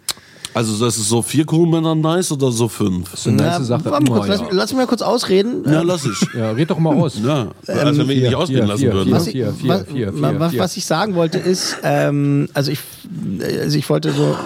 Also 0.54 0.84
das 0.84 0.98
ist 0.98 1.08
so 1.08 1.22
vier 1.22 1.46
Crewmänner 1.46 1.94
nice 1.94 2.30
oder 2.32 2.52
so 2.52 2.68
fünf? 2.68 3.10
Das 3.10 3.20
ist 3.20 3.28
eine 3.28 3.36
nice 3.38 3.66
Sache. 3.66 3.84
warte 3.86 4.10
mal 4.10 4.18
kurz, 4.18 4.28
lass, 4.28 4.42
lass 4.50 4.70
mich 4.72 4.76
mal 4.78 4.86
kurz 4.86 5.00
ausreden. 5.02 5.62
Ja, 5.66 5.80
lass 5.82 6.04
ich. 6.04 6.34
Ja, 6.34 6.50
red 6.50 6.70
doch 6.70 6.78
mal 6.78 6.94
aus. 6.94 7.18
Ja, 7.22 7.48
als 7.66 7.96
wenn 7.98 8.08
wir 8.08 8.16
ihn 8.16 8.22
nicht 8.24 8.34
ausreden 8.34 8.66
lassen 8.66 8.80
vier, 8.80 8.92
würden. 8.92 9.12
was, 9.12 9.26
ich, 9.28 9.32
vier, 9.32 9.52
vier, 9.54 9.68
was, 9.70 9.84
vier, 9.86 10.06
wa- 10.20 10.28
vier, 10.30 10.40
was, 10.40 10.58
was 10.58 10.76
ich 10.76 10.84
sagen 10.84 11.14
wollte 11.14 11.38
ist, 11.38 11.76
ähm, 11.82 12.48
also 12.52 12.70
ich, 12.70 12.80
also 13.62 13.78
ich 13.78 13.88
wollte 13.88 14.12
so, 14.12 14.36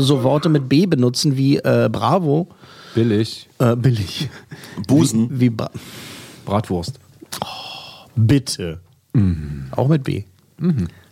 so 0.00 0.22
Worte 0.22 0.48
mit 0.48 0.68
B 0.70 0.86
benutzen 0.86 1.36
wie 1.36 1.58
äh, 1.58 1.90
Bravo, 1.92 2.48
Billig. 2.94 3.48
äh, 3.58 3.76
billig, 3.76 4.30
Busen. 4.86 5.28
wie, 5.32 5.40
wie 5.40 5.50
Bra 5.50 5.70
Bratwurst. 6.46 6.98
Bitte. 8.16 8.80
Auch 9.72 9.88
mit 9.88 10.02
B. 10.04 10.24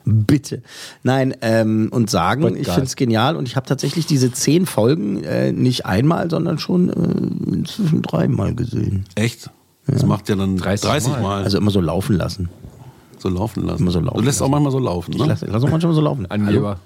Bitte. 0.04 0.62
Nein, 1.02 1.34
ähm, 1.42 1.88
und 1.92 2.08
sagen, 2.10 2.42
But 2.42 2.56
ich 2.56 2.66
finde 2.68 2.84
es 2.84 2.96
genial 2.96 3.36
und 3.36 3.46
ich 3.46 3.56
habe 3.56 3.66
tatsächlich 3.66 4.06
diese 4.06 4.32
zehn 4.32 4.66
Folgen 4.66 5.22
äh, 5.24 5.52
nicht 5.52 5.84
einmal, 5.86 6.30
sondern 6.30 6.58
schon 6.58 6.88
äh, 6.88 7.52
inzwischen 7.54 8.02
dreimal 8.02 8.54
gesehen. 8.54 9.04
Echt? 9.14 9.50
Das 9.86 10.04
macht 10.06 10.28
ja 10.28 10.36
dann 10.36 10.56
30, 10.56 10.88
30 10.88 11.12
Mal. 11.12 11.22
Mal. 11.22 11.42
Also 11.44 11.58
immer 11.58 11.70
so 11.70 11.80
laufen 11.80 12.16
lassen. 12.16 12.48
so 13.18 13.28
laufen 13.28 13.66
lassen. 13.66 13.82
Immer 13.82 13.90
so 13.90 14.00
laufen 14.00 14.18
du 14.18 14.24
lässt 14.24 14.40
auch 14.40 14.46
lassen. 14.46 14.50
manchmal 14.52 14.72
so 14.72 14.78
laufen, 14.78 15.12
Ich 15.12 15.18
ne? 15.18 15.26
lasse 15.26 15.46
lass 15.46 15.62
auch 15.64 15.70
manchmal 15.70 15.94
so 15.94 16.00
laufen. 16.00 16.26
Angeber. 16.30 16.78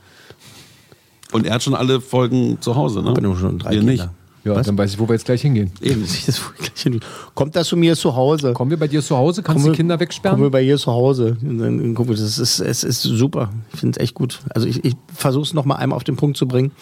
Und 1.32 1.46
er 1.46 1.54
hat 1.54 1.62
schon 1.62 1.74
alle 1.74 2.00
Folgen 2.00 2.58
zu 2.60 2.76
Hause, 2.76 3.02
ne? 3.02 3.08
Ich 3.08 3.14
bin 3.14 3.36
schon 3.36 3.58
drei 3.58 3.70
Wir 3.70 3.78
Kinder. 3.78 3.92
nicht. 3.92 4.08
Ja, 4.44 4.54
Was? 4.54 4.66
dann 4.66 4.76
weiß 4.76 4.92
ich, 4.92 4.98
wo 4.98 5.08
wir 5.08 5.14
jetzt 5.14 5.24
gleich 5.24 5.40
hingehen. 5.40 5.70
Eben, 5.80 6.02
das 6.02 6.28
ist 6.28 6.42
gleich 6.58 6.82
hin. 6.82 7.00
Kommt 7.34 7.56
das 7.56 7.68
zu 7.68 7.76
mir 7.76 7.96
zu 7.96 8.14
Hause? 8.14 8.52
Kommen 8.52 8.70
wir 8.70 8.78
bei 8.78 8.88
dir 8.88 9.02
zu 9.02 9.16
Hause? 9.16 9.42
Kannst 9.42 9.64
du 9.64 9.70
die 9.70 9.76
Kinder 9.76 9.94
Kommen 9.94 10.00
wir 10.00 10.06
wegsperren? 10.06 10.50
bei 10.50 10.62
ihr 10.62 10.76
zu 10.76 10.92
Hause. 10.92 11.36
Das 11.40 12.38
ist, 12.38 12.60
es 12.60 12.84
ist 12.84 13.02
super. 13.02 13.50
Ich 13.72 13.80
finde 13.80 13.98
es 13.98 14.02
echt 14.02 14.14
gut. 14.14 14.40
Also 14.54 14.66
ich, 14.66 14.84
ich 14.84 14.94
versuche 15.14 15.44
es 15.44 15.54
nochmal 15.54 15.78
einmal 15.78 15.96
auf 15.96 16.04
den 16.04 16.16
Punkt 16.16 16.36
zu 16.36 16.46
bringen. 16.46 16.72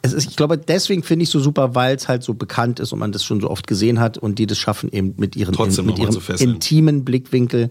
Es 0.00 0.12
ist, 0.12 0.30
ich 0.30 0.36
glaube, 0.36 0.58
deswegen 0.58 1.02
finde 1.02 1.24
ich 1.24 1.28
es 1.28 1.32
so 1.32 1.40
super, 1.40 1.74
weil 1.74 1.96
es 1.96 2.06
halt 2.06 2.22
so 2.22 2.34
bekannt 2.34 2.78
ist 2.78 2.92
und 2.92 3.00
man 3.00 3.10
das 3.10 3.24
schon 3.24 3.40
so 3.40 3.50
oft 3.50 3.66
gesehen 3.66 3.98
hat 3.98 4.16
und 4.16 4.38
die 4.38 4.46
das 4.46 4.58
schaffen 4.58 4.90
eben 4.92 5.14
mit 5.16 5.34
ihren, 5.34 5.52
Trotzdem 5.54 5.86
mit 5.86 5.98
ihrem 5.98 6.16
intimen 6.38 7.04
Blickwinkel 7.04 7.70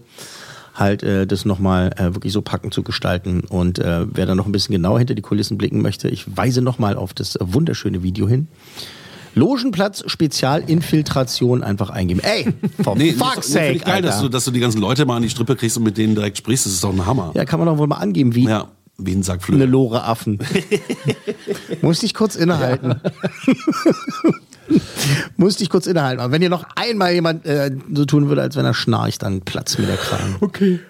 halt 0.74 1.02
äh, 1.02 1.26
das 1.26 1.44
nochmal 1.44 1.90
äh, 1.96 2.14
wirklich 2.14 2.32
so 2.32 2.42
packend 2.42 2.74
zu 2.74 2.82
gestalten. 2.82 3.40
Und 3.40 3.78
äh, 3.78 4.06
wer 4.12 4.26
da 4.26 4.34
noch 4.34 4.46
ein 4.46 4.52
bisschen 4.52 4.74
genauer 4.74 4.98
hinter 4.98 5.14
die 5.14 5.22
Kulissen 5.22 5.58
blicken 5.58 5.82
möchte, 5.82 6.08
ich 6.08 6.36
weise 6.36 6.62
nochmal 6.62 6.96
auf 6.96 7.14
das 7.14 7.38
wunderschöne 7.40 8.02
Video 8.02 8.28
hin. 8.28 8.48
Logenplatz 9.38 10.04
Spezialinfiltration 10.06 11.62
einfach 11.62 11.90
eingeben. 11.90 12.20
Ey, 12.22 12.52
for 12.82 12.96
Nee, 12.96 13.12
fuck's 13.12 13.52
sake, 13.52 13.72
ich 13.72 13.84
geil, 13.84 14.02
dass 14.02 14.20
du, 14.20 14.28
dass 14.28 14.44
du 14.44 14.50
die 14.50 14.60
ganzen 14.60 14.80
Leute 14.80 15.06
mal 15.06 15.16
an 15.16 15.22
die 15.22 15.30
Strippe 15.30 15.56
kriegst 15.56 15.76
und 15.76 15.84
mit 15.84 15.96
denen 15.96 16.14
direkt 16.14 16.38
sprichst. 16.38 16.66
Das 16.66 16.72
ist 16.72 16.84
doch 16.84 16.92
ein 16.92 17.06
Hammer. 17.06 17.32
Ja, 17.34 17.44
kann 17.44 17.58
man 17.58 17.66
doch 17.66 17.78
wohl 17.78 17.86
mal 17.86 17.96
angeben, 17.96 18.34
wie 18.34 18.44
Ja, 18.44 18.68
wie 18.98 19.12
ein 19.12 19.22
Sack 19.22 19.42
eine. 19.48 19.64
Lore 19.64 20.02
Affen. 20.04 20.38
Muss 21.82 22.02
ich 22.02 22.14
kurz 22.14 22.34
innehalten. 22.34 23.00
Muss 25.36 25.60
ich 25.60 25.70
kurz 25.70 25.86
innehalten. 25.86 26.20
Aber 26.20 26.32
wenn 26.32 26.42
ihr 26.42 26.50
noch 26.50 26.64
einmal 26.76 27.12
jemand 27.12 27.46
äh, 27.46 27.70
so 27.92 28.04
tun 28.04 28.28
würde, 28.28 28.42
als 28.42 28.56
wenn 28.56 28.64
er 28.64 28.74
schnarcht, 28.74 29.22
dann 29.22 29.40
platzt 29.40 29.78
mir 29.78 29.86
der 29.86 29.96
Kragen. 29.96 30.36
Okay. 30.40 30.80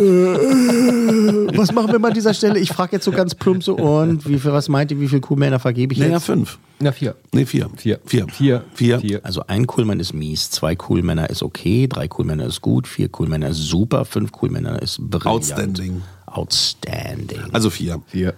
Was 1.56 1.72
machen 1.72 1.92
wir 1.92 1.98
mal 1.98 2.08
an 2.08 2.14
dieser 2.14 2.34
Stelle? 2.34 2.58
Ich 2.58 2.70
frage 2.70 2.92
jetzt 2.92 3.04
so 3.04 3.10
ganz 3.10 3.34
plump 3.34 3.62
so, 3.62 3.74
und 3.76 4.26
wie 4.26 4.38
viel, 4.38 4.52
was 4.52 4.68
meint 4.68 4.90
ihr, 4.90 5.00
wie 5.00 5.08
viel 5.08 5.20
Kuhmänner 5.20 5.58
vergebe 5.58 5.92
ich 5.92 5.98
Naja, 5.98 6.14
jetzt? 6.14 6.24
fünf. 6.24 6.58
Na, 6.78 6.92
vier. 6.92 7.14
Nee, 7.32 7.44
vier. 7.44 7.68
Vier. 7.76 7.98
Vier. 8.06 8.26
Vier. 8.28 8.64
Vier. 8.72 9.00
Vier. 9.00 9.20
Also 9.22 9.42
ein 9.46 9.66
Coolmann 9.66 10.00
ist 10.00 10.14
mies, 10.14 10.50
zwei 10.50 10.74
Coolmänner 10.76 11.28
ist 11.28 11.42
okay, 11.42 11.86
drei 11.88 12.08
Coolmänner 12.08 12.46
ist 12.46 12.62
gut, 12.62 12.88
vier 12.88 13.08
Coolmänner 13.10 13.48
ist 13.50 13.58
super, 13.58 14.04
fünf 14.06 14.32
Coolmänner 14.32 14.80
ist 14.80 14.98
brillant. 14.98 15.26
Outstanding. 15.26 16.02
Outstanding. 16.26 17.40
Also 17.52 17.68
vier. 17.68 18.00
Vier. 18.06 18.34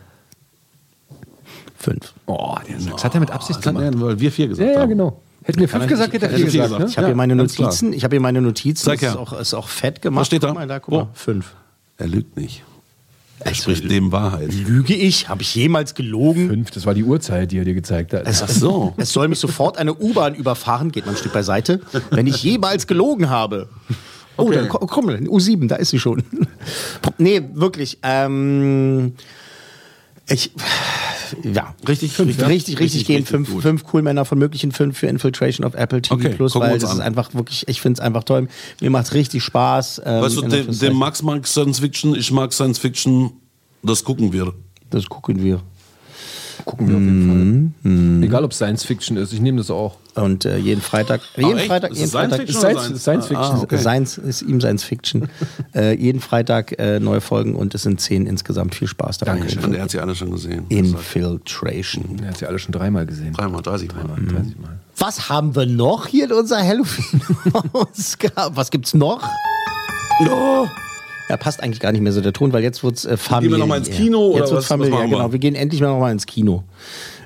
Fünf. 1.83 2.13
Oh, 2.27 2.55
der 2.69 2.79
Sachs 2.79 3.03
hat 3.03 3.15
er 3.15 3.21
mit 3.21 3.33
Absicht 3.33 3.59
Das 3.59 3.67
hat 3.67 3.75
gemacht. 3.75 3.95
er, 3.95 4.01
weil 4.01 4.21
wir 4.21 4.31
vier 4.31 4.47
gesagt 4.47 4.69
Ja, 4.69 4.81
ja, 4.81 4.87
genau. 4.87 5.21
Hätten 5.43 5.59
wir 5.59 5.69
fünf 5.69 5.89
gesagt, 5.89 6.13
hätte 6.13 6.27
er 6.29 6.37
vier 6.37 6.45
gesagt. 6.47 6.73
Ich 6.73 6.79
ne? 6.79 6.97
habe 6.97 7.07
hier 7.09 7.17
meine. 7.17 7.35
Notizen. 7.35 7.93
Ich 7.93 8.05
habe 8.05 8.15
hier 8.15 8.21
meine 8.21 8.41
Notizen. 8.41 8.85
Zeig 8.85 9.01
das 9.01 9.11
ist 9.11 9.17
auch, 9.17 9.33
ist 9.33 9.55
auch 9.55 9.67
fett 9.67 10.01
gemacht. 10.01 10.21
Was 10.21 10.27
steht 10.29 10.45
da? 10.45 10.49
Guck 10.49 10.57
mal, 10.59 10.69
da 10.69 10.79
guck 10.79 10.95
mal. 10.95 11.09
Fünf. 11.15 11.55
Er 11.99 12.07
lügt 12.07 12.37
nicht. 12.37 12.63
Er 13.41 13.53
spricht 13.55 13.85
neben 13.85 14.13
Wahrheit. 14.13 14.53
Lüge 14.53 14.95
ich? 14.95 15.29
Habe 15.29 15.43
ich 15.43 15.57
jemals 15.57 15.97
gelogen? 15.97 16.49
Fünf, 16.49 16.71
das 16.71 16.87
war 16.87 16.95
die 16.95 17.03
Uhrzeit, 17.03 17.51
die 17.51 17.59
er 17.59 17.65
dir 17.65 17.75
gezeigt 17.75 18.13
hat. 18.13 18.23
Es, 18.29 18.41
Ach 18.41 18.49
so. 18.49 18.95
es 18.97 19.13
soll 19.13 19.27
mich 19.27 19.41
sofort 19.41 19.79
eine 19.79 19.93
U-Bahn 19.95 20.37
überfahren, 20.37 20.93
geht 20.93 21.07
mal 21.07 21.13
ein 21.13 21.19
Stück 21.19 21.33
beiseite, 21.33 21.81
wenn 22.11 22.29
ich 22.29 22.45
jemals 22.45 22.87
gelogen 22.87 23.29
habe. 23.29 23.69
Oh, 24.37 24.49
dann 24.53 24.69
ko- 24.69 24.87
komm, 24.87 25.09
U7, 25.09 25.67
da 25.67 25.75
ist 25.75 25.91
sie 25.91 25.99
schon. 25.99 26.23
nee, 27.19 27.43
wirklich. 27.53 27.99
Ähm, 28.05 29.15
ich, 30.29 30.53
ja, 31.43 31.75
Richtig 31.89 32.13
fünf, 32.13 32.39
ja? 32.39 32.47
richtig, 32.47 32.75
richtig, 32.79 32.81
Richtig, 32.81 33.07
gehen. 33.07 33.17
richtig 33.17 33.31
Fünf, 33.31 33.51
gut. 33.51 33.63
fünf 33.63 33.85
Coolmänner 33.85 34.25
von 34.25 34.39
möglichen 34.39 34.73
fünf 34.73 34.99
für 34.99 35.07
Infiltration 35.07 35.67
of 35.67 35.75
Apple 35.75 36.03
TV 36.03 36.15
Okay, 36.15 36.31
Plus, 36.35 36.55
weil 36.55 36.79
das 36.79 36.93
ist 36.95 37.01
einfach 37.01 37.35
wirklich, 37.35 37.67
ich 37.69 37.81
finde 37.81 37.99
es 37.99 38.01
einfach 38.01 38.25
toll. 38.25 38.49
Mir 38.81 38.91
macht 38.91 39.07
es 39.07 39.15
richtig 39.15 39.43
Spaß. 39.43 40.03
ähm, 40.05 40.23
Weißt 40.23 40.37
du, 40.37 40.43
der, 40.43 40.65
der. 40.65 40.93
Max 40.93 41.23
mag 41.23 41.47
Science 41.47 41.81
Fiction, 41.81 42.15
ich 42.15 42.31
mag 42.31 42.53
Science 42.53 42.79
Fiction. 42.79 43.31
Das 43.83 44.05
gucken 44.05 44.33
wir. 44.33 44.53
Das 44.91 45.07
gucken 45.09 45.43
wir. 45.43 45.61
Gucken 46.65 46.89
wir 46.89 46.97
auf 46.97 47.03
jeden 47.03 47.75
Fall. 48.21 48.25
Egal, 48.25 48.45
ob 48.45 48.53
Science 48.55 48.85
Fiction 48.85 49.17
ist, 49.17 49.33
ich 49.33 49.41
nehme 49.41 49.59
das 49.59 49.71
auch. 49.71 49.97
Und 50.15 50.45
äh, 50.45 50.59
jeden 50.59 50.81
Freitag, 50.83 51.21
jeden 51.37 51.57
echt? 51.59 51.67
Freitag, 51.69 51.91
Ist 51.93 51.99
jeden 51.99 52.05
es 52.07 52.11
Science 52.11 52.35
Freitag 52.37 52.47
Fiction 52.47 52.61
Science- 52.61 52.83
Science? 52.83 53.03
Science 53.03 53.27
Fiction. 53.27 53.45
Ah, 53.57 53.61
okay. 53.63 53.79
Science 53.79 54.19
ist 54.19 54.43
ihm 54.43 54.61
Science 54.61 54.85
Fiction. 54.85 55.29
äh, 55.75 55.95
jeden 55.97 56.21
Freitag 56.21 56.79
äh, 56.79 57.01
neue 57.01 57.21
Folgen 57.21 57.55
und 57.55 57.75
es 57.75 57.83
sind 57.83 58.01
zehn 58.01 58.27
insgesamt. 58.27 58.75
Viel 58.75 58.89
Spaß 58.89 59.19
dabei. 59.19 59.41
Und 59.41 59.75
er 59.75 59.83
hat 59.83 59.91
sie 59.91 59.99
alle 60.01 60.15
schon 60.15 60.31
gesehen. 60.31 60.65
Infiltration. 60.69 62.21
Er 62.23 62.29
hat 62.29 62.39
sie 62.39 62.47
alle 62.47 62.59
schon 62.59 62.73
dreimal 62.73 63.07
gesehen. 63.07 63.33
Dreimal, 63.33 63.63
30 63.63 63.93
Mal. 63.95 64.05
30 64.05 64.59
Mal. 64.61 64.79
Was 64.99 65.29
haben 65.31 65.57
wir 65.57 65.67
noch 65.67 66.07
hier 66.07 66.27
in 66.27 66.33
unserer 66.33 66.61
Halloween-Ausgabe? 66.63 68.55
Was 68.57 68.71
gibt's 68.71 68.93
noch? 68.95 69.27
Oh. 70.31 70.67
Ja, 71.33 71.39
passt 71.39 71.63
eigentlich 71.63 71.81
gar 71.81 71.93
nicht 71.93 72.03
mehr 72.03 72.13
so 72.13 72.21
der 72.21 72.35
Ton, 72.35 72.53
weil 72.53 72.63
jetzt 72.63 72.85
wird's 72.85 73.07
äh, 73.07 73.17
familiär. 73.17 73.57
noch 73.57 73.67
mal 73.67 73.79
ins 73.79 73.89
Kino 73.89 74.27
oder 74.27 74.41
jetzt 74.41 74.51
wird's 74.51 74.65
was- 74.65 74.69
familiär, 74.69 75.01
wir? 75.01 75.09
genau. 75.09 75.33
Wir 75.33 75.39
gehen 75.39 75.55
endlich 75.55 75.81
mal 75.81 75.89
noch 75.89 75.99
mal 75.99 76.13
ins 76.13 76.27
Kino. 76.27 76.63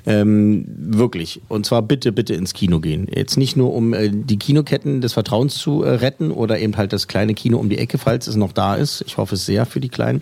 Ähm, 0.05 0.63
wirklich. 0.77 1.41
Und 1.49 1.65
zwar 1.65 1.81
bitte, 1.81 2.13
bitte 2.13 2.33
ins 2.33 2.53
Kino 2.53 2.79
gehen. 2.79 3.09
Jetzt 3.13 3.35
nicht 3.35 3.57
nur, 3.57 3.73
um 3.73 3.93
äh, 3.93 4.09
die 4.09 4.39
Kinoketten 4.39 5.01
des 5.01 5.11
Vertrauens 5.11 5.55
zu 5.57 5.83
äh, 5.83 5.89
retten 5.89 6.31
oder 6.31 6.57
eben 6.57 6.77
halt 6.77 6.93
das 6.93 7.09
kleine 7.09 7.33
Kino 7.33 7.57
um 7.57 7.67
die 7.67 7.77
Ecke, 7.79 7.97
falls 7.97 8.27
es 8.27 8.37
noch 8.37 8.53
da 8.53 8.75
ist. 8.75 9.03
Ich 9.05 9.17
hoffe 9.17 9.35
es 9.35 9.45
sehr 9.45 9.65
für 9.65 9.81
die 9.81 9.89
Kleinen. 9.89 10.21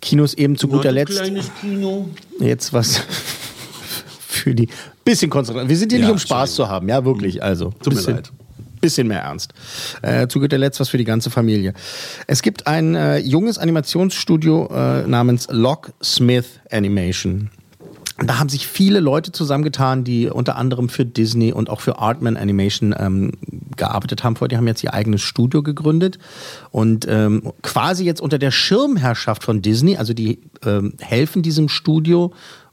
Kinos 0.00 0.32
eben 0.32 0.56
zu 0.56 0.66
guter 0.66 0.92
Letzt. 0.92 1.18
Kleines 1.20 1.50
Kino. 1.60 2.08
Jetzt 2.40 2.72
was 2.72 3.02
für 4.28 4.54
die 4.54 4.68
bisschen 5.04 5.28
konzentriert. 5.28 5.68
Wir 5.68 5.76
sind 5.76 5.92
hier 5.92 6.00
Ja, 6.00 6.06
nicht, 6.06 6.12
um 6.14 6.18
Spaß 6.18 6.54
zu 6.54 6.68
haben, 6.68 6.88
ja, 6.88 7.04
wirklich. 7.04 7.42
Also, 7.42 7.74
Tut 7.82 7.94
mir 7.94 8.00
leid. 8.00 8.32
Bisschen 8.82 9.06
mehr 9.06 9.20
ernst. 9.20 9.54
Äh, 10.02 10.26
zu 10.26 10.40
guter 10.40 10.58
Letzt 10.58 10.80
was 10.80 10.88
für 10.88 10.98
die 10.98 11.04
ganze 11.04 11.30
Familie. 11.30 11.72
Es 12.26 12.42
gibt 12.42 12.66
ein 12.66 12.96
äh, 12.96 13.18
junges 13.18 13.56
Animationsstudio 13.56 14.66
äh, 14.74 15.06
namens 15.06 15.46
Locksmith 15.50 16.60
Animation. 16.68 17.50
Da 18.18 18.38
haben 18.38 18.48
sich 18.48 18.66
viele 18.66 18.98
Leute 19.00 19.30
zusammengetan, 19.32 20.02
die 20.02 20.28
unter 20.28 20.56
anderem 20.56 20.88
für 20.88 21.04
Disney 21.04 21.52
und 21.52 21.70
auch 21.70 21.80
für 21.80 21.98
Artman 21.98 22.36
Animation 22.36 22.94
ähm, 22.98 23.32
gearbeitet 23.76 24.24
haben. 24.24 24.36
Die 24.48 24.56
haben 24.56 24.66
jetzt 24.66 24.82
ihr 24.82 24.94
eigenes 24.94 25.22
Studio 25.22 25.62
gegründet 25.62 26.18
und 26.72 27.06
ähm, 27.08 27.52
quasi 27.62 28.04
jetzt 28.04 28.20
unter 28.20 28.38
der 28.38 28.50
Schirmherrschaft 28.50 29.44
von 29.44 29.62
Disney, 29.62 29.96
also 29.96 30.12
die 30.12 30.40
ähm, 30.64 30.94
helfen 31.00 31.42
diesem 31.42 31.68
Studio 31.68 32.32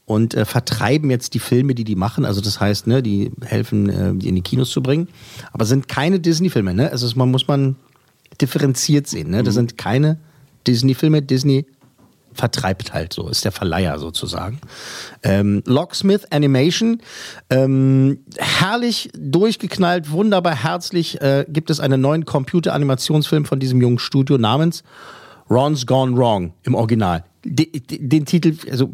und 0.10 0.34
äh, 0.34 0.44
vertreiben 0.44 1.12
jetzt 1.12 1.36
die 1.36 1.40
Filme, 1.40 1.76
die 1.76 1.84
die 1.84 1.96
machen. 1.96 2.26
Also 2.26 2.42
das 2.42 2.60
heißt, 2.60 2.88
ne, 2.88 3.04
die 3.04 3.32
helfen, 3.46 3.90
äh, 3.90 4.16
die 4.16 4.28
in 4.28 4.34
die 4.34 4.42
Kinos 4.42 4.72
zu 4.72 4.82
bringen. 4.82 5.08
Aber 5.54 5.66
sind 5.66 5.88
keine 5.88 6.20
Disney-Filme. 6.20 6.74
Ne? 6.74 6.92
Also 6.92 7.08
man 7.16 7.30
muss 7.30 7.48
man 7.48 7.76
differenziert 8.42 9.06
sehen. 9.06 9.30
Ne? 9.30 9.44
Das 9.44 9.54
sind 9.54 9.78
keine 9.78 10.18
Disney-Filme. 10.66 11.22
Disney 11.22 11.68
vertreibt 12.34 12.92
halt 12.92 13.14
so, 13.14 13.30
ist 13.30 13.46
der 13.46 13.52
Verleiher 13.52 14.00
sozusagen. 14.00 14.60
Ähm, 15.22 15.62
Locksmith 15.68 16.26
Animation, 16.32 17.02
ähm, 17.52 18.18
herrlich 18.40 19.12
durchgeknallt, 19.16 20.10
wunderbar 20.10 20.56
herzlich, 20.56 21.22
äh, 21.22 21.46
gibt 21.48 21.70
es 21.70 21.80
einen 21.80 22.02
neuen 22.02 22.26
Computer-Animationsfilm 22.26 23.46
von 23.46 23.60
diesem 23.60 23.80
jungen 23.80 24.00
Studio 24.00 24.40
namens 24.40 24.84
Ron's 25.50 25.86
Gone 25.86 26.16
Wrong 26.18 26.54
im 26.64 26.76
Original. 26.76 27.24
De, 27.46 27.68
de, 27.80 27.98
den 28.00 28.26
Titel, 28.26 28.56
also 28.70 28.92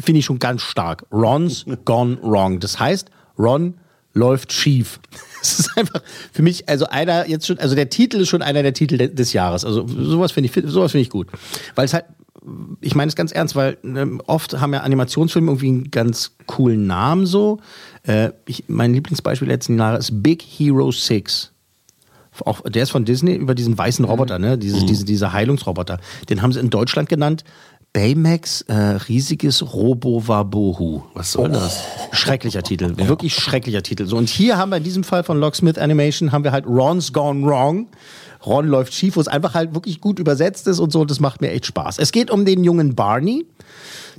finde 0.00 0.20
ich 0.20 0.24
schon 0.24 0.38
ganz 0.38 0.62
stark. 0.62 1.04
Ron's 1.12 1.64
Gone 1.84 2.18
Wrong. 2.22 2.60
Das 2.60 2.78
heißt, 2.78 3.10
Ron 3.38 3.74
läuft 4.14 4.52
schief. 4.52 5.00
Es 5.40 5.60
ist 5.60 5.78
einfach 5.78 6.02
für 6.32 6.42
mich, 6.42 6.68
also 6.68 6.86
einer 6.86 7.28
jetzt 7.28 7.46
schon, 7.46 7.60
also 7.60 7.76
der 7.76 7.88
Titel 7.88 8.16
ist 8.16 8.28
schon 8.28 8.42
einer 8.42 8.64
der 8.64 8.74
Titel 8.74 8.98
de, 8.98 9.14
des 9.14 9.32
Jahres. 9.32 9.64
Also 9.64 9.86
sowas 9.86 10.32
finde 10.32 10.50
ich, 10.50 10.64
sowas 10.68 10.90
finde 10.90 11.02
ich 11.02 11.10
gut, 11.10 11.28
weil 11.76 11.84
es 11.84 11.94
halt, 11.94 12.06
ich 12.80 12.96
meine 12.96 13.08
es 13.08 13.14
ganz 13.14 13.30
ernst, 13.30 13.54
weil 13.54 13.78
ähm, 13.84 14.20
oft 14.26 14.60
haben 14.60 14.74
ja 14.74 14.80
Animationsfilme 14.80 15.48
irgendwie 15.48 15.68
einen 15.68 15.90
ganz 15.92 16.32
coolen 16.46 16.88
Namen 16.88 17.24
so. 17.24 17.60
Äh, 18.02 18.30
ich, 18.46 18.64
mein 18.66 18.92
Lieblingsbeispiel 18.94 19.46
letzten 19.46 19.78
Jahre 19.78 19.98
ist 19.98 20.24
Big 20.24 20.42
Hero 20.42 20.90
6 20.90 21.52
auch, 22.46 22.62
der 22.62 22.82
ist 22.82 22.90
von 22.90 23.04
Disney 23.04 23.34
über 23.34 23.54
diesen 23.54 23.76
weißen 23.76 24.04
Roboter, 24.04 24.38
ne? 24.38 24.58
Dieses, 24.58 24.86
diese, 24.86 25.04
dieser 25.04 25.32
Heilungsroboter. 25.32 25.98
Den 26.28 26.42
haben 26.42 26.52
sie 26.52 26.60
in 26.60 26.70
Deutschland 26.70 27.08
genannt. 27.08 27.44
Baymax, 27.92 28.62
äh, 28.62 28.74
riesiges 28.74 29.72
Robo-Wabohu. 29.72 31.02
Was 31.14 31.32
soll 31.32 31.48
das? 31.50 31.82
Schrecklicher 32.12 32.62
Titel, 32.62 32.96
wirklich 32.96 33.34
schrecklicher 33.34 33.82
Titel. 33.82 34.06
So, 34.06 34.16
und 34.16 34.28
hier 34.28 34.58
haben 34.58 34.70
wir 34.70 34.76
in 34.76 34.84
diesem 34.84 35.04
Fall 35.04 35.24
von 35.24 35.40
Locksmith 35.40 35.78
Animation 35.78 36.30
haben 36.30 36.44
wir 36.44 36.52
halt 36.52 36.66
Ron's 36.66 37.12
Gone 37.12 37.46
Wrong. 37.46 37.88
Ron 38.44 38.68
läuft 38.68 38.94
schief, 38.94 39.16
wo 39.16 39.20
es 39.20 39.28
einfach 39.28 39.54
halt 39.54 39.74
wirklich 39.74 40.00
gut 40.00 40.18
übersetzt 40.18 40.68
ist 40.68 40.78
und 40.78 40.92
so. 40.92 41.04
Das 41.04 41.18
macht 41.18 41.40
mir 41.40 41.50
echt 41.50 41.66
Spaß. 41.66 41.98
Es 41.98 42.12
geht 42.12 42.30
um 42.30 42.44
den 42.44 42.62
jungen 42.62 42.94
Barney. 42.94 43.46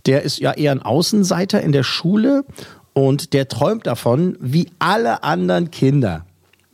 Der 0.05 0.23
ist 0.23 0.39
ja 0.39 0.51
eher 0.51 0.71
ein 0.71 0.81
Außenseiter 0.81 1.61
in 1.61 1.71
der 1.71 1.83
Schule 1.83 2.45
und 2.93 3.33
der 3.33 3.47
träumt 3.47 3.87
davon, 3.87 4.35
wie 4.39 4.69
alle 4.79 5.23
anderen 5.23 5.71
Kinder, 5.71 6.25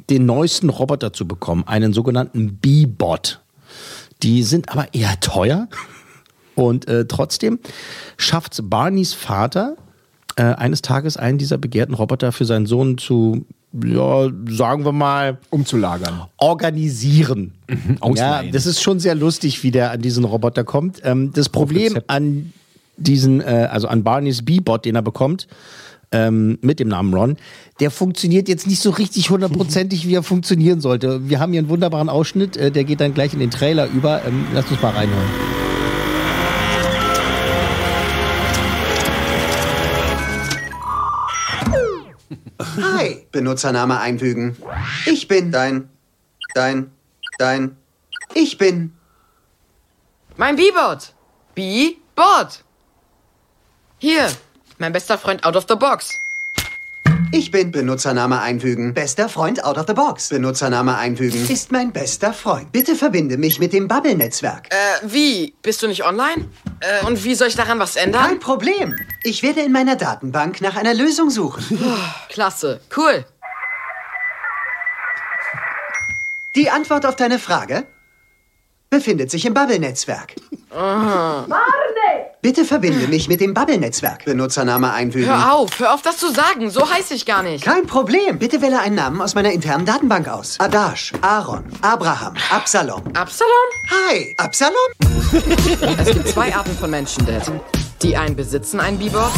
den 0.10 0.26
neuesten 0.26 0.70
Roboter 0.70 1.14
zu 1.14 1.28
bekommen, 1.28 1.64
einen 1.68 1.94
sogenannten 1.94 2.56
B-Bot. 2.58 3.42
Die 4.24 4.44
sind 4.44 4.70
aber 4.70 4.94
eher 4.94 5.20
teuer 5.20 5.68
und 6.56 6.88
äh, 6.88 7.06
trotzdem 7.06 7.60
schafft 8.18 8.58
Barneys 8.70 9.14
Vater 9.14 9.76
äh, 10.36 10.44
eines 10.44 10.82
Tages 10.82 11.18
einen 11.18 11.38
dieser 11.38 11.58
begehrten 11.58 11.94
Roboter 11.94 12.32
für 12.32 12.46
seinen 12.46 12.66
Sohn 12.66 12.98
zu, 12.98 13.46
ja, 13.74 14.30
sagen 14.50 14.86
wir 14.86 14.92
mal, 14.92 15.38
Umzulagern. 15.50 16.24
organisieren. 16.38 17.54
ja, 17.70 17.76
ausleihen. 18.00 18.52
das 18.52 18.66
ist 18.66 18.82
schon 18.82 19.00
sehr 19.00 19.16
lustig, 19.16 19.64
wie 19.64 19.72
der 19.72 19.92
an 19.92 20.02
diesen 20.02 20.24
Roboter 20.24 20.64
kommt. 20.64 21.02
Ähm, 21.04 21.32
das 21.34 21.50
Problem 21.50 22.00
an 22.08 22.54
diesen, 22.98 23.42
äh, 23.42 23.68
also 23.72 23.88
an 23.88 24.04
Barneys 24.04 24.44
B-Bot, 24.44 24.86
den 24.86 24.96
er 24.96 25.02
bekommt, 25.02 25.48
ähm, 26.12 26.58
mit 26.62 26.80
dem 26.80 26.88
Namen 26.88 27.14
Ron, 27.14 27.38
der 27.80 27.92
funktioniert 27.92 28.48
jetzt 28.48 28.68
nicht 28.68 28.82
so 28.82 28.90
richtig 28.90 29.30
hundertprozentig, 29.30 30.08
wie 30.08 30.16
er 30.16 30.24
funktionieren 30.24 30.82
sollte. 30.82 31.30
Wir 31.30 31.40
haben 31.40 31.52
hier 31.52 31.60
einen 31.60 31.70
wunderbaren 31.70 32.10
Ausschnitt, 32.10 32.58
äh, 32.58 32.72
der 32.72 32.84
geht 32.84 33.02
dann 33.02 33.14
gleich 33.14 33.34
in 33.34 33.40
den 33.40 33.52
Trailer 33.52 33.88
über. 33.88 34.24
Ähm, 34.26 34.46
lass 34.54 34.70
uns 34.70 34.82
mal 34.82 34.92
reinhören. 34.92 35.30
Hi, 42.82 43.26
Benutzername 43.32 44.00
einfügen. 44.00 44.58
Ich 45.06 45.28
bin 45.28 45.52
dein, 45.52 45.90
dein, 46.54 46.92
dein, 47.38 47.78
Ich 48.34 48.58
bin. 48.58 48.94
Mein 50.38 50.56
B-Bot. 50.56 51.14
B-Bot. 51.54 52.64
Hier, 53.98 54.28
mein 54.78 54.94
bester 54.94 55.18
Freund 55.18 55.44
out 55.46 55.56
of 55.56 55.66
the 55.68 55.76
box. 55.76 56.20
Ich 57.32 57.52
bin 57.52 57.72
Benutzername 57.72 58.40
einfügen. 58.42 58.94
Bester 58.94 59.28
Freund 59.28 59.64
out 59.64 59.78
of 59.78 59.86
the 59.88 59.94
box. 59.94 60.30
Benutzername 60.30 60.98
einfügen. 60.98 61.50
Ist 61.50 61.72
mein 61.72 61.92
bester 61.92 62.34
Freund. 62.34 62.72
Bitte 62.72 62.96
verbinde 62.96 63.38
mich 63.38 63.60
mit 63.60 63.74
dem 63.74 63.88
Bubble-Netzwerk. 63.88 64.68
Äh, 64.72 64.76
wie? 65.04 65.54
Bist 65.62 65.84
du 65.84 65.88
nicht 65.88 66.06
online? 66.06 66.48
Äh, 66.80 67.06
und 67.06 67.24
wie 67.24 67.36
soll 67.36 67.50
ich 67.50 67.56
daran 67.56 67.80
was 67.80 67.96
ändern? 67.96 68.24
Kein 68.26 68.40
Problem. 68.40 68.96
Ich 69.24 69.44
werde 69.44 69.62
in 69.62 69.72
meiner 69.72 69.96
Datenbank 69.96 70.62
nach 70.62 70.76
einer 70.78 70.94
Lösung 70.94 71.30
suchen. 71.30 71.64
Klasse. 72.30 72.80
Cool. 72.96 73.26
Die 76.56 76.70
Antwort 76.70 77.06
auf 77.06 77.18
deine 77.18 77.40
Frage 77.40 77.86
befindet 78.90 79.30
sich 79.30 79.46
im 79.46 79.54
Bubble-Netzwerk. 79.54 80.36
Aha. 80.70 81.46
Bitte 82.46 82.64
verbinde 82.64 83.08
mich 83.08 83.28
mit 83.28 83.42
dem 83.42 83.56
Bubble-Netzwerk. 83.56 84.26
Benutzername 84.26 84.94
einfügen. 84.94 85.28
Hör 85.28 85.56
auf, 85.56 85.80
hör 85.80 85.96
auf 85.96 86.04
das 86.04 86.18
zu 86.18 86.32
sagen. 86.32 86.70
So 86.70 86.88
heiße 86.88 87.16
ich 87.16 87.26
gar 87.26 87.42
nicht. 87.42 87.64
Kein 87.64 87.88
Problem. 87.88 88.38
Bitte 88.38 88.62
wähle 88.62 88.82
einen 88.82 88.94
Namen 88.94 89.20
aus 89.20 89.34
meiner 89.34 89.52
internen 89.52 89.88
Datenbank 89.88 90.28
aus. 90.28 90.60
Adash, 90.60 91.12
Aaron, 91.22 91.64
Abraham, 91.82 92.36
Absalom. 92.52 93.02
Absalom? 93.16 93.50
Hi, 93.90 94.36
Absalom? 94.38 94.76
Es 95.98 96.14
gibt 96.14 96.28
zwei 96.28 96.56
Arten 96.56 96.78
von 96.78 96.92
Menschen, 96.92 97.26
Dad. 97.26 97.52
Die 98.04 98.16
einen 98.16 98.36
besitzen 98.36 98.80
einen 98.80 99.00
B-Bot 99.00 99.32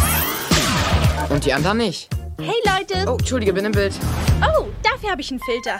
und 1.29 1.45
die 1.45 1.53
anderen 1.53 1.77
nicht. 1.77 2.09
Hey 2.41 2.61
Leute! 2.65 3.09
Oh, 3.09 3.15
Entschuldige, 3.17 3.53
bin 3.53 3.63
im 3.63 3.71
Bild. 3.71 3.93
Oh, 4.41 4.65
dafür 4.83 5.11
habe 5.11 5.21
ich 5.21 5.31
einen 5.31 5.39
Filter. 5.39 5.79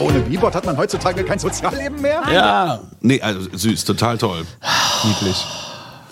Ohne 0.00 0.20
Bebot 0.20 0.54
hat 0.54 0.64
man 0.66 0.76
heutzutage 0.76 1.24
kein 1.24 1.38
Sozialleben 1.38 2.00
mehr? 2.00 2.22
Ja. 2.32 2.80
Nee, 3.00 3.20
also 3.20 3.40
süß, 3.52 3.84
total 3.84 4.18
toll. 4.18 4.44
Niedlich. 5.04 5.44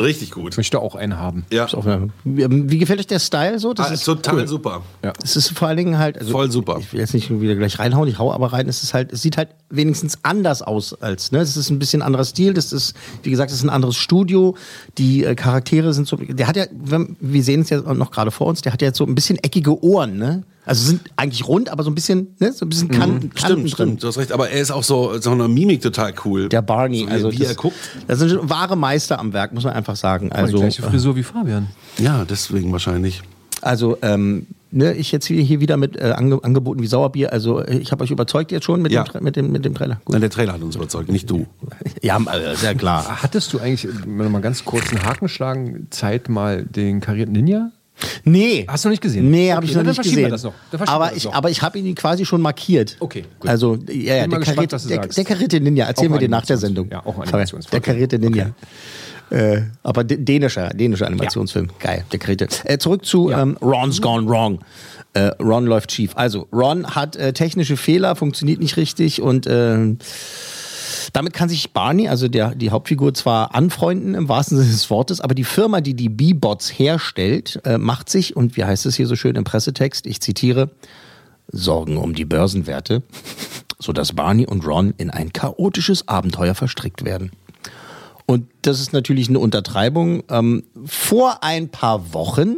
Richtig 0.00 0.32
gut. 0.32 0.54
Ich 0.54 0.56
möchte 0.56 0.80
auch 0.80 0.96
einen 0.96 1.18
haben. 1.20 1.46
Ja. 1.52 1.68
Wie, 2.24 2.46
wie 2.50 2.78
gefällt 2.78 2.98
euch 2.98 3.06
der 3.06 3.20
Style 3.20 3.60
so? 3.60 3.74
Das 3.74 3.90
Ah, 3.90 3.94
ist 3.94 4.02
total 4.04 4.38
cool. 4.40 4.48
super. 4.48 4.82
Ja. 5.04 5.12
Es 5.22 5.36
ist 5.36 5.56
vor 5.56 5.68
allen 5.68 5.76
Dingen 5.76 5.98
halt. 5.98 6.18
Also 6.18 6.32
Voll 6.32 6.50
super. 6.50 6.78
Ich 6.80 6.92
will 6.92 6.98
jetzt 6.98 7.14
nicht 7.14 7.30
wieder 7.40 7.54
gleich 7.54 7.78
reinhauen, 7.78 8.08
ich 8.08 8.18
hau 8.18 8.32
aber 8.32 8.52
rein. 8.52 8.68
Es 8.68 8.82
ist 8.82 8.92
halt, 8.92 9.12
es 9.12 9.22
sieht 9.22 9.36
halt 9.36 9.50
wenigstens 9.70 10.18
anders 10.24 10.62
aus 10.62 11.00
als, 11.00 11.30
ne? 11.30 11.38
Es 11.38 11.56
ist 11.56 11.70
ein 11.70 11.78
bisschen 11.78 12.02
anderer 12.02 12.24
Stil. 12.24 12.54
Das 12.54 12.72
ist, 12.72 12.94
wie 13.22 13.30
gesagt, 13.30 13.52
es 13.52 13.58
ist 13.58 13.62
ein 13.62 13.70
anderes 13.70 13.94
Studio. 13.96 14.56
Die 14.98 15.22
äh, 15.24 15.36
Charaktere 15.36 15.94
sind 15.94 16.08
so. 16.08 16.16
Der 16.16 16.48
hat 16.48 16.56
ja, 16.56 16.64
wenn, 16.72 17.16
wir 17.20 17.44
sehen 17.44 17.60
es 17.60 17.70
ja 17.70 17.80
noch 17.80 18.10
gerade 18.10 18.32
vor 18.32 18.48
uns, 18.48 18.62
der 18.62 18.72
hat 18.72 18.82
ja 18.82 18.88
jetzt 18.88 18.98
so 18.98 19.04
ein 19.06 19.14
bisschen 19.14 19.36
eckige 19.44 19.80
Ohren, 19.84 20.18
ne? 20.18 20.42
Also 20.66 20.84
sind 20.86 21.02
eigentlich 21.16 21.46
rund, 21.46 21.68
aber 21.68 21.82
so 21.82 21.90
ein 21.90 21.94
bisschen, 21.94 22.34
ne? 22.38 22.52
So 22.52 22.64
ein 22.64 22.68
bisschen 22.70 22.88
Kanten, 22.90 23.30
Kanten 23.30 23.34
Mhm. 23.34 23.38
Stimmt, 23.38 23.58
drin. 23.62 23.68
stimmt, 23.68 24.02
du 24.02 24.06
hast 24.08 24.18
recht. 24.18 24.32
Aber 24.32 24.48
er 24.48 24.60
ist 24.60 24.70
auch 24.70 24.82
so, 24.82 25.18
so 25.20 25.30
eine 25.30 25.46
Mimik 25.48 25.82
total 25.82 26.14
cool. 26.24 26.48
Der 26.48 26.62
Barney, 26.62 27.00
So 27.00 27.06
wie, 27.06 27.10
also 27.12 27.32
wie 27.32 27.38
das, 27.38 27.48
er 27.48 27.54
guckt. 27.54 27.76
Das 28.08 28.18
sind 28.18 28.38
wahre 28.48 28.76
Meister 28.76 29.18
am 29.18 29.32
Werk, 29.32 29.52
muss 29.52 29.64
man 29.64 29.74
einfach 29.74 29.96
sagen. 29.96 30.32
Also, 30.32 30.42
Also, 30.44 30.56
die 30.56 30.62
gleiche 30.62 30.82
Frisur 30.82 31.16
wie 31.16 31.22
Fabian. 31.22 31.68
Ja, 31.98 32.24
deswegen 32.24 32.72
wahrscheinlich. 32.72 33.22
Also, 33.60 33.96
ähm, 34.02 34.46
ne, 34.72 34.92
ich 34.94 35.10
jetzt 35.12 35.26
hier, 35.26 35.60
wieder 35.60 35.76
mit 35.76 35.96
äh, 35.96 36.12
ange 36.16 36.42
Angeboten 36.42 36.82
wie 36.82 36.86
Sauerbier. 36.86 37.32
Also, 37.32 37.60
äh, 37.60 37.78
ich 37.78 37.92
habe 37.92 38.02
euch 38.04 38.10
überzeugt 38.10 38.50
jetzt 38.52 38.64
schon 38.64 38.80
mit, 38.82 38.92
Ja. 38.92 39.04
dem, 39.04 39.22
mit, 39.22 39.36
dem, 39.36 39.52
mit 39.52 39.64
dem 39.64 39.74
Trailer. 39.74 40.00
Gut. 40.04 40.12
Nein, 40.14 40.20
der 40.22 40.30
Trailer 40.30 40.54
hat 40.54 40.62
uns 40.62 40.76
überzeugt, 40.76 41.10
nicht 41.10 41.30
du. 41.30 41.46
Ja, 42.02 42.18
äh, 42.18 42.56
sehr 42.56 42.74
klar. 42.74 43.22
Hattest 43.22 43.52
du 43.52 43.58
eigentlich, 43.58 43.86
wenn 44.04 44.16
wir 44.18 44.28
mal 44.28 44.40
ganz 44.42 44.64
kurz 44.64 44.90
einen 44.90 45.02
Haken 45.04 45.28
schlagen, 45.28 45.86
Zeit 45.90 46.28
mal 46.28 46.62
den 46.64 47.00
karierten 47.00 47.32
Ninja? 47.32 47.70
Nee. 48.24 48.66
Hast 48.68 48.84
du 48.84 48.88
noch 48.88 48.92
nicht 48.92 49.02
gesehen? 49.02 49.30
Nee, 49.30 49.50
habe 49.52 49.64
Okay, 49.64 49.70
ich 49.70 49.76
noch 49.76 49.84
nicht 49.84 50.02
gesehen. 50.02 50.34
aber, 50.86 51.14
ich, 51.14 51.28
aber 51.28 51.50
ich 51.50 51.62
habe 51.62 51.78
ihn 51.78 51.94
quasi 51.94 52.24
schon 52.24 52.40
markiert. 52.40 52.96
Okay, 53.00 53.24
gut. 53.38 53.48
Also, 53.48 53.78
ja, 53.88 54.16
ja, 54.16 54.26
der, 54.26 54.38
gespannt, 54.40 54.72
du 54.72 54.88
der, 54.88 55.06
der 55.06 55.24
karierte 55.24 55.60
Ninja. 55.60 55.86
Erzählen 55.86 56.12
wir 56.12 56.18
dir 56.18 56.28
nach 56.28 56.44
der. 56.44 56.56
Sendung. 56.56 56.88
Ja, 56.90 57.04
auch 57.04 57.18
Animationsfilm. 57.18 57.70
Der 57.70 57.80
karierte 57.80 58.18
Ninja. 58.18 58.50
Äh, 59.30 59.62
aber 59.82 60.04
dänischer, 60.04 60.68
dänischer 60.70 61.06
Animationsfilm. 61.06 61.70
Geil, 61.78 62.04
der 62.12 62.18
karierte. 62.18 62.48
Äh, 62.64 62.78
zurück 62.78 63.04
zu 63.04 63.30
ähm, 63.30 63.56
Ron's 63.60 64.00
Gone 64.00 64.28
Wrong. 64.28 64.60
Äh, 65.14 65.30
Ron 65.42 65.66
läuft 65.66 65.92
schief. 65.92 66.12
Also, 66.14 66.48
Ron 66.52 66.86
hat 66.94 67.16
äh, 67.16 67.32
technische 67.32 67.76
Fehler, 67.76 68.16
funktioniert 68.16 68.60
nicht 68.60 68.76
richtig 68.76 69.22
und 69.22 69.46
äh, 69.46 69.96
damit 71.12 71.32
kann 71.32 71.48
sich 71.48 71.72
Barney, 71.72 72.08
also 72.08 72.28
der, 72.28 72.54
die 72.54 72.70
Hauptfigur, 72.70 73.14
zwar 73.14 73.54
anfreunden 73.54 74.14
im 74.14 74.28
wahrsten 74.28 74.58
Sinne 74.58 74.70
des 74.70 74.90
Wortes, 74.90 75.20
aber 75.20 75.34
die 75.34 75.44
Firma, 75.44 75.80
die 75.80 75.94
die 75.94 76.08
B-Bots 76.08 76.70
herstellt, 76.78 77.60
äh, 77.64 77.78
macht 77.78 78.10
sich, 78.10 78.36
und 78.36 78.56
wie 78.56 78.64
heißt 78.64 78.86
es 78.86 78.96
hier 78.96 79.06
so 79.06 79.16
schön 79.16 79.36
im 79.36 79.44
Pressetext, 79.44 80.06
ich 80.06 80.20
zitiere, 80.20 80.70
Sorgen 81.52 81.98
um 81.98 82.14
die 82.14 82.24
Börsenwerte, 82.24 83.02
sodass 83.78 84.12
Barney 84.12 84.46
und 84.46 84.66
Ron 84.66 84.94
in 84.96 85.10
ein 85.10 85.32
chaotisches 85.32 86.08
Abenteuer 86.08 86.54
verstrickt 86.54 87.04
werden. 87.04 87.32
Und 88.26 88.46
das 88.62 88.80
ist 88.80 88.92
natürlich 88.92 89.28
eine 89.28 89.38
Untertreibung. 89.38 90.22
Ähm, 90.30 90.64
vor 90.86 91.44
ein 91.44 91.68
paar 91.68 92.14
Wochen 92.14 92.56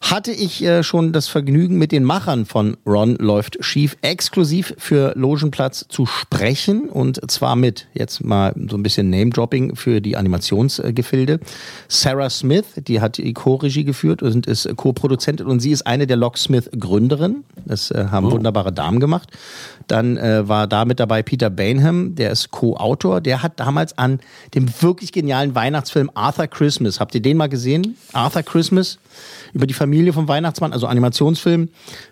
hatte 0.00 0.32
ich 0.32 0.62
äh, 0.62 0.82
schon 0.82 1.12
das 1.12 1.28
Vergnügen, 1.28 1.76
mit 1.76 1.92
den 1.92 2.04
Machern 2.04 2.46
von 2.46 2.76
Ron 2.86 3.16
läuft 3.16 3.58
schief 3.60 3.96
exklusiv 4.02 4.74
für 4.78 5.12
Logenplatz 5.14 5.86
zu 5.88 6.06
sprechen 6.06 6.88
und 6.88 7.30
zwar 7.30 7.54
mit 7.54 7.86
jetzt 7.94 8.24
mal 8.24 8.54
so 8.68 8.76
ein 8.76 8.82
bisschen 8.82 9.10
Name-Dropping 9.10 9.76
für 9.76 10.00
die 10.00 10.16
Animationsgefilde. 10.16 11.38
Sarah 11.88 12.30
Smith, 12.30 12.64
die 12.76 13.00
hat 13.00 13.18
die 13.18 13.32
Co-Regie 13.34 13.84
geführt 13.84 14.22
und 14.22 14.46
ist 14.46 14.68
Co-Produzentin 14.74 15.46
und 15.46 15.60
sie 15.60 15.70
ist 15.70 15.86
eine 15.86 16.06
der 16.06 16.16
Locksmith-Gründerinnen. 16.16 17.44
Das 17.66 17.90
äh, 17.90 18.06
haben 18.10 18.30
wunderbare 18.30 18.72
Damen 18.72 19.00
gemacht. 19.00 19.28
Dann 19.86 20.16
äh, 20.16 20.48
war 20.48 20.66
da 20.66 20.86
mit 20.86 20.98
dabei 20.98 21.22
Peter 21.22 21.50
Bainham, 21.50 22.14
der 22.14 22.30
ist 22.30 22.50
Co-Autor. 22.50 23.20
Der 23.20 23.42
hat 23.42 23.60
damals 23.60 23.96
an 23.98 24.20
dem 24.54 24.66
wirklich 24.80 25.12
genialen 25.12 25.54
Weihnachtsfilm 25.54 26.10
Arthur 26.14 26.46
Christmas, 26.46 27.00
habt 27.00 27.14
ihr 27.14 27.22
den 27.22 27.36
mal 27.36 27.48
gesehen? 27.48 27.96
Arthur 28.12 28.42
Christmas? 28.42 28.98
Über 29.52 29.66
die 29.66 29.74
Familie 29.74 30.12
vom 30.12 30.28
Weihnachtsmann, 30.28 30.72
also 30.72 30.86
Animationsfilm. 30.86 31.68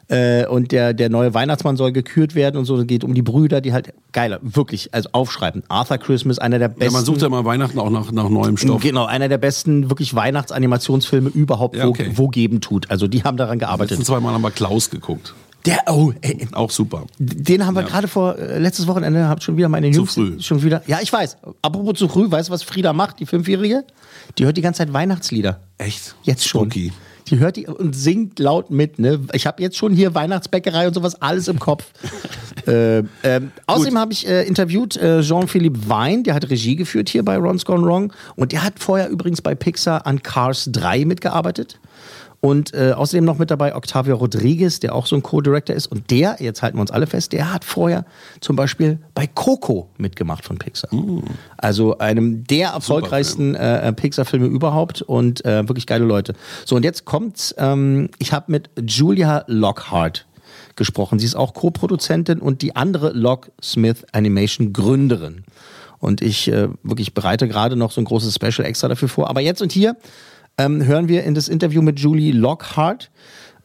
Äh, 0.09 0.47
und 0.47 0.73
der, 0.73 0.95
der 0.95 1.11
neue 1.11 1.35
Weihnachtsmann 1.35 1.77
soll 1.77 1.93
gekürt 1.93 2.35
werden 2.35 2.57
und 2.57 2.65
so. 2.65 2.79
Es 2.79 2.87
geht 2.87 3.05
um 3.05 3.15
die 3.15 3.23
Brüder, 3.23 3.61
die 3.61 3.73
halt, 3.73 3.93
geiler, 4.13 4.39
wirklich, 4.43 4.95
also 4.95 5.11
aufschreiben. 5.13 5.63
Arthur 5.69 5.99
Christmas, 5.99 6.39
einer 6.39 6.59
der 6.59 6.69
besten. 6.69 6.85
Ja, 6.85 6.91
man 6.91 7.05
sucht 7.05 7.23
ja 7.23 7.29
mal 7.29 7.45
Weihnachten 7.45 7.79
auch 7.79 7.91
nach, 7.91 8.11
nach 8.13 8.29
neuem 8.29 8.57
Stoff. 8.57 8.83
Genau, 8.83 9.07
einer 9.07 9.29
der 9.29 9.39
besten 9.39 9.91
wirklich 9.91 10.15
Weihnachtsanimationsfilme 10.15 11.29
überhaupt, 11.31 11.77
Ja, 11.77 11.87
wo, 11.87 11.91
okay. 11.91 12.13
wo 12.15 12.29
geben 12.29 12.61
tut. 12.61 12.91
Also 12.91 13.07
die 13.09 13.25
haben 13.25 13.37
daran 13.37 13.59
gearbeitet. 13.59 13.91
letzten 13.93 14.07
zwei 14.07 14.21
Mal 14.21 14.33
haben 14.33 14.43
wir 14.43 14.51
Klaus 14.51 14.91
geguckt. 14.91 15.35
Der, 15.69 15.83
oh, 15.87 16.13
ey, 16.23 16.49
Auch 16.53 16.71
super. 16.71 17.05
den 17.19 17.67
haben 17.67 17.75
wir 17.75 17.83
gerade 17.83 18.09
vor 18.09 18.39
äh, 18.39 18.59
letztes 18.59 18.87
Wochenende 18.87 19.29
habt 19.29 19.43
schon 19.43 19.59
wieder 19.59 19.69
meine 19.69 19.91
Zu 19.91 19.99
Jungs 19.99 20.15
früh. 20.15 20.41
schon 20.41 20.63
wieder. 20.63 20.83
Ja, 20.87 21.01
ich 21.03 21.13
weiß. 21.13 21.37
Apropos 21.61 21.99
zu 21.99 22.09
früh, 22.09 22.31
weißt 22.31 22.49
du, 22.49 22.53
was 22.53 22.63
Frieda 22.63 22.95
macht, 22.95 23.21
die 23.21 23.27
Fünfjährige? 23.27 23.85
Die 24.39 24.47
hört 24.47 24.57
die 24.57 24.63
ganze 24.63 24.79
Zeit 24.79 24.95
Weihnachtslieder. 24.95 25.61
Echt? 25.77 26.15
Jetzt 26.23 26.49
schon. 26.49 26.71
Spooky. 26.71 26.93
Die 27.27 27.39
hört 27.39 27.57
die 27.57 27.67
und 27.67 27.95
singt 27.95 28.39
laut 28.39 28.71
mit. 28.71 28.99
Ne? 28.99 29.21
Ich 29.35 29.47
habe 29.47 29.63
jetzt 29.63 29.77
schon 29.77 29.93
hier 29.93 30.15
Weihnachtsbäckerei 30.15 30.87
und 30.87 30.95
sowas 30.95 31.21
alles 31.21 31.49
im 31.49 31.59
Kopf. 31.59 31.85
äh, 32.67 33.03
ähm, 33.23 33.53
außerdem 33.67 33.99
habe 33.99 34.15
ich 34.15 34.27
äh, 34.27 34.45
interviewt 34.45 34.97
äh, 34.97 35.21
Jean-Philippe 35.21 35.89
Wein, 35.89 36.23
der 36.23 36.35
hat 36.35 36.49
Regie 36.49 36.77
geführt 36.77 37.11
hier 37.11 37.23
bei 37.23 37.37
Ron's 37.37 37.67
Gone 37.67 37.85
Wrong. 37.85 38.13
Und 38.37 38.53
der 38.53 38.65
hat 38.65 38.79
vorher 38.79 39.11
übrigens 39.11 39.43
bei 39.43 39.55
Pixar 39.55 40.07
an 40.07 40.23
Cars 40.23 40.71
3 40.73 41.05
mitgearbeitet. 41.05 41.79
Und 42.41 42.73
äh, 42.73 42.93
außerdem 42.93 43.25
noch 43.25 43.39
mit 43.39 43.51
dabei 43.51 43.75
Octavio 43.75 44.15
Rodriguez, 44.17 44.79
der 44.79 44.95
auch 44.95 45.07
so 45.07 45.17
ein 45.17 45.23
Co-Director 45.23 45.75
ist. 45.75 45.89
Und 45.89 46.11
der, 46.11 46.37
jetzt 46.39 46.63
halten 46.63 46.77
wir 46.77 46.83
uns 46.83 46.93
alle 46.93 47.09
fest, 47.09 47.33
der 47.33 47.53
hat 47.53 47.65
vorher 47.65 48.05
zum 48.41 48.55
Beispiel 48.55 49.01
bei 49.15 49.27
Coco 49.27 49.89
mitgemacht 49.99 50.45
von 50.45 50.57
Pixar. 50.57 50.91
Also 51.57 51.99
einem 51.99 52.45
der 52.45 52.69
erfolgreichsten 52.71 53.57
äh, 53.57 53.93
Pixar-Filme 53.93 54.47
überhaupt 54.47 55.03
und 55.03 55.45
äh, 55.45 55.67
wirklich 55.69 55.87
geile 55.87 56.05
Leute. 56.05 56.35
So, 56.65 56.77
und 56.77 56.85
jetzt 56.85 57.05
kommt's. 57.05 57.55
Ähm, 57.59 58.09
ich 58.19 58.33
habe 58.33 58.53
mit 58.53 58.71
Julia 58.87 59.45
Lockhart 59.49 60.27
gesprochen. 60.77 61.19
Sie 61.19 61.27
ist 61.27 61.35
auch 61.35 61.55
Co-Produzentin 61.55 62.39
und 62.39 62.63
die 62.63 62.77
andere 62.77 63.11
Locksmith 63.11 64.07
Animation 64.13 64.73
Gründerin. 64.73 65.45
Und 65.99 66.23
ich 66.23 66.47
äh, 66.47 66.69
wirklich 66.85 67.15
bereite 67.15 67.49
gerade 67.49 67.75
noch 67.75 67.91
so 67.91 68.01
ein 68.01 68.05
großes 68.05 68.35
Special 68.35 68.67
extra 68.67 68.87
dafür 68.87 69.09
vor. 69.09 69.29
Aber 69.29 69.41
jetzt 69.41 69.61
und 69.61 69.73
hier 69.73 69.97
ähm, 70.59 70.85
hören 70.85 71.09
wir 71.09 71.25
in 71.25 71.35
das 71.35 71.49
Interview 71.49 71.81
mit 71.81 72.01
Julie 72.01 72.33
Lockhart. 72.33 73.11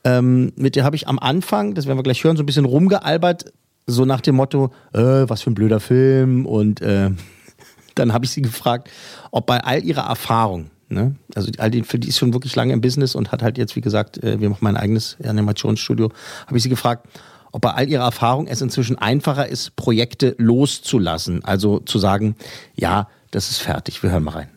Ähm, 0.04 0.54
mit 0.56 0.76
der 0.76 0.84
habe 0.84 0.96
ich 0.96 1.08
am 1.08 1.20
Anfang, 1.20 1.74
das 1.74 1.88
werden 1.88 1.98
wir 1.98 2.04
gleich 2.04 2.24
hören, 2.24 2.38
so 2.38 2.44
ein 2.44 2.46
bisschen 2.46 2.66
rumgealbert, 2.66 3.52
so 3.88 4.06
nach 4.06 4.22
dem 4.22 4.36
Motto, 4.36 4.72
äh, 4.94 5.00
was 5.00 5.42
für 5.42 5.52
ein 5.52 5.56
blöder 5.56 5.80
Film. 5.80 6.46
Und 6.46 6.82
äh, 6.82 7.10
dann 7.96 8.14
habe 8.14 8.26
ich 8.26 8.32
sie 8.32 8.42
gefragt, 8.42 8.90
ob 9.32 9.48
bei 9.48 9.64
all 9.64 9.84
ihrer 9.84 10.08
Erfahrung, 10.08 10.70
ne, 10.90 11.16
also 11.36 11.52
all 11.58 11.72
die, 11.72 11.84
für 11.84 12.00
die 12.00 12.10
ist 12.10 12.20
schon 12.20 12.34
wirklich 12.34 12.56
lange 12.56 12.74
im 12.74 12.82
Business 12.82 13.16
und 13.16 13.32
hat 13.32 13.42
halt 13.42 13.58
jetzt, 13.58 13.76
wie 13.76 13.82
gesagt, 13.82 14.24
äh, 14.24 14.40
wir 14.40 14.50
machen 14.50 14.62
mein 14.62 14.78
eigenes 14.78 15.18
Animationsstudio, 15.24 16.12
habe 16.46 16.58
ich 16.58 16.64
sie 16.64 16.70
gefragt, 16.70 17.08
ob 17.52 17.62
bei 17.62 17.72
all 17.72 17.88
ihrer 17.88 18.04
Erfahrung 18.04 18.48
es 18.48 18.62
inzwischen 18.62 18.98
einfacher 18.98 19.48
ist, 19.48 19.76
Projekte 19.76 20.36
loszulassen. 20.38 21.46
Also 21.46 21.80
zu 21.80 22.00
sagen, 22.00 22.36
ja, 22.76 23.08
das 23.32 23.52
ist 23.52 23.60
fertig, 23.60 24.02
wir 24.04 24.12
hören 24.12 24.24
mal 24.24 24.32
rein. 24.32 24.53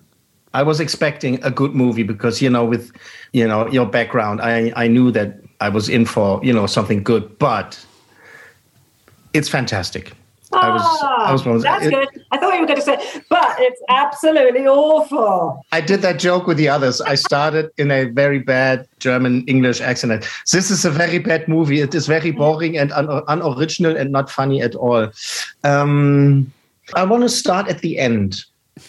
I 0.56 0.62
was 0.62 0.80
expecting 0.80 1.34
a 1.44 1.50
good 1.50 1.74
movie 1.74 2.02
because 2.02 2.40
you 2.40 2.48
know 2.48 2.64
with 2.64 2.90
you 3.32 3.46
know 3.46 3.68
your 3.68 3.84
background 3.86 4.40
I 4.40 4.72
I 4.84 4.88
knew 4.88 5.10
that 5.12 5.30
I 5.60 5.68
was 5.68 5.88
in 5.96 6.06
for 6.06 6.40
you 6.42 6.52
know 6.52 6.66
something 6.66 7.02
good 7.02 7.24
but 7.38 7.68
it's 9.34 9.50
fantastic 9.50 10.12
I 10.52 10.68
was, 10.70 10.82
I 11.28 11.32
was 11.32 11.44
wrong. 11.44 11.58
that's 11.60 11.84
It- 11.86 11.90
good. 11.92 12.08
I 12.32 12.38
thought 12.38 12.54
you 12.54 12.60
were 12.60 12.66
going 12.72 12.78
to 12.78 12.88
say, 12.90 12.96
but 13.28 13.56
it's 13.58 13.82
absolutely 13.90 14.64
awful. 14.66 15.60
I 15.72 15.80
did 15.82 16.00
that 16.02 16.18
joke 16.20 16.46
with 16.46 16.56
the 16.56 16.68
others. 16.68 17.00
I 17.02 17.16
started 17.16 17.66
in 17.76 17.90
a 17.90 18.04
very 18.04 18.38
bad 18.38 18.86
German 19.00 19.44
English 19.48 19.80
accent. 19.80 20.24
This 20.52 20.70
is 20.70 20.84
a 20.86 20.90
very 20.90 21.18
bad 21.18 21.48
movie. 21.48 21.80
It 21.80 21.94
is 21.94 22.06
very 22.06 22.30
boring 22.30 22.78
and 22.78 22.92
un- 22.92 23.22
unoriginal 23.28 23.96
and 24.00 24.10
not 24.12 24.30
funny 24.30 24.62
at 24.62 24.74
all. 24.76 25.10
Um, 25.64 26.50
I 26.94 27.02
want 27.04 27.22
to 27.24 27.28
start 27.28 27.68
at 27.68 27.80
the 27.80 27.98
end. 27.98 28.44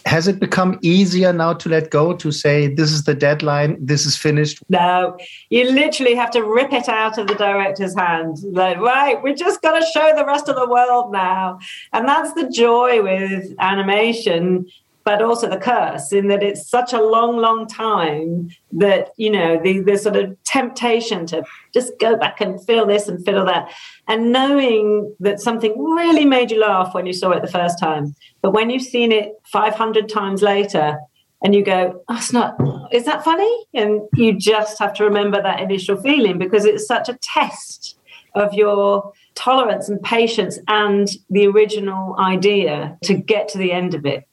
Has 0.05 0.27
it 0.27 0.39
become 0.39 0.79
easier 0.81 1.31
now 1.31 1.53
to 1.53 1.69
let 1.69 1.91
go, 1.91 2.13
to 2.13 2.29
say, 2.29 2.67
this 2.67 2.91
is 2.91 3.05
the 3.05 3.15
deadline, 3.15 3.77
this 3.79 4.05
is 4.05 4.17
finished? 4.17 4.61
No, 4.67 5.17
you 5.49 5.71
literally 5.71 6.13
have 6.13 6.29
to 6.31 6.43
rip 6.43 6.73
it 6.73 6.89
out 6.89 7.17
of 7.17 7.27
the 7.27 7.35
director's 7.35 7.95
hand. 7.95 8.37
Like, 8.51 8.77
right, 8.79 9.21
we 9.23 9.33
just 9.33 9.61
got 9.61 9.79
to 9.79 9.85
show 9.85 10.13
the 10.13 10.25
rest 10.25 10.49
of 10.49 10.55
the 10.55 10.67
world 10.67 11.13
now. 11.13 11.59
And 11.93 12.05
that's 12.05 12.33
the 12.33 12.49
joy 12.49 13.01
with 13.01 13.53
animation, 13.59 14.67
but 15.07 15.21
also 15.21 15.47
the 15.47 15.57
curse 15.57 16.11
in 16.11 16.27
that 16.27 16.43
it's 16.43 16.69
such 16.69 16.91
a 16.91 17.01
long, 17.01 17.37
long 17.37 17.65
time 17.65 18.49
that, 18.73 19.11
you 19.15 19.29
know, 19.29 19.57
the, 19.63 19.79
the 19.79 19.97
sort 19.97 20.17
of 20.17 20.35
temptation 20.43 21.25
to 21.25 21.41
just 21.73 21.93
go 21.97 22.17
back 22.17 22.41
and 22.41 22.61
feel 22.65 22.85
this 22.85 23.07
and 23.07 23.23
feel 23.23 23.45
that. 23.45 23.71
And 24.09 24.33
knowing 24.33 25.15
that 25.21 25.39
something 25.39 25.81
really 25.81 26.25
made 26.25 26.51
you 26.51 26.59
laugh 26.59 26.93
when 26.93 27.05
you 27.05 27.13
saw 27.13 27.31
it 27.31 27.41
the 27.41 27.47
first 27.47 27.79
time, 27.79 28.15
but 28.41 28.51
when 28.51 28.69
you've 28.69 28.81
seen 28.81 29.13
it 29.13 29.31
500 29.45 30.09
times 30.09 30.41
later, 30.41 30.97
and 31.41 31.55
you 31.55 31.63
go, 31.63 32.03
oh, 32.09 32.17
it's 32.17 32.33
not, 32.33 32.57
is 32.91 33.05
that 33.05 33.23
funny? 33.23 33.65
And 33.73 34.01
you 34.15 34.37
just 34.37 34.77
have 34.79 34.93
to 34.95 35.05
remember 35.05 35.41
that 35.41 35.61
initial 35.61 35.95
feeling 35.95 36.37
because 36.37 36.65
it's 36.65 36.85
such 36.85 37.07
a 37.07 37.17
test 37.21 37.97
of 38.35 38.53
your 38.53 39.13
tolerance 39.35 39.87
and 39.87 40.01
patience 40.03 40.59
and 40.67 41.07
the 41.29 41.47
original 41.47 42.13
idea 42.19 42.97
to 43.03 43.13
get 43.13 43.47
to 43.49 43.57
the 43.57 43.71
end 43.71 43.93
of 43.93 44.05
it. 44.05 44.27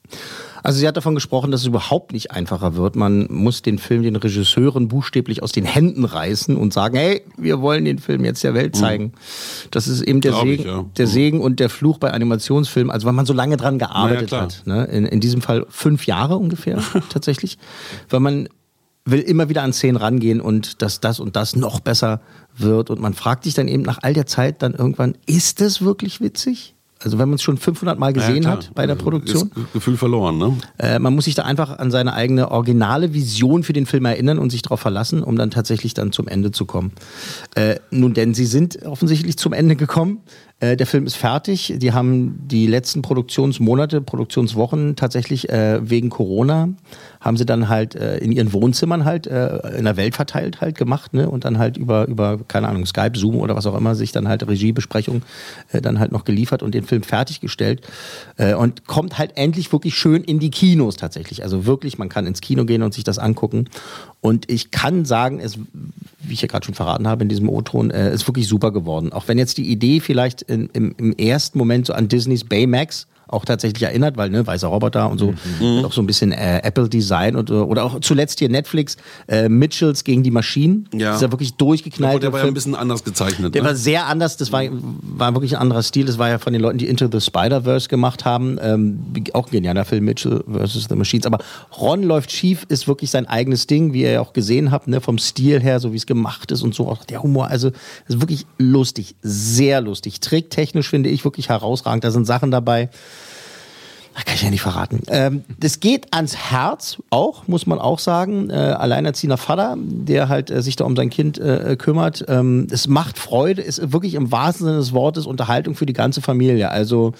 Also 0.64 0.78
sie 0.78 0.88
hat 0.88 0.96
davon 0.96 1.14
gesprochen, 1.14 1.50
dass 1.50 1.60
es 1.60 1.66
überhaupt 1.66 2.14
nicht 2.14 2.30
einfacher 2.30 2.74
wird. 2.74 2.96
Man 2.96 3.26
muss 3.30 3.60
den 3.60 3.78
Film 3.78 4.02
den 4.02 4.16
Regisseuren 4.16 4.88
buchstäblich 4.88 5.42
aus 5.42 5.52
den 5.52 5.66
Händen 5.66 6.06
reißen 6.06 6.56
und 6.56 6.72
sagen, 6.72 6.96
hey, 6.96 7.22
wir 7.36 7.60
wollen 7.60 7.84
den 7.84 7.98
Film 7.98 8.24
jetzt 8.24 8.42
der 8.42 8.54
Welt 8.54 8.74
zeigen. 8.74 9.12
Das 9.70 9.86
ist 9.86 10.00
eben 10.00 10.22
der 10.22 10.32
Glaub 10.32 10.46
ich, 10.46 10.62
Segen, 10.62 10.70
ja. 10.70 10.86
der 10.96 11.06
Segen 11.06 11.40
und 11.42 11.60
der 11.60 11.68
Fluch 11.68 11.98
bei 11.98 12.12
Animationsfilmen. 12.12 12.90
Also 12.90 13.06
weil 13.06 13.12
man 13.12 13.26
so 13.26 13.34
lange 13.34 13.58
dran 13.58 13.78
gearbeitet 13.78 14.28
klar. 14.28 14.44
hat. 14.44 14.62
Ne? 14.64 14.86
In, 14.86 15.04
in 15.04 15.20
diesem 15.20 15.42
Fall 15.42 15.66
fünf 15.68 16.06
Jahre 16.06 16.38
ungefähr 16.38 16.82
tatsächlich. 17.10 17.58
Weil 18.08 18.20
man 18.20 18.48
will 19.04 19.20
immer 19.20 19.50
wieder 19.50 19.62
an 19.64 19.74
Szenen 19.74 19.96
rangehen 19.96 20.40
und 20.40 20.80
dass 20.80 21.00
das 21.00 21.20
und 21.20 21.36
das 21.36 21.56
noch 21.56 21.80
besser 21.80 22.22
wird. 22.56 22.88
Und 22.88 23.02
man 23.02 23.12
fragt 23.12 23.44
sich 23.44 23.52
dann 23.52 23.68
eben 23.68 23.82
nach 23.82 23.98
all 24.00 24.14
der 24.14 24.24
Zeit 24.24 24.62
dann 24.62 24.72
irgendwann, 24.72 25.14
ist 25.26 25.60
es 25.60 25.82
wirklich 25.82 26.22
witzig? 26.22 26.73
Also 27.04 27.18
wenn 27.18 27.28
man 27.28 27.36
es 27.36 27.42
schon 27.42 27.58
500 27.58 27.98
Mal 27.98 28.12
gesehen 28.12 28.44
Ja, 28.44 28.50
hat 28.50 28.70
bei 28.74 28.86
der 28.86 28.94
Also, 28.96 29.04
Produktion. 29.04 29.50
Das 29.54 29.72
Gefühl 29.72 29.96
verloren, 29.96 30.38
ne? 30.38 30.56
Äh, 30.78 30.98
man 30.98 31.14
muss 31.14 31.26
sich 31.26 31.34
da 31.34 31.42
einfach 31.42 31.78
an 31.78 31.90
seine 31.90 32.14
eigene 32.14 32.50
originale 32.50 33.12
Vision 33.12 33.62
für 33.62 33.72
den 33.72 33.86
Film 33.86 34.04
erinnern 34.06 34.38
und 34.38 34.50
sich 34.50 34.62
darauf 34.62 34.80
verlassen, 34.80 35.22
um 35.22 35.36
dann 35.36 35.50
tatsächlich 35.50 35.94
dann 35.94 36.12
zum 36.12 36.28
Ende 36.28 36.50
zu 36.50 36.64
kommen. 36.64 36.92
Äh, 37.54 37.76
nun 37.90 38.14
denn, 38.14 38.34
sie 38.34 38.46
sind 38.46 38.82
offensichtlich 38.84 39.36
zum 39.36 39.52
Ende 39.52 39.76
gekommen. 39.76 40.20
Äh, 40.64 40.76
der 40.76 40.86
Film 40.86 41.06
ist 41.06 41.16
fertig. 41.16 41.74
Die 41.76 41.92
haben 41.92 42.38
die 42.46 42.66
letzten 42.66 43.02
Produktionsmonate, 43.02 44.00
Produktionswochen 44.00 44.96
tatsächlich 44.96 45.50
äh, 45.50 45.78
wegen 45.88 46.10
Corona 46.10 46.70
haben 47.24 47.36
sie 47.38 47.46
dann 47.46 47.70
halt 47.70 47.94
äh, 47.94 48.18
in 48.18 48.32
ihren 48.32 48.52
Wohnzimmern 48.52 49.06
halt 49.06 49.26
äh, 49.26 49.78
in 49.78 49.84
der 49.84 49.96
Welt 49.96 50.14
verteilt 50.14 50.60
halt 50.60 50.76
gemacht, 50.76 51.14
ne? 51.14 51.28
Und 51.28 51.46
dann 51.46 51.58
halt 51.58 51.78
über 51.78 52.06
über 52.06 52.38
keine 52.46 52.68
Ahnung 52.68 52.84
Skype, 52.84 53.18
Zoom 53.18 53.36
oder 53.36 53.56
was 53.56 53.66
auch 53.66 53.76
immer 53.76 53.94
sich 53.94 54.12
dann 54.12 54.28
halt 54.28 54.46
Regiebesprechung 54.46 55.22
äh, 55.72 55.80
dann 55.80 55.98
halt 55.98 56.12
noch 56.12 56.24
geliefert 56.24 56.62
und 56.62 56.74
den 56.74 56.84
Film 56.84 57.02
fertiggestellt 57.02 57.82
und 58.58 58.86
kommt 58.86 59.16
halt 59.18 59.36
endlich 59.36 59.72
wirklich 59.72 59.94
schön 59.94 60.24
in 60.24 60.38
die 60.38 60.50
Kinos 60.50 60.96
tatsächlich. 60.96 61.42
Also 61.42 61.66
wirklich, 61.66 61.98
man 61.98 62.08
kann 62.08 62.26
ins 62.26 62.40
Kino 62.40 62.64
gehen 62.64 62.82
und 62.82 62.92
sich 62.92 63.04
das 63.04 63.18
angucken. 63.18 63.68
Und 64.20 64.50
ich 64.50 64.70
kann 64.70 65.04
sagen, 65.04 65.38
es, 65.40 65.58
wie 66.20 66.32
ich 66.32 66.42
ja 66.42 66.48
gerade 66.48 66.64
schon 66.64 66.74
verraten 66.74 67.06
habe 67.06 67.22
in 67.22 67.28
diesem 67.28 67.48
O-Ton, 67.48 67.90
ist 67.90 68.26
wirklich 68.26 68.48
super 68.48 68.72
geworden. 68.72 69.12
Auch 69.12 69.28
wenn 69.28 69.38
jetzt 69.38 69.56
die 69.58 69.70
Idee 69.70 70.00
vielleicht 70.00 70.42
im, 70.54 70.94
im 70.96 71.12
ersten 71.16 71.58
Moment 71.58 71.86
so 71.86 71.92
an 71.92 72.08
Disneys 72.08 72.44
Baymax 72.44 73.06
auch 73.28 73.44
tatsächlich 73.44 73.82
erinnert, 73.82 74.16
weil 74.16 74.30
ne, 74.30 74.46
weißer 74.46 74.68
Roboter 74.68 75.10
und 75.10 75.18
so, 75.18 75.34
Mhm. 75.60 75.78
und 75.78 75.84
auch 75.84 75.92
so 75.92 76.02
ein 76.02 76.06
bisschen 76.06 76.32
äh, 76.32 76.60
Apple-Design 76.62 77.36
und, 77.36 77.50
oder 77.50 77.84
auch 77.84 78.00
zuletzt 78.00 78.38
hier 78.38 78.48
Netflix, 78.48 78.96
äh, 79.28 79.48
Mitchells 79.48 80.04
gegen 80.04 80.22
die 80.22 80.30
Maschinen. 80.30 80.88
Ja. 80.92 81.08
Das 81.08 81.16
ist 81.16 81.22
ja 81.22 81.32
wirklich 81.32 81.54
durchgeknallt. 81.54 82.22
Der 82.22 82.32
war 82.32 82.40
ja 82.40 82.46
ein 82.46 82.54
bisschen 82.54 82.74
anders 82.74 83.04
gezeichnet. 83.04 83.54
Der 83.54 83.62
ne? 83.62 83.68
war 83.68 83.74
sehr 83.74 84.06
anders, 84.06 84.36
das 84.36 84.52
war, 84.52 84.62
war 84.70 85.34
wirklich 85.34 85.56
ein 85.56 85.62
anderer 85.62 85.82
Stil. 85.82 86.06
Das 86.06 86.18
war 86.18 86.28
ja 86.28 86.38
von 86.38 86.52
den 86.52 86.62
Leuten, 86.62 86.78
die 86.78 86.88
Into 86.88 87.08
the 87.10 87.20
Spider-Verse 87.20 87.88
gemacht 87.88 88.24
haben. 88.24 88.58
Ähm, 88.60 89.00
auch 89.32 89.46
ein 89.46 89.50
genialer 89.50 89.84
Film, 89.84 90.04
Mitchell 90.04 90.44
vs. 90.46 90.86
The 90.88 90.96
Machines. 90.96 91.26
Aber 91.26 91.38
Ron 91.80 92.02
läuft 92.02 92.30
schief, 92.32 92.64
ist 92.68 92.86
wirklich 92.88 93.10
sein 93.10 93.26
eigenes 93.26 93.66
Ding, 93.66 93.92
wie 93.92 94.02
ihr 94.02 94.12
ja 94.12 94.20
auch 94.20 94.32
gesehen 94.32 94.70
habt, 94.70 94.88
ne? 94.88 95.00
vom 95.00 95.18
Stil 95.18 95.60
her, 95.60 95.80
so 95.80 95.92
wie 95.92 95.96
es 95.96 96.06
gemacht 96.06 96.50
ist 96.50 96.62
und 96.62 96.74
so. 96.74 96.88
Auch 96.88 97.04
der 97.04 97.22
Humor, 97.22 97.48
also 97.48 97.68
ist 98.08 98.20
wirklich 98.20 98.46
lustig, 98.58 99.16
sehr 99.22 99.80
lustig. 99.80 100.20
Tricktechnisch 100.20 100.88
finde 100.88 101.10
ich 101.10 101.24
wirklich 101.24 101.48
herausragend. 101.48 102.04
Da 102.04 102.10
sind 102.10 102.26
Sachen 102.26 102.50
dabei. 102.50 102.90
Ach, 104.16 104.24
kann 104.24 104.36
ich 104.36 104.42
ja 104.42 104.50
nicht 104.50 104.62
verraten. 104.62 105.00
Ähm, 105.08 105.42
das 105.58 105.80
geht 105.80 106.14
ans 106.14 106.36
Herz 106.36 106.98
auch, 107.10 107.48
muss 107.48 107.66
man 107.66 107.80
auch 107.80 107.98
sagen. 107.98 108.48
Äh, 108.48 108.54
alleinerziehender 108.54 109.36
Vater, 109.36 109.76
der 109.76 110.28
halt 110.28 110.50
äh, 110.50 110.62
sich 110.62 110.76
da 110.76 110.84
um 110.84 110.94
sein 110.94 111.10
Kind 111.10 111.38
äh, 111.38 111.76
kümmert. 111.76 112.24
Ähm, 112.28 112.68
es 112.70 112.86
macht 112.86 113.18
Freude, 113.18 113.60
ist 113.60 113.92
wirklich 113.92 114.14
im 114.14 114.30
wahrsten 114.30 114.66
Sinne 114.66 114.78
des 114.78 114.92
Wortes 114.92 115.26
Unterhaltung 115.26 115.74
für 115.74 115.86
die 115.86 115.92
ganze 115.92 116.22
Familie. 116.22 116.70
Also 116.70 117.12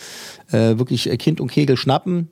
wirklich 0.51 1.11
Kind 1.19 1.41
und 1.41 1.51
Kegel 1.51 1.77
schnappen. 1.77 2.29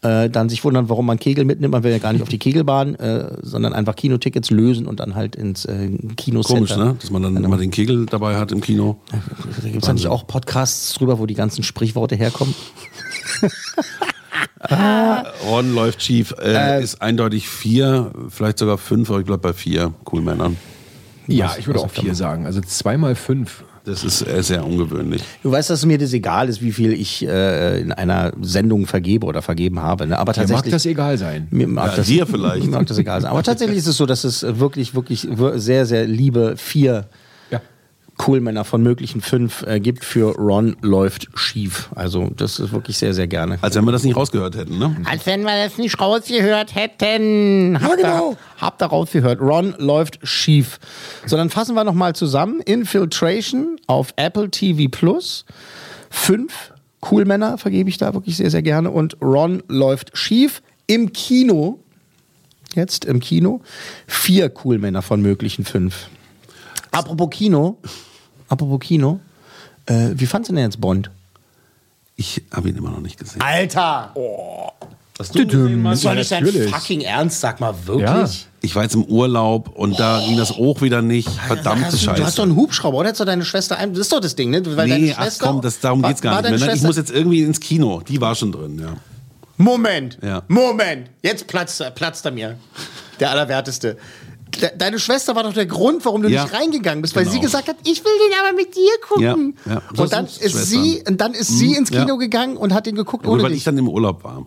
Dann 0.00 0.48
sich 0.50 0.62
wundern, 0.64 0.90
warum 0.90 1.06
man 1.06 1.18
Kegel 1.18 1.46
mitnimmt. 1.46 1.72
Man 1.72 1.82
will 1.82 1.92
ja 1.92 1.98
gar 1.98 2.12
nicht 2.12 2.20
auf 2.20 2.28
die 2.28 2.38
Kegelbahn, 2.38 2.96
sondern 3.40 3.72
einfach 3.72 3.96
Kinotickets 3.96 4.50
lösen 4.50 4.86
und 4.86 5.00
dann 5.00 5.14
halt 5.14 5.34
ins 5.34 5.64
äh, 5.64 5.88
Kinocenter. 6.16 6.74
Komisch, 6.74 6.76
ne? 6.76 6.96
Dass 7.00 7.10
man 7.10 7.22
dann 7.22 7.42
immer 7.42 7.56
den 7.56 7.70
Kegel 7.70 8.04
dabei 8.06 8.36
hat 8.36 8.52
im 8.52 8.60
Kino. 8.60 8.98
Da 9.62 9.68
gibt 9.68 9.82
es 9.82 9.86
ja 9.86 9.94
nicht 9.94 10.08
auch 10.08 10.26
Podcasts 10.26 10.92
drüber, 10.94 11.18
wo 11.18 11.26
die 11.26 11.34
ganzen 11.34 11.62
Sprichworte 11.62 12.16
herkommen. 12.16 12.54
Ron 15.46 15.74
läuft 15.74 16.02
schief. 16.02 16.34
Äh, 16.42 16.82
ist 16.82 17.00
eindeutig 17.02 17.48
vier, 17.48 18.10
vielleicht 18.30 18.58
sogar 18.58 18.78
fünf, 18.78 19.10
aber 19.10 19.20
ich 19.20 19.26
bleib 19.26 19.42
bei 19.42 19.52
vier. 19.52 19.92
Cool 20.10 20.22
Männern. 20.22 20.56
Ja, 21.26 21.46
Was- 21.46 21.58
ich 21.58 21.66
würde 21.66 21.80
auch 21.80 21.84
er 21.94 22.02
vier 22.02 22.14
sagen. 22.14 22.46
Also 22.46 22.60
zweimal 22.60 23.14
fünf. 23.14 23.64
Das 23.84 24.02
ist 24.02 24.26
äh, 24.26 24.42
sehr 24.42 24.64
ungewöhnlich. 24.64 25.22
Du 25.42 25.52
weißt, 25.52 25.68
dass 25.68 25.84
mir 25.84 25.98
das 25.98 26.14
egal 26.14 26.48
ist, 26.48 26.62
wie 26.62 26.72
viel 26.72 26.94
ich 26.94 27.22
äh, 27.26 27.80
in 27.82 27.92
einer 27.92 28.32
Sendung 28.40 28.86
vergebe 28.86 29.26
oder 29.26 29.42
vergeben 29.42 29.78
habe. 29.80 30.06
Ne? 30.06 30.18
Aber 30.18 30.32
Dir 30.32 30.40
mag 30.40 30.48
tatsächlich. 30.48 30.72
das 30.72 30.86
egal 30.86 31.18
sein. 31.18 31.48
Mir 31.50 31.68
mag, 31.68 31.90
Ja, 31.90 31.96
das, 31.96 32.06
dir 32.06 32.26
vielleicht. 32.26 32.64
Mir 32.70 32.70
mag 32.78 32.86
das 32.86 32.96
egal 32.96 33.20
sein. 33.20 33.30
Aber 33.30 33.42
tatsächlich 33.42 33.76
ist 33.76 33.86
es 33.86 33.98
so, 33.98 34.06
dass 34.06 34.24
es 34.24 34.42
wirklich, 34.58 34.94
wirklich 34.94 35.28
wir- 35.30 35.58
sehr, 35.58 35.84
sehr 35.84 36.06
liebe 36.06 36.56
vier. 36.56 37.08
Coolmänner 38.16 38.64
von 38.64 38.82
möglichen 38.82 39.20
fünf 39.20 39.62
äh, 39.66 39.80
gibt 39.80 40.04
für 40.04 40.36
Ron 40.36 40.76
läuft 40.82 41.28
schief. 41.34 41.88
Also 41.94 42.30
das 42.36 42.58
ist 42.60 42.72
wirklich 42.72 42.96
sehr, 42.96 43.12
sehr 43.12 43.26
gerne. 43.26 43.58
Als 43.60 43.74
wenn 43.74 43.84
wir 43.84 43.92
das 43.92 44.04
nicht 44.04 44.16
rausgehört 44.16 44.56
hätten, 44.56 44.78
ne? 44.78 44.96
Als 45.04 45.26
wenn 45.26 45.42
wir 45.42 45.64
das 45.64 45.78
nicht 45.78 46.00
rausgehört 46.00 46.74
hätten. 46.74 47.78
Habt 47.82 48.00
ihr, 48.00 48.36
habt 48.58 48.82
ihr 48.82 48.86
rausgehört. 48.86 49.40
Ron 49.40 49.74
läuft 49.78 50.20
schief. 50.22 50.78
So, 51.26 51.36
dann 51.36 51.50
fassen 51.50 51.74
wir 51.74 51.84
nochmal 51.84 52.14
zusammen. 52.14 52.60
Infiltration 52.60 53.76
auf 53.86 54.14
Apple 54.16 54.50
TV 54.50 54.88
Plus. 54.90 55.44
Fünf 56.10 56.72
Coolmänner 57.00 57.58
vergebe 57.58 57.90
ich 57.90 57.98
da 57.98 58.14
wirklich 58.14 58.36
sehr, 58.36 58.50
sehr 58.50 58.62
gerne. 58.62 58.90
Und 58.90 59.16
Ron 59.20 59.62
läuft 59.68 60.16
schief 60.16 60.62
im 60.86 61.12
Kino. 61.12 61.80
Jetzt 62.74 63.04
im 63.04 63.20
Kino. 63.20 63.60
Vier 64.06 64.48
Coolmänner 64.50 65.02
von 65.02 65.20
möglichen 65.20 65.64
fünf. 65.64 66.08
Apropos 66.94 67.28
Kino. 67.30 67.78
Apropos 68.48 68.80
Kino. 68.80 69.20
Äh, 69.86 70.10
wie 70.14 70.26
fandst 70.26 70.50
du 70.50 70.54
denn 70.54 70.64
jetzt 70.64 70.80
Bond? 70.80 71.10
Ich 72.16 72.42
habe 72.52 72.68
ihn 72.68 72.76
immer 72.76 72.90
noch 72.90 73.00
nicht 73.00 73.18
gesehen. 73.18 73.40
Alter! 73.42 74.12
Was 75.16 75.30
du 75.30 75.46
gesehen? 75.46 75.84
Das 75.84 76.04
war 76.04 76.14
nicht 76.14 76.30
dein 76.30 76.46
fucking 76.46 77.00
Ernst, 77.02 77.40
sag 77.40 77.60
mal 77.60 77.74
wirklich. 77.86 78.08
Ja. 78.08 78.28
Ich 78.62 78.74
war 78.74 78.82
jetzt 78.82 78.94
im 78.94 79.04
Urlaub 79.04 79.68
und 79.68 79.98
da 80.00 80.20
ging 80.26 80.36
das 80.36 80.50
auch 80.52 80.80
wieder 80.80 81.02
nicht. 81.02 81.28
Verdammte 81.28 81.90
du, 81.90 81.96
Scheiße. 81.98 82.20
Du 82.20 82.24
hast 82.26 82.38
doch 82.38 82.44
einen 82.44 82.56
Hubschrauber, 82.56 82.98
oder? 82.98 83.08
Hättest 83.08 83.20
du 83.20 83.24
deine 83.24 83.44
Schwester 83.44 83.76
ein. 83.78 83.90
Das 83.92 84.00
ist 84.00 84.12
doch 84.12 84.20
das 84.20 84.34
Ding, 84.36 84.50
ne? 84.50 84.64
Weil 84.64 84.88
deine 84.88 84.98
nee, 85.04 85.14
ach 85.16 85.28
komm, 85.38 85.60
das, 85.60 85.80
darum 85.80 86.02
war- 86.02 86.10
geht's 86.10 86.22
gar 86.22 86.40
nicht 86.40 86.42
mehr. 86.42 86.50
ne? 86.52 86.56
Ich 86.56 86.64
Schwester- 86.64 86.86
muss 86.86 86.96
jetzt 86.96 87.10
irgendwie 87.10 87.42
ins 87.42 87.60
Kino. 87.60 88.00
Die 88.00 88.20
war 88.20 88.34
schon 88.34 88.50
drin, 88.52 88.78
ja. 88.80 88.94
Moment, 89.56 90.18
Ja. 90.20 90.42
Moment. 90.48 91.10
Jetzt 91.22 91.46
platzt, 91.46 91.80
platzt 91.94 92.24
er 92.24 92.32
mir. 92.32 92.58
Der 93.20 93.30
Allerwerteste. 93.30 93.96
De 94.60 94.70
deine 94.76 94.98
Schwester 94.98 95.34
war 95.36 95.42
doch 95.42 95.52
der 95.52 95.66
Grund, 95.66 96.04
warum 96.04 96.22
du 96.22 96.28
Ja. 96.28 96.44
nicht 96.44 96.54
reingegangen 96.54 97.02
bist, 97.02 97.14
weil 97.16 97.24
Genau. 97.24 97.34
sie 97.34 97.40
gesagt 97.40 97.68
hat, 97.68 97.76
ich 97.84 98.04
will 98.04 98.12
den 98.28 98.38
aber 98.40 98.56
mit 98.56 98.74
dir 98.74 98.90
gucken. 99.08 99.56
Ja, 99.66 99.72
ja. 99.74 99.82
Und 99.96 100.12
dann 100.12 100.26
ist 100.26 100.38
Schwestern. 100.40 100.64
sie, 100.64 101.02
und 101.06 101.20
dann 101.20 101.34
ist 101.34 101.48
sie 101.58 101.68
Mhm, 101.70 101.74
ins 101.74 101.90
Kino 101.90 102.06
ja. 102.08 102.16
gegangen 102.16 102.56
und 102.56 102.72
hat 102.74 102.86
den 102.86 102.94
geguckt 102.94 103.24
Nur 103.24 103.34
ohne 103.34 103.42
weil 103.42 103.50
ich 103.52 103.58
dich. 103.58 103.64
dann 103.64 103.78
im 103.78 103.88
Urlaub 103.88 104.24
war. 104.24 104.46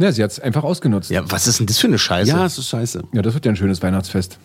Ja, 0.00 0.12
sie 0.12 0.22
hat 0.22 0.30
es 0.30 0.38
einfach 0.38 0.62
ausgenutzt. 0.62 1.10
Ja, 1.10 1.22
was 1.30 1.46
ist 1.48 1.58
denn 1.58 1.66
das 1.66 1.78
für 1.78 1.88
eine 1.88 1.98
Scheiße? 1.98 2.30
Ja, 2.30 2.46
es 2.46 2.56
ist 2.58 2.68
scheiße. 2.68 3.02
Ja, 3.12 3.22
das 3.22 3.34
wird 3.34 3.44
ja 3.44 3.52
ein 3.52 3.56
schönes 3.56 3.82
Weihnachtsfest. 3.82 4.38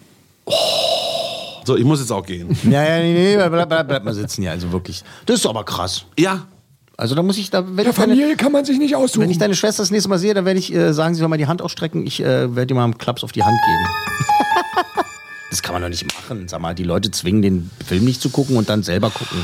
So, 1.65 1.77
ich 1.77 1.85
muss 1.85 1.99
jetzt 1.99 2.11
auch 2.11 2.25
gehen. 2.25 2.57
Ja, 2.63 2.83
ja, 2.83 2.99
nee, 3.01 3.13
nee, 3.13 3.35
bleib, 3.49 3.69
bleib, 3.69 3.87
bleib 3.87 4.03
mal 4.03 4.13
sitzen 4.13 4.41
hier, 4.41 4.51
also 4.51 4.71
wirklich. 4.73 5.03
Das 5.25 5.39
ist 5.39 5.45
aber 5.45 5.63
krass. 5.63 6.05
Ja, 6.19 6.45
Also 6.95 7.15
da 7.15 7.23
muss 7.23 7.37
ich, 7.37 7.49
da 7.49 7.65
wenn 7.67 7.75
Der 7.77 7.87
ich 7.89 7.95
deine, 7.95 8.13
Familie 8.13 8.35
kann 8.35 8.51
man 8.51 8.65
sich 8.65 8.77
nicht 8.77 8.95
aussuchen. 8.95 9.23
wenn 9.23 9.31
ich 9.31 9.39
deine 9.39 9.55
Schwester 9.55 9.81
das 9.81 9.89
nächste 9.91 10.09
Mal 10.09 10.19
sehe, 10.19 10.33
dann 10.33 10.45
werde 10.45 10.59
ich 10.59 10.73
äh, 10.73 10.93
sagen, 10.93 11.15
sie 11.15 11.19
soll 11.19 11.27
mal 11.27 11.37
die 11.37 11.47
Hand 11.47 11.61
ausstrecken. 11.61 12.05
Ich 12.05 12.19
äh, 12.21 12.55
werde 12.55 12.67
dir 12.67 12.75
mal 12.75 12.83
einen 12.83 12.97
Klaps 12.97 13.23
auf 13.23 13.31
die 13.31 13.43
Hand 13.43 13.57
geben. 13.65 14.25
das 15.49 15.63
kann 15.63 15.73
man 15.73 15.81
doch 15.81 15.89
nicht 15.89 16.05
machen. 16.05 16.47
Sag 16.47 16.61
mal, 16.61 16.75
die 16.75 16.83
Leute 16.83 17.09
zwingen 17.11 17.41
den 17.41 17.71
Film 17.85 18.05
nicht 18.05 18.21
zu 18.21 18.29
gucken 18.29 18.57
und 18.57 18.69
dann 18.69 18.83
selber 18.83 19.09
gucken. 19.09 19.39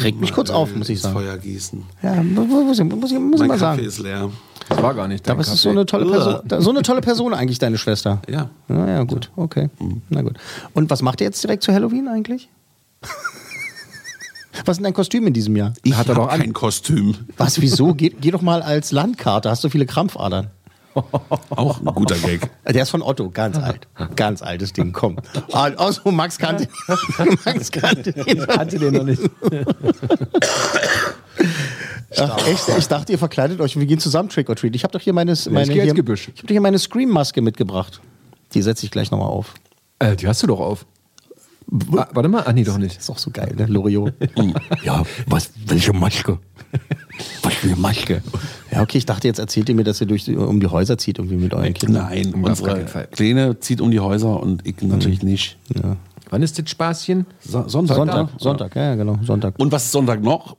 Regt 0.00 0.20
mich 0.20 0.32
kurz 0.32 0.50
auf, 0.50 0.74
muss 0.76 0.88
ich 0.88 1.00
sagen. 1.00 1.14
Feuer 1.14 1.36
gießen. 1.36 1.82
Ja, 2.02 2.22
muss 2.22 2.78
ich, 2.78 2.84
muss 2.84 3.10
ich, 3.10 3.18
muss 3.18 3.40
ich 3.40 3.40
mein 3.40 3.48
mal 3.48 3.58
Kaffee 3.58 3.58
sagen. 3.58 3.84
ist 3.84 3.98
leer. 3.98 4.30
Das 4.68 4.80
war 4.80 4.94
gar 4.94 5.08
nicht 5.08 5.26
dein 5.26 5.32
Aber 5.32 5.40
es 5.40 5.48
ist 5.48 5.54
Kaffee. 5.54 5.62
so 5.62 5.70
eine 5.70 5.84
tolle 5.86 6.06
Person, 6.06 6.62
so 6.62 6.70
eine 6.70 6.82
tolle 6.82 7.00
Person 7.00 7.34
eigentlich, 7.34 7.58
deine 7.58 7.76
Schwester. 7.76 8.22
Ja. 8.28 8.48
Ja, 8.68 8.86
ja, 8.86 9.02
gut, 9.02 9.30
okay. 9.34 9.68
Na 10.08 10.22
gut. 10.22 10.36
Und 10.74 10.88
was 10.88 11.02
macht 11.02 11.20
ihr 11.20 11.26
jetzt 11.26 11.42
direkt 11.42 11.64
zu 11.64 11.72
Halloween 11.72 12.06
eigentlich? 12.06 12.48
Was 14.64 14.74
ist 14.74 14.76
denn 14.78 14.84
dein 14.84 14.94
Kostüm 14.94 15.26
in 15.26 15.32
diesem 15.32 15.56
Jahr? 15.56 15.72
Ich 15.82 15.94
habe 15.94 16.14
kein 16.14 16.52
Kostüm. 16.52 17.14
Was, 17.36 17.60
wieso? 17.60 17.94
Geh, 17.94 18.10
geh 18.10 18.30
doch 18.30 18.42
mal 18.42 18.62
als 18.62 18.92
Landkarte, 18.92 19.50
hast 19.50 19.64
du 19.64 19.68
viele 19.68 19.86
Krampfadern. 19.86 20.50
Auch 21.50 21.80
ein 21.80 21.84
guter 21.94 22.16
Gag. 22.16 22.50
Der 22.68 22.82
ist 22.82 22.90
von 22.90 23.02
Otto, 23.02 23.30
ganz 23.30 23.56
alt. 23.56 23.86
Ganz 24.16 24.42
altes 24.42 24.72
Ding, 24.72 24.92
komm. 24.92 25.16
Also 25.52 26.10
Max 26.10 26.38
kannte, 26.38 26.68
Max 27.44 27.70
kannte 27.70 28.12
den. 28.12 28.46
Kannte 28.46 28.78
den 28.78 28.94
noch 28.94 29.04
nicht. 29.04 29.22
Ach, 32.18 32.46
echt? 32.48 32.68
Ich 32.76 32.88
dachte, 32.88 33.12
ihr 33.12 33.18
verkleidet 33.18 33.60
euch 33.60 33.76
und 33.76 33.80
wir 33.80 33.86
gehen 33.86 34.00
zusammen 34.00 34.28
Trick 34.28 34.48
or 34.48 34.56
Treat. 34.56 34.74
Ich 34.74 34.82
habe 34.82 34.92
doch 34.92 35.00
hier 35.00 35.12
meine, 35.12 35.34
meine, 35.50 35.72
hier, 35.72 35.84
ich 35.84 35.90
hab 35.90 36.04
doch 36.06 36.48
hier 36.48 36.60
meine 36.60 36.78
Scream-Maske 36.78 37.40
mitgebracht. 37.40 38.00
Die 38.54 38.62
setze 38.62 38.84
ich 38.84 38.90
gleich 38.90 39.12
nochmal 39.12 39.28
auf. 39.28 39.54
Äh, 40.00 40.16
die 40.16 40.26
hast 40.26 40.42
du 40.42 40.48
doch 40.48 40.60
auf. 40.60 40.86
Ah, 41.96 42.08
warte 42.12 42.28
mal, 42.28 42.42
ah 42.46 42.52
nee, 42.52 42.64
doch 42.64 42.78
nicht. 42.78 42.98
Ist 42.98 43.10
auch 43.10 43.18
so 43.18 43.30
geil, 43.30 43.54
ne? 43.56 43.66
Loriot. 43.66 44.12
ja, 44.82 45.02
was, 45.26 45.50
welche 45.66 45.92
Maske? 45.92 46.38
Was 47.42 47.54
für 47.54 47.68
eine 47.68 47.76
Maske? 47.76 48.22
Ja, 48.72 48.82
okay, 48.82 48.98
ich 48.98 49.06
dachte, 49.06 49.28
jetzt 49.28 49.38
erzählt 49.38 49.68
ihr 49.68 49.74
mir, 49.74 49.84
dass 49.84 50.00
ihr 50.00 50.06
durch 50.06 50.24
die, 50.24 50.36
um 50.36 50.58
die 50.60 50.66
Häuser 50.66 50.98
zieht, 50.98 51.18
irgendwie 51.18 51.36
mit 51.36 51.54
euren 51.54 51.74
Kindern. 51.74 52.06
Nein, 52.08 52.34
Um 52.34 52.42
gar 52.42 52.50
unsere 52.50 52.74
keinen 52.74 52.88
Fall. 52.88 53.08
Kleine 53.12 53.60
zieht 53.60 53.80
um 53.80 53.90
die 53.90 54.00
Häuser 54.00 54.40
und 54.40 54.66
ich 54.66 54.80
natürlich 54.82 55.22
nicht. 55.22 55.58
Ja. 55.74 55.96
Wann 56.30 56.42
ist 56.42 56.58
das 56.58 56.70
Spaßchen? 56.70 57.26
So, 57.40 57.68
Sonntag. 57.68 57.96
Sonntag, 57.96 58.28
Sonntag, 58.38 58.76
ja, 58.76 58.82
ja, 58.82 58.94
genau, 58.94 59.18
Sonntag. 59.24 59.54
Und 59.58 59.72
was 59.72 59.84
ist 59.84 59.92
Sonntag 59.92 60.22
noch? 60.22 60.56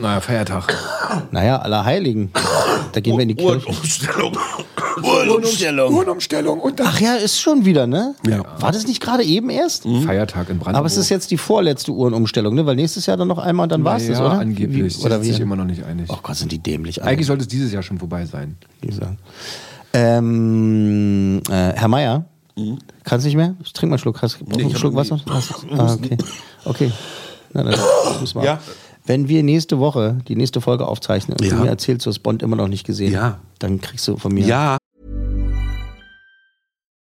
Naja, 0.00 0.20
Feiertag. 0.20 0.74
Naja, 1.30 1.58
Allerheiligen. 1.58 2.30
Da 2.92 3.00
gehen 3.00 3.16
wir 3.16 3.22
in 3.22 3.28
die 3.28 3.34
Kirche. 3.34 3.66
Umstellung. 3.66 4.32
Uhrenumstellung. 5.02 5.92
Uhrenumstellung 5.94 6.60
und 6.60 6.78
dann 6.80 6.86
Ach 6.90 7.00
ja, 7.00 7.14
ist 7.14 7.40
schon 7.40 7.64
wieder, 7.64 7.86
ne? 7.86 8.14
Ja. 8.26 8.42
War 8.60 8.72
das 8.72 8.86
nicht 8.86 9.00
gerade 9.00 9.22
eben 9.24 9.50
erst? 9.50 9.84
Feiertag 9.84 10.48
in 10.50 10.58
Brandenburg. 10.58 10.76
Aber 10.76 10.86
es 10.86 10.96
ist 10.96 11.08
jetzt 11.08 11.30
die 11.30 11.36
vorletzte 11.38 11.92
Uhrenumstellung, 11.92 12.54
ne? 12.54 12.64
Weil 12.66 12.76
nächstes 12.76 13.06
Jahr 13.06 13.16
dann 13.16 13.28
noch 13.28 13.38
einmal 13.38 13.64
und 13.64 13.72
dann 13.72 13.84
war 13.84 13.96
es 13.96 14.06
das, 14.06 14.18
ja, 14.18 14.26
oder? 14.26 14.38
angeblich. 14.38 14.98
Wie, 15.00 15.04
oder 15.06 15.16
Sind 15.22 15.32
sich 15.32 15.40
immer 15.40 15.56
noch 15.56 15.64
nicht 15.64 15.84
einig. 15.84 16.06
Oh 16.10 16.18
Gott, 16.22 16.36
sind 16.36 16.52
die 16.52 16.58
dämlich. 16.58 17.02
alle. 17.02 17.10
Eigentlich 17.12 17.26
sollte 17.26 17.42
es 17.42 17.48
dieses 17.48 17.72
Jahr 17.72 17.82
schon 17.82 17.98
vorbei 17.98 18.24
sein. 18.26 18.56
Ähm, 19.92 21.40
äh, 21.48 21.52
Herr 21.74 21.88
Meier, 21.88 22.24
kannst 23.04 23.26
nicht 23.26 23.36
mehr? 23.36 23.54
Trink 23.72 23.90
mal 23.90 23.94
einen 23.94 23.98
Schluck. 23.98 24.22
Hast, 24.22 24.38
Nee, 24.46 24.62
einen 24.64 24.76
Schluck 24.76 24.94
Wasser? 24.94 25.20
ah, 25.76 25.94
okay. 25.94 26.16
Okay. 26.64 26.92
Na, 27.52 27.62
dann 27.62 27.74
müssen 28.20 28.40
wir. 28.40 28.44
Ja. 28.44 28.60
Wenn 29.06 29.28
wir 29.28 29.42
nächste 29.42 29.78
Woche 29.78 30.18
die 30.28 30.34
nächste 30.34 30.60
Folge 30.60 30.86
aufzeichnen 30.88 31.36
und 31.38 31.44
Ja. 31.46 31.56
du 31.56 31.62
mir 31.62 31.68
erzählst, 31.68 32.06
du 32.06 32.10
hast 32.10 32.20
Bond 32.20 32.42
immer 32.42 32.56
noch 32.56 32.68
nicht 32.68 32.84
gesehen, 32.86 33.12
Ja. 33.12 33.38
dann 33.58 33.80
kriegst 33.80 34.08
du 34.08 34.16
von 34.16 34.32
mir. 34.32 34.46
Ja. 34.46 34.78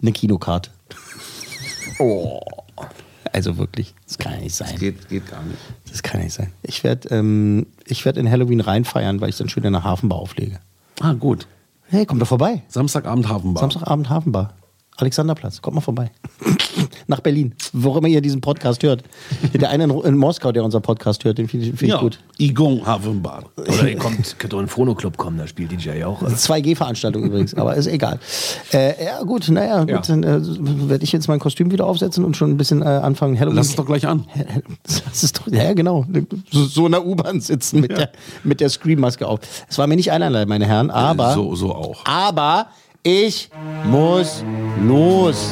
Eine 0.00 0.12
Kinokarte. 0.12 0.70
Oh. 1.98 2.40
Also 3.32 3.58
wirklich, 3.58 3.94
das 4.06 4.18
kann 4.18 4.32
ja 4.32 4.40
nicht 4.40 4.54
sein. 4.54 4.76
Geht, 4.78 5.08
geht 5.08 5.28
gar 5.28 5.42
nicht. 5.42 5.58
Das 5.90 6.02
kann 6.02 6.22
nicht 6.22 6.32
sein. 6.32 6.52
Ich 6.62 6.84
werde 6.84 7.08
ähm, 7.10 7.66
ich 7.86 8.04
werd 8.04 8.16
in 8.16 8.30
Halloween 8.30 8.60
reinfeiern, 8.60 9.20
weil 9.20 9.28
ich 9.28 9.36
dann 9.36 9.48
schön 9.48 9.64
in 9.64 9.72
der 9.72 9.84
Hafenbar 9.84 10.18
auflege. 10.18 10.58
Ah, 11.00 11.12
gut. 11.12 11.46
Hey, 11.88 12.06
komm 12.06 12.18
doch 12.18 12.26
vorbei. 12.26 12.62
Samstagabend 12.68 13.28
Hafenbar. 13.28 13.60
Samstagabend 13.60 14.08
Hafenbar. 14.08 14.54
Alexanderplatz, 14.96 15.60
kommt 15.60 15.74
mal 15.74 15.80
vorbei. 15.82 16.10
Nach 17.08 17.20
Berlin, 17.20 17.54
wo 17.72 17.96
immer 17.96 18.08
ihr 18.08 18.20
diesen 18.20 18.40
Podcast 18.40 18.82
hört. 18.82 19.02
Der 19.54 19.70
eine 19.70 19.84
in, 19.84 19.90
in 19.90 20.16
Moskau, 20.16 20.50
der 20.52 20.64
unseren 20.64 20.82
Podcast 20.82 21.24
hört, 21.24 21.38
den 21.38 21.48
finde 21.48 21.66
ich, 21.66 21.70
find 21.72 21.82
ich 21.82 21.88
ja. 21.90 22.00
gut. 22.00 22.18
Igon 22.38 22.84
Hafenbar. 22.84 23.44
Oder 23.56 23.88
ihr 23.88 23.96
kommt, 23.96 24.38
könnt 24.38 24.52
doch 24.52 24.58
in 24.58 24.64
den 24.64 24.68
Phono-Club 24.70 25.16
kommen, 25.16 25.38
da 25.38 25.46
spielt 25.46 25.70
DJ 25.72 26.04
auch. 26.04 26.20
Das 26.22 26.32
ist 26.32 26.50
eine 26.50 26.62
2G-Veranstaltung 26.64 27.22
übrigens, 27.24 27.54
aber 27.54 27.74
ist 27.76 27.86
egal. 27.86 28.18
Äh, 28.72 29.04
ja, 29.04 29.22
gut, 29.22 29.48
naja, 29.48 29.80
gut, 29.80 29.90
Ja. 29.90 30.00
dann 30.00 30.22
äh, 30.24 30.40
werde 30.88 31.04
ich 31.04 31.12
jetzt 31.12 31.28
mein 31.28 31.38
Kostüm 31.38 31.70
wieder 31.70 31.86
aufsetzen 31.86 32.24
und 32.24 32.36
schon 32.36 32.50
ein 32.50 32.56
bisschen 32.56 32.82
äh, 32.82 32.86
anfangen. 32.86 33.38
Halloween. 33.38 33.56
Lass 33.56 33.68
es 33.68 33.76
doch 33.76 33.86
gleich 33.86 34.06
an. 34.06 34.24
Das 35.06 35.22
ist 35.22 35.38
doch, 35.38 35.46
ja 35.48 35.72
genau, 35.72 36.04
so, 36.50 36.64
so 36.64 36.86
in 36.86 36.92
der 36.92 37.06
U-Bahn 37.06 37.40
sitzen 37.40 37.80
mit 37.80 37.96
der, 37.96 38.10
mit 38.44 38.60
der 38.60 38.68
Scream-Maske 38.68 39.26
auf. 39.26 39.40
Es 39.68 39.78
war 39.78 39.86
mir 39.86 39.96
nicht 39.96 40.10
einerlei, 40.12 40.44
meine 40.46 40.66
Herren, 40.66 40.90
aber, 40.90 41.32
So, 41.34 41.54
so 41.54 41.74
auch. 41.74 42.04
aber 42.04 42.66
ich 43.02 43.48
muss 43.88 44.42
los. 44.86 45.50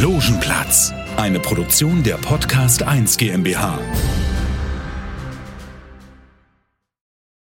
Logenplatz, 0.00 0.92
eine 1.16 1.40
Produktion 1.40 2.02
der 2.02 2.18
Podcast 2.18 2.82
1 2.82 3.16
GmbH. 3.16 3.78